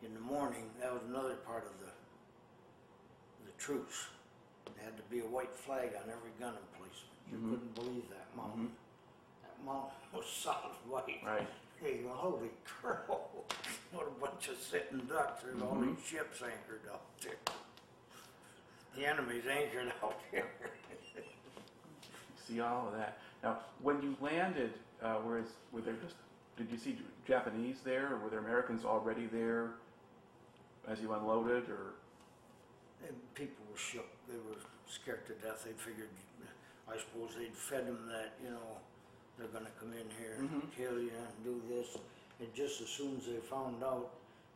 in 0.00 0.14
the 0.14 0.20
morning, 0.20 0.62
that 0.80 0.92
was 0.92 1.02
another 1.08 1.34
part 1.46 1.64
of 1.64 1.72
the 1.80 1.90
the 3.46 3.52
truce. 3.58 4.06
There 4.66 4.84
had 4.84 4.96
to 4.96 5.02
be 5.10 5.20
a 5.20 5.24
white 5.26 5.54
flag 5.56 5.90
on 5.96 6.08
every 6.10 6.30
gun 6.38 6.54
emplacement. 6.54 7.18
You 7.30 7.38
Mhm. 7.38 7.50
couldn't 7.50 7.74
believe 7.74 8.08
that 8.10 8.36
mountain. 8.36 8.70
That 9.42 9.64
mountain 9.64 9.98
was 10.12 10.26
solid 10.26 10.76
white. 10.88 11.20
Right. 11.24 11.48
Hey, 11.80 12.02
holy 12.08 12.50
crow! 12.64 13.04
What 13.92 14.06
a 14.06 14.10
bunch 14.20 14.48
of 14.48 14.58
sitting 14.58 15.00
ducks! 15.06 15.42
There's 15.42 15.62
all 15.62 15.80
these 15.80 15.96
ships 16.06 16.42
anchored 16.42 16.82
out 16.92 17.02
there. 17.22 17.36
The 18.94 19.06
enemy's 19.06 19.46
anchored 19.46 19.92
out 20.02 20.20
there. 20.30 20.46
See 22.48 22.60
all 22.60 22.88
of 22.88 22.94
that. 22.94 23.18
Now, 23.42 23.58
when 23.82 24.00
you 24.02 24.16
landed, 24.20 24.72
uh, 25.02 25.16
whereas 25.16 25.46
were 25.70 25.82
there 25.82 25.96
just 26.02 26.14
did 26.56 26.70
you 26.72 26.78
see 26.78 26.98
Japanese 27.26 27.76
there, 27.84 28.14
or 28.14 28.18
were 28.18 28.30
there 28.30 28.40
Americans 28.40 28.84
already 28.84 29.26
there 29.26 29.72
as 30.88 30.98
you 31.00 31.12
unloaded, 31.12 31.68
or 31.68 31.92
And 33.06 33.14
people 33.34 33.62
were 33.70 33.78
shook. 33.78 34.08
They 34.26 34.34
were 34.38 34.58
scared 34.88 35.24
to 35.28 35.34
death. 35.34 35.62
They 35.64 35.70
figured, 35.72 36.08
I 36.90 36.98
suppose 36.98 37.30
they'd 37.38 37.54
fed 37.54 37.86
them 37.86 38.08
that, 38.08 38.32
you 38.42 38.50
know, 38.50 38.78
they're 39.38 39.46
gonna 39.48 39.70
come 39.78 39.92
in 39.92 40.08
here 40.18 40.34
and 40.38 40.50
Mhm. 40.50 40.72
kill 40.72 40.98
you 40.98 41.12
and 41.14 41.44
do 41.44 41.62
this. 41.68 41.96
And 42.40 42.52
just 42.54 42.80
as 42.80 42.88
soon 42.88 43.18
as 43.18 43.26
they 43.26 43.36
found 43.36 43.84
out, 43.84 44.10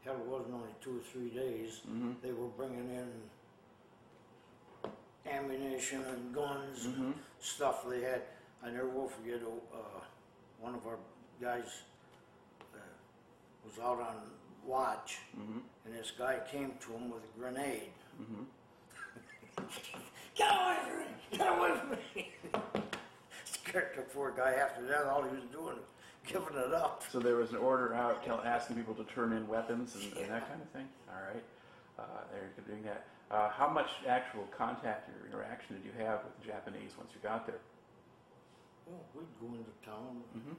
hell, 0.04 0.16
it 0.16 0.26
wasn't 0.26 0.54
only 0.54 0.74
two 0.80 0.98
or 0.98 1.02
three 1.02 1.30
days, 1.30 1.82
Mhm. 1.86 2.20
they 2.20 2.32
were 2.32 2.48
bringing 2.48 2.90
in 2.90 3.30
ammunition 5.30 6.02
and 6.04 6.34
guns 6.34 6.84
and 6.86 7.14
stuff 7.40 7.84
they 7.88 8.00
had. 8.00 8.22
I 8.64 8.70
never 8.70 8.88
will 8.88 9.08
forget, 9.08 9.40
uh, 9.42 10.00
one 10.60 10.74
of 10.74 10.86
our 10.86 10.98
guys 11.40 11.82
uh, 12.74 12.78
was 13.64 13.78
out 13.82 14.00
on 14.00 14.16
watch 14.64 15.18
hmm 15.34 15.58
and 15.84 15.92
this 15.92 16.12
guy 16.16 16.38
came 16.50 16.72
to 16.80 16.92
him 16.92 17.10
with 17.10 17.22
a 17.24 17.38
grenade. 17.40 17.90
hmm 18.16 18.44
Get 20.36 20.48
away 20.50 20.76
from 20.86 20.98
me! 21.00 21.06
Get 21.32 21.58
away 21.58 21.70
from 21.78 21.90
me! 22.14 22.32
Scared 23.44 23.88
the 23.96 24.02
poor 24.02 24.32
guy 24.36 24.52
after 24.52 24.86
that. 24.86 25.04
All 25.06 25.22
he 25.22 25.34
was 25.34 25.44
doing 25.50 25.74
was 25.76 25.90
giving 26.26 26.56
it 26.56 26.72
up. 26.72 27.02
So 27.10 27.18
there 27.18 27.36
was 27.36 27.50
an 27.50 27.56
order 27.56 27.94
out 27.94 28.24
tell, 28.24 28.40
asking 28.44 28.76
people 28.76 28.94
to 28.94 29.04
turn 29.04 29.32
in 29.32 29.46
weapons 29.48 29.94
and, 29.96 30.04
and 30.16 30.30
that 30.30 30.48
kind 30.48 30.62
of 30.62 30.68
thing. 30.70 30.86
All 31.08 31.20
right, 31.34 31.42
uh, 31.98 32.02
they're 32.32 32.50
doing 32.66 32.82
that. 32.84 33.06
Uh, 33.30 33.48
how 33.50 33.68
much 33.68 33.88
actual 34.06 34.44
contact 34.56 35.08
or 35.08 35.26
interaction 35.26 35.76
did 35.76 35.84
you 35.84 35.92
have 36.04 36.20
with 36.24 36.34
the 36.40 36.46
Japanese 36.46 36.92
once 36.98 37.10
you 37.14 37.20
got 37.22 37.46
there? 37.46 37.60
Well, 38.86 39.00
we'd 39.14 39.26
go 39.40 39.46
into 39.56 39.72
town. 39.84 40.22
hmm 40.32 40.54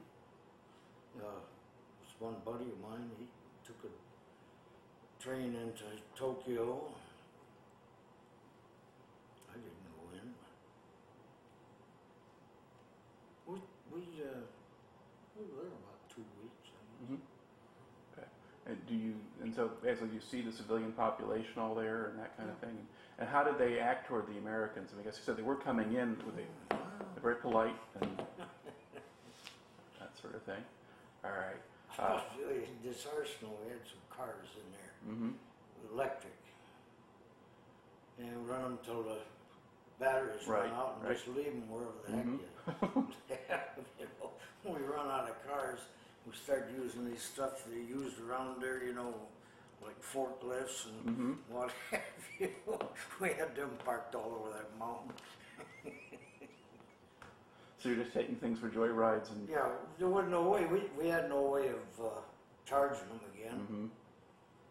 Uh, 1.20 1.40
this 2.02 2.14
one 2.18 2.34
buddy 2.44 2.64
of 2.64 2.80
mine, 2.80 3.10
he 3.18 3.26
took 3.66 3.78
a 3.84 5.22
train 5.22 5.54
into 5.54 5.84
Tokyo. 6.16 6.82
I 9.50 9.54
didn't 9.54 9.86
go 9.94 10.02
in. 10.18 10.34
We 13.46 13.56
we 13.92 14.00
uh, 14.22 14.42
we 15.36 15.42
were 15.46 15.62
there 15.62 15.70
about 15.70 16.00
two 16.14 16.24
weeks. 16.42 16.68
I 16.74 16.82
guess. 16.82 17.08
hmm 17.08 17.20
Okay. 18.12 18.28
And 18.66 18.86
do 18.86 18.94
you 18.94 19.14
so 19.54 19.70
basically 19.82 20.08
you 20.14 20.20
see 20.20 20.40
the 20.42 20.52
civilian 20.52 20.92
population 20.92 21.58
all 21.58 21.74
there 21.74 22.06
and 22.06 22.18
that 22.18 22.36
kind 22.36 22.50
of 22.50 22.58
thing. 22.58 22.76
And 23.18 23.28
how 23.28 23.44
did 23.44 23.58
they 23.58 23.78
act 23.78 24.08
toward 24.08 24.26
the 24.26 24.38
Americans? 24.38 24.90
I 24.92 24.96
mean, 24.96 25.06
I 25.06 25.10
guess 25.10 25.18
you 25.18 25.24
said 25.24 25.36
they 25.36 25.42
were 25.42 25.56
coming 25.56 25.94
in. 25.94 26.16
They 26.36 26.44
they're 26.70 27.22
very 27.22 27.36
polite 27.36 27.76
and 28.00 28.10
that 30.00 30.10
sort 30.20 30.34
of 30.34 30.42
thing? 30.42 30.62
All 31.24 31.30
right. 31.30 31.60
Uh, 31.98 32.20
this 32.84 33.06
arsenal, 33.16 33.56
we 33.64 33.70
had 33.70 33.78
some 33.86 34.02
cars 34.10 34.48
in 34.56 34.72
there, 34.72 35.14
hmm 35.16 35.30
electric. 35.92 36.32
And 38.18 38.48
run 38.48 38.62
them 38.62 38.78
till 38.84 39.02
the 39.02 39.18
batteries 40.00 40.46
Right, 40.46 40.64
run 40.64 40.72
out 40.72 40.96
and 40.98 41.08
right. 41.08 41.16
just 41.16 41.28
leave 41.28 41.46
them 41.46 41.68
wherever 41.70 41.92
the 42.06 42.12
heck 42.16 42.26
Mhm. 42.26 42.38
you, 42.40 43.14
you 44.00 44.06
know, 44.20 44.30
when 44.64 44.74
we 44.80 44.86
run 44.86 45.06
out 45.08 45.28
of 45.28 45.46
cars, 45.48 45.80
we 46.26 46.32
start 46.34 46.68
using 46.76 47.08
these 47.08 47.22
stuff 47.22 47.64
they 47.66 47.76
used 47.80 48.20
around 48.20 48.60
there, 48.62 48.82
you 48.84 48.92
know, 48.94 49.14
like 49.84 50.00
forklifts 50.02 50.86
and 50.86 51.16
hmm 51.16 51.32
what 51.48 51.70
have 51.90 52.00
you. 52.38 52.48
We 53.20 53.28
had 53.28 53.54
them 53.54 53.70
parked 53.84 54.14
all 54.14 54.40
over 54.40 54.50
that 54.56 54.78
mountain. 54.78 55.12
So 57.78 57.90
you're 57.90 57.98
just 58.02 58.14
taking 58.14 58.36
things 58.36 58.58
for 58.58 58.70
joyrides 58.70 59.30
and. 59.30 59.46
Yeah, 59.46 59.68
there 59.98 60.08
was 60.08 60.24
no 60.30 60.40
way, 60.48 60.64
we, 60.64 60.84
we 60.98 61.06
had 61.10 61.28
no 61.28 61.42
way 61.42 61.68
of 61.68 61.84
uh, 62.02 62.08
charging 62.64 63.06
them 63.08 63.20
again. 63.36 63.58
hmm 63.68 63.86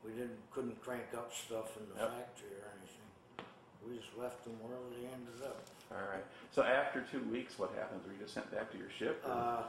We 0.03 0.13
didn't, 0.13 0.39
couldn't 0.51 0.81
crank 0.81 1.03
up 1.15 1.31
stuff 1.31 1.77
in 1.77 1.83
the 1.93 2.01
Yep. 2.01 2.09
factory 2.09 2.57
or 2.57 2.73
anything. 2.73 3.45
We 3.87 3.97
just 3.97 4.17
left 4.17 4.43
them 4.43 4.53
wherever 4.63 4.89
they 4.89 5.05
ended 5.05 5.45
up. 5.45 5.61
All 5.91 6.07
right. 6.11 6.25
So 6.49 6.63
after 6.63 7.05
two 7.11 7.21
weeks, 7.29 7.59
what 7.59 7.69
happens? 7.77 8.03
Were 8.07 8.13
you 8.13 8.19
just 8.19 8.33
sent 8.33 8.49
back 8.49 8.71
to 8.71 8.77
your 8.79 8.89
ship? 8.97 9.21
or- 9.27 9.31
Uh, 9.31 9.63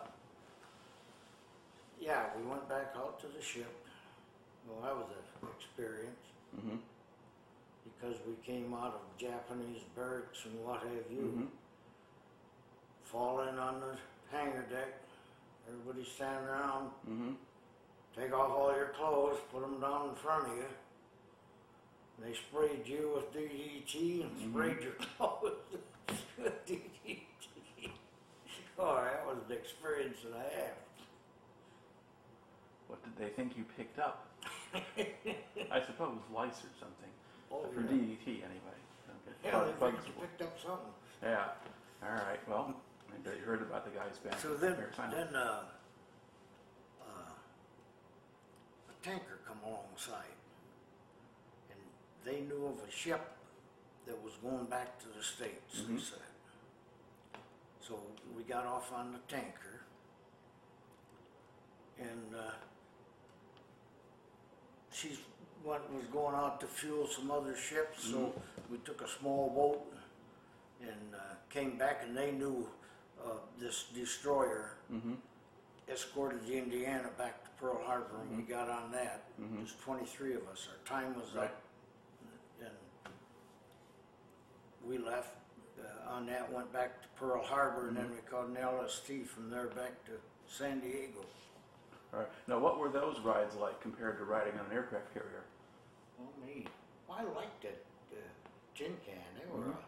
yeah, 2.01 2.25
we 2.41 2.49
went 2.49 2.67
back 2.67 2.95
out 2.97 3.21
to 3.21 3.27
the 3.27 3.43
ship. 3.43 3.69
Well, 4.67 4.81
that 4.83 4.97
was 4.97 5.09
an 5.43 5.49
experience 5.59 6.27
Mhm. 6.57 6.81
because 7.85 8.17
we 8.27 8.35
came 8.37 8.73
out 8.75 8.95
of 8.95 9.17
Japanese 9.19 9.83
barracks 9.95 10.45
and 10.47 10.65
what 10.65 10.83
have 10.83 11.11
you. 11.11 11.23
Mhm. 11.23 11.51
Fall 13.05 13.41
in 13.43 13.59
on 13.59 13.81
the 13.81 13.99
hangar 14.31 14.63
deck. 14.63 15.01
Everybody 15.69 16.05
standing 16.05 16.47
around. 16.49 16.93
Mhm. 17.07 17.37
Take 18.15 18.33
off 18.33 18.51
all 18.51 18.75
your 18.77 18.89
clothes, 18.91 19.41
put 19.51 19.61
them 19.63 19.81
down 19.81 20.11
in 20.11 20.15
front 20.17 20.49
of 20.49 20.57
you. 20.57 20.69
They 22.19 22.35
sprayed 22.35 22.87
you 22.87 23.11
with 23.15 23.33
DDT 23.33 24.23
and 24.23 24.37
Mhm. 24.37 24.51
sprayed 24.51 24.83
your 24.83 24.93
clothes 25.17 25.59
with 26.39 26.67
DDT. 26.67 27.27
Oh, 28.79 28.95
that 28.97 29.27
was 29.27 29.39
an 29.45 29.53
experience 29.53 30.19
that 30.23 30.33
I 30.35 30.49
had. 30.49 30.75
What 32.89 33.03
did 33.03 33.17
they 33.17 33.31
think 33.31 33.57
you 33.57 33.65
picked 33.65 33.99
up? 33.99 34.27
I 35.71 35.81
suppose 35.85 36.19
lice 36.35 36.65
or 36.65 36.73
something. 36.79 37.11
Oh, 37.53 37.67
For 37.73 37.81
yeah. 37.81 37.87
DDT 37.87 38.27
anyway. 38.27 38.79
Okay. 39.09 39.37
Yeah, 39.45 39.65
they 39.65 39.73
bugs 39.79 40.05
picked, 40.05 40.21
picked 40.21 40.43
up 40.43 40.59
something. 40.61 40.93
Yeah. 41.23 41.49
All 42.03 42.13
right. 42.15 42.41
Well, 42.49 42.75
maybe 43.11 43.37
you 43.39 43.45
heard 43.45 43.63
about 43.63 43.85
the 43.85 43.97
guys 43.97 44.19
back. 44.19 44.39
So 44.41 44.55
then, 44.55 44.77
then 45.11 45.35
uh, 45.35 45.63
uh, 47.03 47.31
tanker 49.03 49.39
come 49.47 49.59
alongside. 49.67 50.35
And 51.71 51.81
they 52.25 52.41
knew 52.43 52.67
of 52.67 52.87
a 52.87 52.91
ship 52.91 53.21
that 54.07 54.23
was 54.23 54.33
going 54.43 54.65
back 54.67 54.99
to 55.01 55.07
the 55.17 55.23
States, 55.23 55.83
they 55.89 55.99
said. 55.99 56.19
So 57.81 57.99
we 58.37 58.43
got 58.43 58.67
off 58.67 58.93
on 58.93 59.13
the 59.13 59.35
tanker. 59.35 59.83
And 61.99 62.35
uh, 62.37 62.51
she's 64.95 65.19
what 65.63 65.91
was 65.93 66.05
going 66.13 66.35
out 66.35 66.61
to 66.61 66.67
fuel 66.67 67.07
some 67.07 67.31
other 67.31 67.57
ships, 67.57 68.05
so 68.05 68.33
we 68.71 68.77
took 68.79 69.01
a 69.01 69.09
small 69.09 69.49
boat 69.51 69.83
and 70.83 71.15
uh, 71.15 71.19
came 71.51 71.79
back, 71.79 72.03
and 72.07 72.15
they 72.17 72.31
knew 72.33 72.67
uh, 73.25 73.31
this 73.59 73.87
destroyer 73.95 74.73
escorted 75.91 76.47
the 76.47 76.57
Indiana 76.59 77.09
back 77.19 77.43
to 77.45 77.51
Pearl 77.61 77.81
Harbor, 77.85 78.21
and 78.29 78.37
we 78.37 78.43
got 78.43 78.69
on 78.69 78.93
that. 78.93 79.25
There's 79.57 79.75
23 79.85 80.35
of 80.35 80.43
us. 80.53 80.69
Our 80.71 80.87
time 80.99 81.15
was 81.15 81.35
Right. 81.35 81.45
up, 81.45 81.63
and 82.61 82.71
we 84.87 84.99
left 84.99 85.35
uh, 85.81 86.13
on 86.15 86.27
that. 86.27 86.53
Went 86.53 86.71
back 86.75 87.01
to 87.03 87.09
Pearl 87.19 87.43
Harbor, 87.43 87.89
and 87.89 87.97
then 87.97 88.11
we 88.11 88.19
caught 88.31 88.49
an 88.49 88.57
LST 88.57 89.27
from 89.27 89.49
there 89.51 89.69
back 89.69 90.05
to 90.07 90.13
San 90.47 90.81
Diego. 90.81 91.25
Right. 92.15 92.29
Now, 92.47 92.61
what 92.61 92.79
were 92.79 92.89
those 92.89 93.19
rides 93.21 93.57
like 93.57 93.81
compared 93.81 94.19
to 94.19 94.25
riding 94.25 94.55
on 94.55 94.67
an 94.67 94.73
aircraft 94.73 95.13
carrier? 95.13 95.43
Oh 96.21 96.47
me, 96.47 96.67
I 97.11 97.25
liked 97.25 97.65
uh, 97.65 98.17
tin 98.77 98.95
can. 99.05 99.19
They 99.35 99.51
were 99.51 99.71
a, 99.71 99.79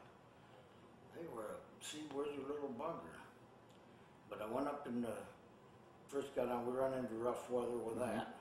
they 1.14 1.26
were 1.32 1.54
a 1.54 1.84
seaworthy 1.84 2.42
little 2.42 2.74
bugger. 2.78 3.14
But 4.28 4.42
I 4.42 4.52
went 4.52 4.66
up 4.66 4.86
and 4.86 5.04
uh, 5.04 5.10
first 6.08 6.34
got 6.34 6.48
on. 6.48 6.66
We 6.66 6.72
run 6.72 6.94
into 6.94 7.14
rough 7.14 7.48
weather 7.48 7.76
with 7.76 8.00
that. 8.00 8.34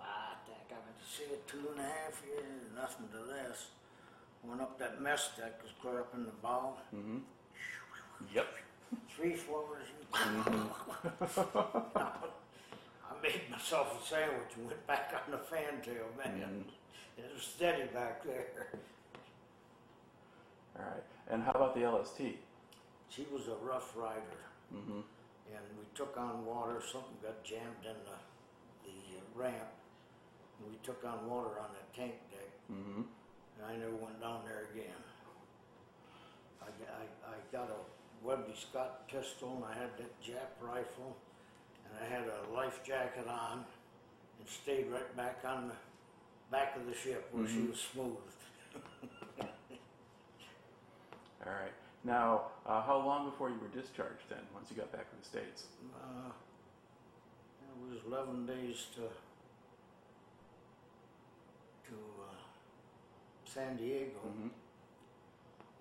Ah, 0.00 0.34
think 0.46 0.58
I 0.70 0.74
went 0.82 0.98
to 0.98 1.06
see 1.16 1.30
it 1.32 1.46
two 1.46 1.68
and 1.70 1.78
a 1.78 1.84
half 1.84 2.20
years. 2.26 2.74
Nothing 2.74 3.06
to 3.12 3.18
this. 3.32 3.66
Went 4.42 4.60
up 4.60 4.78
that 4.80 5.00
mess 5.00 5.30
deck 5.38 5.62
was 5.62 5.70
clear 5.80 6.00
up 6.00 6.12
in 6.14 6.24
the 6.24 6.32
bow. 6.42 6.74
Mm-hmm. 6.94 7.18
Yep. 8.34 8.46
Three 9.14 9.34
floors. 9.34 9.86
I 10.12 10.26
made 13.22 13.50
myself 13.50 14.02
a 14.02 14.06
sandwich 14.08 14.52
and 14.56 14.66
went 14.66 14.86
back 14.86 15.12
on 15.14 15.30
the 15.32 15.38
fantail, 15.38 16.06
man. 16.18 16.64
It 17.16 17.24
was 17.34 17.42
steady 17.42 17.84
back 17.92 18.24
there. 18.24 18.68
All 20.78 20.84
right. 20.84 21.02
And 21.28 21.42
how 21.42 21.52
about 21.52 21.74
the 21.74 21.88
LST? 21.88 22.18
She 23.10 23.26
was 23.32 23.48
a 23.48 23.56
rough 23.64 23.96
rider, 23.96 24.40
Mm-hmm. 24.74 25.02
and 25.50 25.64
we 25.78 25.84
took 25.96 26.16
on 26.16 26.46
water. 26.46 26.80
Something 26.80 27.18
got 27.22 27.42
jammed 27.42 27.82
in 27.84 27.98
the 28.06 28.18
the 28.86 29.18
uh, 29.18 29.22
ramp, 29.34 29.68
and 30.60 30.70
we 30.70 30.78
took 30.84 31.04
on 31.04 31.28
water 31.28 31.58
on 31.58 31.70
that 31.74 31.92
tank 31.92 32.14
deck. 32.30 32.50
Mm-hmm. 32.70 33.02
And 33.02 33.66
I 33.66 33.76
never 33.76 33.96
went 33.96 34.20
down 34.20 34.42
there 34.46 34.68
again. 34.72 34.94
I 36.62 36.68
I 37.26 37.34
got 37.50 37.68
a 37.68 38.26
Webley 38.26 38.54
Scott 38.54 39.08
pistol, 39.08 39.56
and 39.56 39.64
I 39.64 39.74
had 39.74 39.90
that 39.98 40.12
Jap 40.22 40.54
rifle, 40.60 41.16
and 41.90 42.04
I 42.04 42.08
had 42.08 42.24
a 42.28 42.52
life 42.54 42.80
jacket 42.84 43.26
on, 43.28 43.64
and 44.38 44.48
stayed 44.48 44.86
right 44.90 45.16
back 45.16 45.42
on 45.44 45.68
the 45.68 45.74
back 46.50 46.76
of 46.76 46.86
the 46.86 46.94
ship 46.94 47.28
where 47.32 47.46
she 47.48 47.60
was 47.60 47.78
smooth. 47.92 48.16
All 51.46 51.52
right. 51.52 51.72
Now, 52.02 52.46
uh, 52.66 52.82
how 52.82 52.96
long 52.96 53.28
before 53.30 53.50
you 53.50 53.58
were 53.60 53.68
discharged 53.68 54.28
then, 54.28 54.40
once 54.54 54.70
you 54.70 54.76
got 54.76 54.90
back 54.92 55.10
to 55.10 55.16
the 55.16 55.24
States? 55.24 55.64
Uh, 55.94 56.30
it 57.62 57.92
was 57.92 58.00
11 58.06 58.46
days 58.46 58.86
to 58.96 59.02
to 61.90 61.96
uh, 62.22 62.34
San 63.44 63.76
Diego. 63.76 64.20
Mm-hmm. 64.26 64.48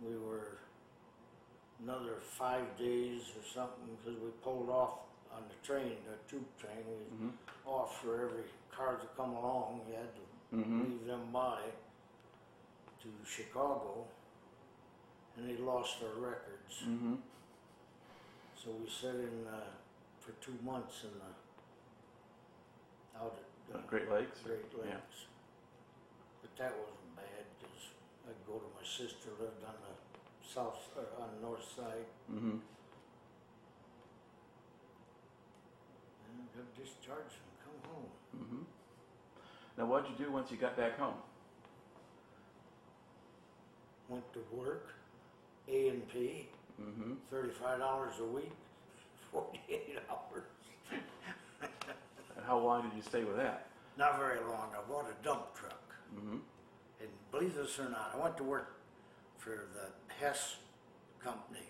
We 0.02 0.18
were 0.18 0.58
another 1.84 2.16
five 2.22 2.78
days 2.78 3.22
or 3.36 3.44
something 3.54 3.96
because 3.98 4.20
we 4.22 4.30
pulled 4.44 4.70
off 4.70 5.00
on 5.34 5.44
the 5.48 5.56
train, 5.66 5.98
the 6.06 6.18
tube 6.30 6.46
train. 6.60 6.84
We 6.88 7.16
Mhm. 7.28 7.34
off 7.66 8.02
for 8.02 8.22
every 8.22 8.44
car 8.72 8.98
to 8.98 9.08
come 9.16 9.34
along. 9.34 9.86
We 9.88 9.94
had 9.94 10.10
to 10.16 10.56
Mhm. 10.56 10.84
leave 10.90 11.06
them 11.06 11.32
by 11.32 11.72
to 13.02 13.26
Chicago, 13.26 14.08
and 15.36 15.48
they 15.48 15.58
lost 15.58 16.02
our 16.04 16.16
records. 16.16 16.82
Mm-hmm. 16.84 17.16
So 18.56 18.72
we 18.72 18.90
sat 18.90 19.16
in 19.16 19.48
uh, 19.48 19.72
for 20.20 20.32
two 20.42 20.58
months 20.64 21.04
in 21.06 21.14
the 21.20 21.34
out 23.20 23.38
at 23.70 23.76
uh, 23.76 23.80
Great 23.88 24.10
Lakes? 24.10 24.40
Great 24.42 24.66
Yeah. 24.74 24.96
Lakes. 24.96 25.26
But 26.42 26.56
that 26.58 26.72
wasn't 26.78 27.16
bad 27.16 27.46
because 27.60 27.88
I'd 28.28 28.46
go 28.48 28.60
to 28.60 28.68
my 28.76 28.84
sister 28.84 29.30
lived 29.40 29.64
on 29.64 29.76
the 29.82 29.96
south 30.48 30.92
or 30.98 31.06
on 31.24 31.36
the 31.36 31.42
north 31.42 31.64
side 31.64 32.06
Got 36.60 36.76
discharged 36.76 37.36
and 37.40 37.56
come 37.64 37.92
home. 37.94 38.10
Mm-hmm. 38.38 38.64
Now, 39.78 39.86
what'd 39.86 40.10
you 40.10 40.26
do 40.26 40.30
once 40.30 40.52
you 40.52 40.58
got 40.58 40.76
back 40.76 41.00
home? 41.00 41.14
Went 44.10 44.26
to 44.34 44.40
work, 44.52 44.88
A 45.70 45.88
and 45.90 46.08
P, 46.10 46.48
Mm-hmm. 46.82 47.14
thirty-five 47.30 47.80
dollars 47.80 48.14
a 48.22 48.26
week, 48.26 48.52
forty-eight 49.34 49.98
hours. 50.10 50.44
And 50.92 52.46
how 52.46 52.58
long 52.58 52.84
did 52.90 52.96
you 52.96 53.02
stay 53.02 53.24
with 53.26 53.36
that? 53.38 53.68
Not 53.98 54.18
very 54.18 54.40
long. 54.40 54.70
I 54.74 54.90
bought 54.90 55.06
a 55.10 55.24
dump 55.26 55.54
truck. 55.56 55.94
Mm-hmm. 56.16 56.38
And 57.02 57.10
believe 57.32 57.54
this 57.56 57.78
or 57.80 57.90
not, 57.90 58.12
I 58.16 58.22
went 58.22 58.36
to 58.38 58.44
work 58.44 58.78
for 59.38 59.68
the 59.74 59.90
Hess 60.24 60.56
company. 61.24 61.68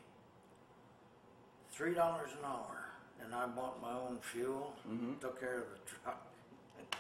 Three 1.72 1.94
dollars 1.96 2.30
an 2.38 2.46
hour, 2.46 2.89
and 3.24 3.34
I 3.36 3.46
bought 3.48 3.82
my 3.82 3.94
own 3.94 4.20
fuel, 4.22 4.74
Mhm. 4.88 5.20
took 5.20 5.40
care 5.40 5.60
of 5.60 5.70
the 5.72 5.78
truck. 5.86 6.22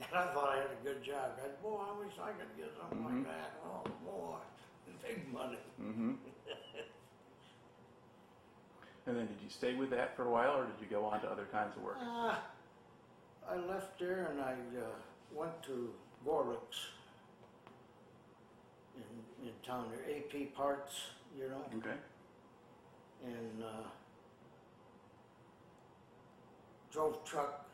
and 0.00 0.14
I 0.14 0.32
thought 0.34 0.48
I 0.50 0.56
had 0.56 0.70
a 0.70 0.82
good 0.84 1.02
job. 1.02 1.32
I 1.38 1.42
said, 1.42 1.62
boy, 1.62 1.78
I 1.78 1.92
wish 1.98 2.12
I 2.20 2.32
could 2.32 2.56
get 2.56 2.70
something 2.80 2.98
Mhm. 2.98 3.24
like 3.24 3.34
that. 3.34 3.50
Oh 3.64 3.82
boy, 4.04 4.38
big 5.02 5.32
money. 5.32 5.58
Mm-hmm. 5.80 6.14
and 9.06 9.16
then 9.16 9.26
did 9.26 9.40
you 9.42 9.50
stay 9.50 9.74
with 9.74 9.90
that 9.90 10.16
for 10.16 10.24
a 10.24 10.30
while, 10.30 10.56
or 10.58 10.64
did 10.66 10.80
you 10.80 10.86
go 10.86 11.04
on 11.04 11.20
to 11.20 11.30
other 11.30 11.46
kinds 11.46 11.76
of 11.76 11.82
work? 11.82 11.96
Uh, 12.00 12.36
I 13.48 13.56
left 13.56 13.98
there 13.98 14.26
and 14.32 14.40
I 14.40 14.52
uh, 14.78 14.90
went 15.32 15.62
to 15.64 15.94
Gorlick's 16.24 16.88
in, 18.96 19.02
in 19.46 19.52
town 19.64 19.90
there, 19.92 20.16
AP 20.16 20.54
Parts, 20.54 21.10
you 21.36 21.48
know. 21.48 21.64
Okay. 21.78 21.96
and 23.24 23.62
uh, 23.62 23.82
drove 26.96 27.22
truck, 27.26 27.68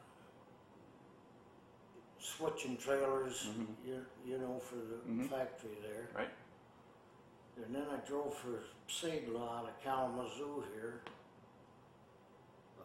switching 2.19 2.77
trailers, 2.77 3.47
Mhm. 3.47 3.77
you, 3.87 4.07
you 4.25 4.37
know, 4.37 4.59
for 4.59 4.75
the 4.75 4.97
Mhm. 5.07 5.31
factory 5.31 5.77
there. 5.81 6.09
Right. 6.13 6.35
And 7.55 7.73
then 7.73 7.89
I 7.89 7.99
drove 7.99 8.37
for 8.37 8.65
Sigla 8.89 9.59
out 9.59 9.69
of 9.69 9.79
Kalamazoo 9.81 10.63
here. 10.75 11.05
Uh, 12.81 12.85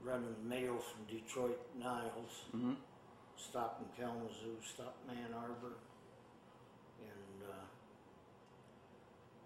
running 0.00 0.48
mail 0.48 0.78
from 0.78 1.04
Detroit 1.04 1.60
Niles 1.74 2.44
Mm-hmm. 2.54 2.76
stopped 3.36 3.82
in 3.82 3.88
Kalamazoo, 3.92 4.56
stopped 4.62 5.04
in 5.04 5.18
Ann 5.18 5.34
Arbor, 5.34 5.74
and 7.02 7.42
uh, 7.42 7.66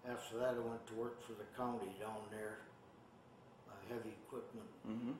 after 0.09 0.37
that 0.37 0.55
I 0.55 0.59
went 0.59 0.87
to 0.87 0.93
work 0.93 1.21
for 1.23 1.33
the 1.33 1.43
county 1.57 1.93
down 1.99 2.29
there, 2.31 2.59
heavy 3.89 4.13
equipment, 4.25 4.69
Mm-hmm. 4.87 5.11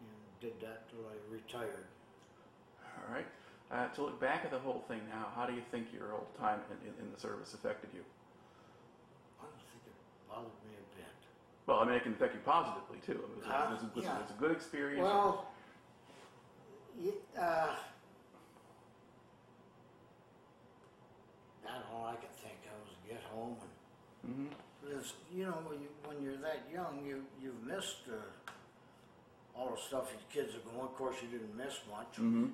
and 0.00 0.40
did 0.40 0.60
that 0.60 0.88
till 0.90 1.06
I 1.08 1.14
retired. 1.32 1.86
All 2.98 3.14
right. 3.14 3.26
Uh, 3.70 3.88
to 3.94 4.02
look 4.02 4.20
back 4.20 4.44
at 4.44 4.50
the 4.50 4.58
whole 4.58 4.84
thing 4.88 5.00
now, 5.10 5.26
how 5.34 5.46
do 5.46 5.52
you 5.52 5.62
think 5.70 5.92
your 5.92 6.12
old 6.12 6.34
time 6.38 6.60
in, 6.70 6.88
in, 6.88 6.94
in 7.06 7.12
the 7.12 7.18
service 7.20 7.52
affected 7.54 7.90
you? 7.92 8.00
I 9.40 9.44
don't 9.44 9.54
think 9.72 9.82
it 9.86 9.92
bothered 10.28 10.46
me 10.64 10.72
a 10.78 10.96
bit. 10.96 11.06
Well, 11.66 11.80
I 11.80 11.84
mean, 11.84 11.94
it 11.96 12.02
can 12.04 12.12
affect 12.12 12.34
you 12.34 12.40
positively 12.44 12.98
too. 13.04 13.20
It 13.20 13.36
was, 13.36 13.44
a- 13.44 13.64
it 13.64 13.70
was, 13.72 13.82
a, 13.82 13.90
was, 13.96 14.04
Yeah. 14.04 14.16
it 14.18 14.22
was 14.22 14.30
a 14.30 14.38
good 14.40 14.52
experience. 14.52 15.02
Well, 15.02 15.46
uh, 17.36 17.42
I 17.42 17.44
don't 21.66 21.84
know. 21.90 22.04
I 22.06 22.14
could 22.14 22.30
think 22.38 22.58
I 22.70 22.74
was 22.86 22.94
get 23.08 23.22
home 23.24 23.56
and 24.24 24.48
Mhm. 24.48 24.52
Because, 25.06 25.36
you 25.36 25.44
know, 25.46 25.58
when, 25.68 25.80
you, 25.80 25.88
when 26.04 26.22
you're 26.22 26.36
that 26.42 26.66
young, 26.72 27.04
you, 27.06 27.22
you've 27.42 27.62
missed 27.66 28.08
uh, 28.10 29.58
all 29.58 29.70
the 29.70 29.80
stuff 29.80 30.10
your 30.12 30.44
kids 30.44 30.54
are 30.56 30.70
going. 30.70 30.84
Of 30.86 30.94
course, 30.96 31.16
you 31.22 31.28
didn't 31.38 31.56
miss 31.56 31.74
much. 31.90 32.16
Mhm. 32.18 32.50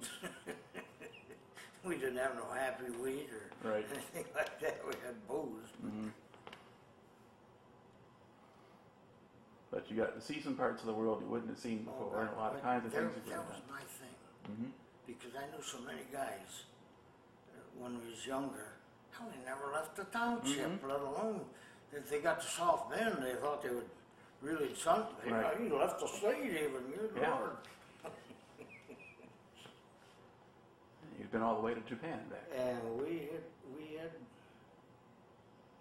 we 1.84 1.96
didn't 1.96 2.16
have 2.18 2.34
no 2.36 2.44
happy 2.54 2.84
wheat 3.02 3.28
or 3.32 3.70
Right. 3.70 3.86
anything 3.92 4.24
like 4.34 4.60
that. 4.60 4.80
We 4.86 4.92
had 5.04 5.16
booze. 5.28 5.68
Mhm. 5.84 6.10
But 9.70 9.90
you 9.90 9.96
got 9.96 10.14
to 10.14 10.20
see 10.20 10.40
some 10.42 10.54
parts 10.54 10.82
of 10.82 10.86
the 10.86 10.92
world 10.92 11.22
you 11.22 11.28
wouldn't 11.28 11.48
have 11.50 11.58
seen 11.58 11.86
Oh, 11.88 12.04
before, 12.04 12.20
and 12.22 12.30
a 12.30 12.38
lot 12.38 12.54
of 12.54 12.62
kinds 12.62 12.84
of 12.84 12.92
there- 12.92 13.08
things 13.08 13.28
That 13.30 13.38
was 13.46 13.54
have 13.56 13.70
my 13.70 13.80
thing, 13.80 14.14
done. 14.44 14.72
because 15.06 15.32
I 15.34 15.46
knew 15.56 15.62
so 15.64 15.78
many 15.80 16.02
guys 16.12 16.64
uh, 17.48 17.58
when 17.80 17.98
we 18.04 18.10
was 18.10 18.26
younger, 18.26 18.68
hell, 19.12 19.28
they 19.32 19.42
never 19.46 19.72
left 19.72 19.96
the 19.96 20.04
township, 20.04 20.68
Mm-hmm. 20.68 20.88
let 20.90 21.00
alone, 21.00 21.40
if 21.92 22.08
they 22.10 22.20
got 22.20 22.40
to 22.40 22.46
South 22.46 22.90
Bend, 22.90 23.18
they 23.22 23.34
thought 23.34 23.62
they 23.62 23.68
would 23.70 23.88
really 24.40 24.74
something. 24.74 25.32
Right. 25.32 25.60
You 25.60 25.76
left 25.78 26.00
the 26.00 26.06
state 26.08 26.44
even, 26.44 26.90
good 26.90 27.10
Yeah. 27.20 27.34
lord. 27.38 27.56
You've 31.18 31.30
been 31.30 31.42
all 31.42 31.56
the 31.56 31.62
way 31.62 31.74
to 31.74 31.80
Japan 31.82 32.18
back. 32.30 32.46
And 32.56 32.98
we 32.98 33.28
had, 33.30 33.44
we 33.76 33.96
had, 33.96 34.10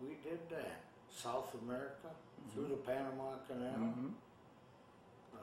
we 0.01 0.15
did 0.29 0.39
that, 0.49 0.81
South 1.09 1.53
America, 1.63 2.09
through 2.53 2.67
the 2.67 2.75
Panama 2.77 3.35
Canal. 3.47 3.73
Mhm. 3.79 4.11
uh, 5.33 5.37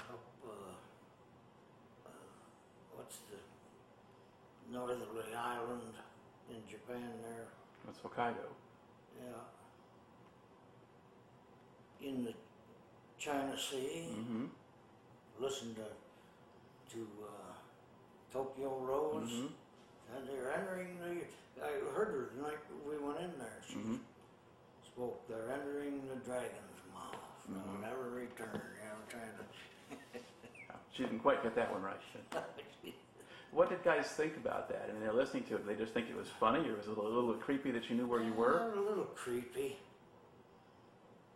up, 0.00 0.20
uh, 0.44 0.50
uh, 2.06 2.10
what's 2.96 3.18
the 3.30 3.38
northerly 4.72 5.34
island 5.34 5.94
in 6.50 6.62
Japan 6.70 7.10
there? 7.22 7.46
That's 7.86 7.98
Hokkaido. 7.98 8.46
Yeah. 9.20 9.44
In 12.08 12.24
the 12.24 12.34
China 13.18 13.56
Sea, 13.58 14.08
Mm-hmm. 14.16 14.44
listen 15.40 15.74
to 15.74 15.86
to 16.94 17.06
uh, 17.22 17.52
Tokyo 18.32 18.78
Rose, 18.78 19.28
Mm-hmm. 19.30 19.46
and 20.16 20.28
they're 20.28 20.52
entering 20.52 20.98
the. 21.00 21.22
I 21.64 21.70
heard 21.94 22.08
her 22.14 22.30
the 22.36 22.42
night 22.42 22.58
we 22.88 22.96
went 22.98 23.18
in 23.20 23.32
there. 23.38 23.60
She 23.68 23.74
Mhm. 23.74 23.98
spoke. 24.86 25.26
They're 25.28 25.50
entering 25.52 26.06
the 26.08 26.16
dragon's 26.24 26.80
mouth. 26.94 27.16
They'll 27.48 27.58
Mhm. 27.60 27.80
never 27.80 28.10
return. 28.10 28.54
You 28.54 28.88
know, 28.88 29.04
trying 29.08 29.36
to. 29.38 29.44
She 30.92 31.02
didn't 31.04 31.20
quite 31.20 31.42
get 31.42 31.54
that 31.54 31.70
one 31.72 31.82
right. 31.82 32.00
What 33.50 33.70
did 33.70 33.82
guys 33.82 34.06
think 34.08 34.36
about 34.36 34.68
that? 34.68 34.86
I 34.88 34.92
mean, 34.92 35.02
they're 35.02 35.12
listening 35.12 35.44
to 35.44 35.56
it. 35.56 35.66
They 35.66 35.74
just 35.74 35.94
think 35.94 36.08
it 36.10 36.16
was 36.16 36.28
funny, 36.38 36.68
or 36.68 36.76
was 36.76 36.86
it 36.86 36.96
a 36.96 37.00
little, 37.00 37.32
creepy 37.34 37.70
that 37.70 37.88
you 37.88 37.96
knew 37.96 38.06
where 38.06 38.22
you 38.22 38.32
were? 38.34 38.72
A 38.76 38.80
little 38.80 39.04
creepy. 39.14 39.76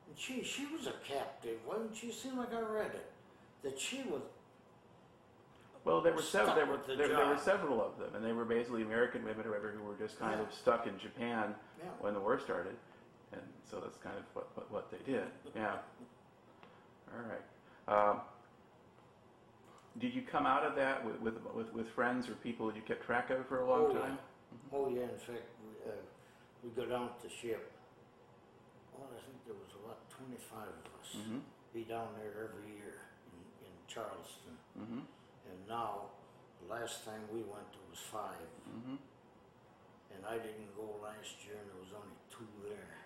And 0.08 0.18
she 0.18 0.42
she 0.44 0.66
was 0.66 0.86
a 0.86 0.92
captive, 1.08 1.58
wasn't 1.66 1.96
she? 1.96 2.12
Seemed 2.12 2.36
like 2.36 2.52
I 2.54 2.60
read 2.60 2.90
it. 2.94 3.10
That 3.62 3.80
she 3.80 4.02
was 4.10 4.20
Well, 5.84 6.00
there 6.02 6.12
were 6.12 6.20
several. 6.22 6.54
There 6.54 6.66
were 6.66 6.78
the 6.86 6.96
there, 6.96 7.08
there 7.08 7.26
were 7.26 7.38
several 7.38 7.82
of 7.82 7.98
them, 7.98 8.14
and 8.14 8.24
they 8.24 8.32
were 8.32 8.44
basically 8.44 8.82
American 8.82 9.24
women 9.24 9.46
or 9.46 9.50
whatever 9.50 9.70
who 9.70 9.82
were 9.84 9.96
just 9.96 10.18
kind 10.18 10.38
Yeah. 10.38 10.46
of 10.46 10.52
stuck 10.52 10.86
in 10.86 10.98
Japan 10.98 11.54
Yeah. 11.78 11.84
when 12.00 12.12
the 12.14 12.20
war 12.20 12.38
started, 12.38 12.76
and 13.32 13.40
so 13.64 13.80
that's 13.80 13.96
kind 13.98 14.16
of 14.18 14.24
what 14.34 14.54
what, 14.54 14.70
what 14.70 14.90
they 14.90 14.98
did. 15.10 15.24
Yeah. 15.56 15.76
All 17.14 17.24
right. 17.28 17.42
Um, 18.10 18.20
did 19.98 20.14
you 20.14 20.22
come 20.22 20.46
out 20.46 20.64
of 20.64 20.74
that 20.76 21.04
with, 21.04 21.20
with 21.20 21.36
with 21.54 21.72
with 21.72 21.88
friends 21.90 22.28
or 22.28 22.32
people 22.40 22.66
that 22.66 22.76
you 22.76 22.82
kept 22.82 23.04
track 23.04 23.30
of 23.30 23.46
for 23.46 23.60
a 23.60 23.68
long 23.68 23.90
oh, 23.90 23.92
time? 23.92 24.16
Yeah. 24.16 24.78
Oh 24.78 24.88
yeah, 24.88 25.04
in 25.04 25.20
fact, 25.20 25.48
we, 25.60 25.72
uh, 25.84 26.00
we 26.64 26.70
go 26.72 26.88
down 26.88 27.12
to 27.12 27.18
the 27.20 27.32
ship. 27.32 27.72
Well, 28.96 29.08
I 29.12 29.20
think 29.20 29.44
there 29.44 29.56
was 29.56 29.72
about 29.76 30.08
25 30.12 30.68
of 30.68 30.86
us. 31.00 31.10
Mm-hmm. 31.16 31.44
Be 31.72 31.84
down 31.84 32.12
there 32.20 32.48
every 32.48 32.72
year 32.76 33.00
in, 33.32 33.40
in 33.68 33.74
Charleston. 33.88 34.56
Mm-hmm. 34.76 35.04
And 35.04 35.58
now, 35.68 36.12
the 36.60 36.68
last 36.68 37.04
time 37.04 37.24
we 37.32 37.40
went, 37.40 37.68
there 37.72 37.88
was 37.88 38.00
five. 38.12 38.48
Mm-hmm. 38.68 38.96
And 40.12 40.20
I 40.28 40.36
didn't 40.36 40.72
go 40.76 41.00
last 41.00 41.40
year, 41.44 41.56
and 41.56 41.68
there 41.72 41.80
was 41.80 41.92
only 41.96 42.16
two 42.28 42.48
there. 42.68 42.96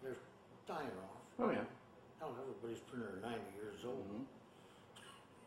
They're 0.00 0.20
dying 0.64 0.96
off. 1.04 1.24
Oh 1.40 1.52
yeah. 1.52 1.68
Hell, 2.20 2.32
everybody's 2.36 2.80
pretty 2.88 3.04
near 3.04 3.20
90 3.20 3.36
years 3.56 3.84
old. 3.84 4.08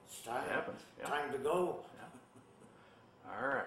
It's 0.10 0.22
time. 0.22 0.44
It 0.46 0.52
happens. 0.52 0.82
Yeah. 1.00 1.06
Time 1.08 1.32
to 1.32 1.38
go. 1.38 1.80
All 3.30 3.48
right. 3.48 3.66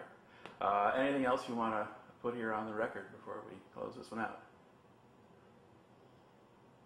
Uh, 0.61 0.93
anything 0.99 1.25
else 1.25 1.43
you 1.49 1.55
want 1.55 1.73
to 1.75 1.87
put 2.21 2.35
here 2.35 2.53
on 2.53 2.67
the 2.67 2.75
record 2.75 3.05
before 3.17 3.37
we 3.49 3.57
close 3.75 3.95
this 3.97 4.11
one 4.11 4.21
out? 4.21 4.41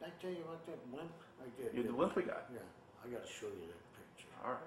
Did 0.00 0.08
I 0.08 0.22
tell 0.22 0.30
you 0.30 0.42
about 0.44 0.64
that 0.66 0.92
blimp? 0.92 1.10
I 1.40 1.62
did. 1.62 1.72
You 1.74 1.82
the 1.82 1.88
didn't 1.88 1.98
limp 1.98 2.16
we 2.16 2.22
got. 2.22 2.44
Yeah, 2.52 2.58
I 3.04 3.08
got 3.08 3.26
to 3.26 3.32
show 3.32 3.46
you 3.46 3.66
that 3.66 4.14
picture. 4.14 4.28
All 4.44 4.52
right. 4.52 4.60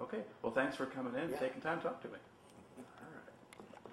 Okay. 0.00 0.24
Well, 0.42 0.52
thanks 0.52 0.76
for 0.76 0.86
coming 0.86 1.14
in, 1.14 1.20
and 1.20 1.30
Yeah. 1.32 1.38
taking 1.38 1.60
time 1.60 1.78
to 1.78 1.84
talk 1.84 2.00
to 2.02 2.08
me. 2.08 2.14
All 2.78 3.08
right. 3.14 3.84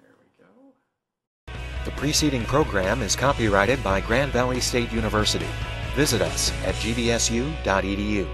There 0.00 0.14
we 0.20 0.44
go. 0.44 1.54
The 1.84 1.90
preceding 1.92 2.44
program 2.44 3.02
is 3.02 3.16
copyrighted 3.16 3.82
by 3.82 4.00
Grand 4.00 4.32
Valley 4.32 4.60
State 4.60 4.92
University. 4.92 5.48
Visit 5.96 6.20
us 6.22 6.52
at 6.64 6.74
gvsu.edu. 6.76 8.28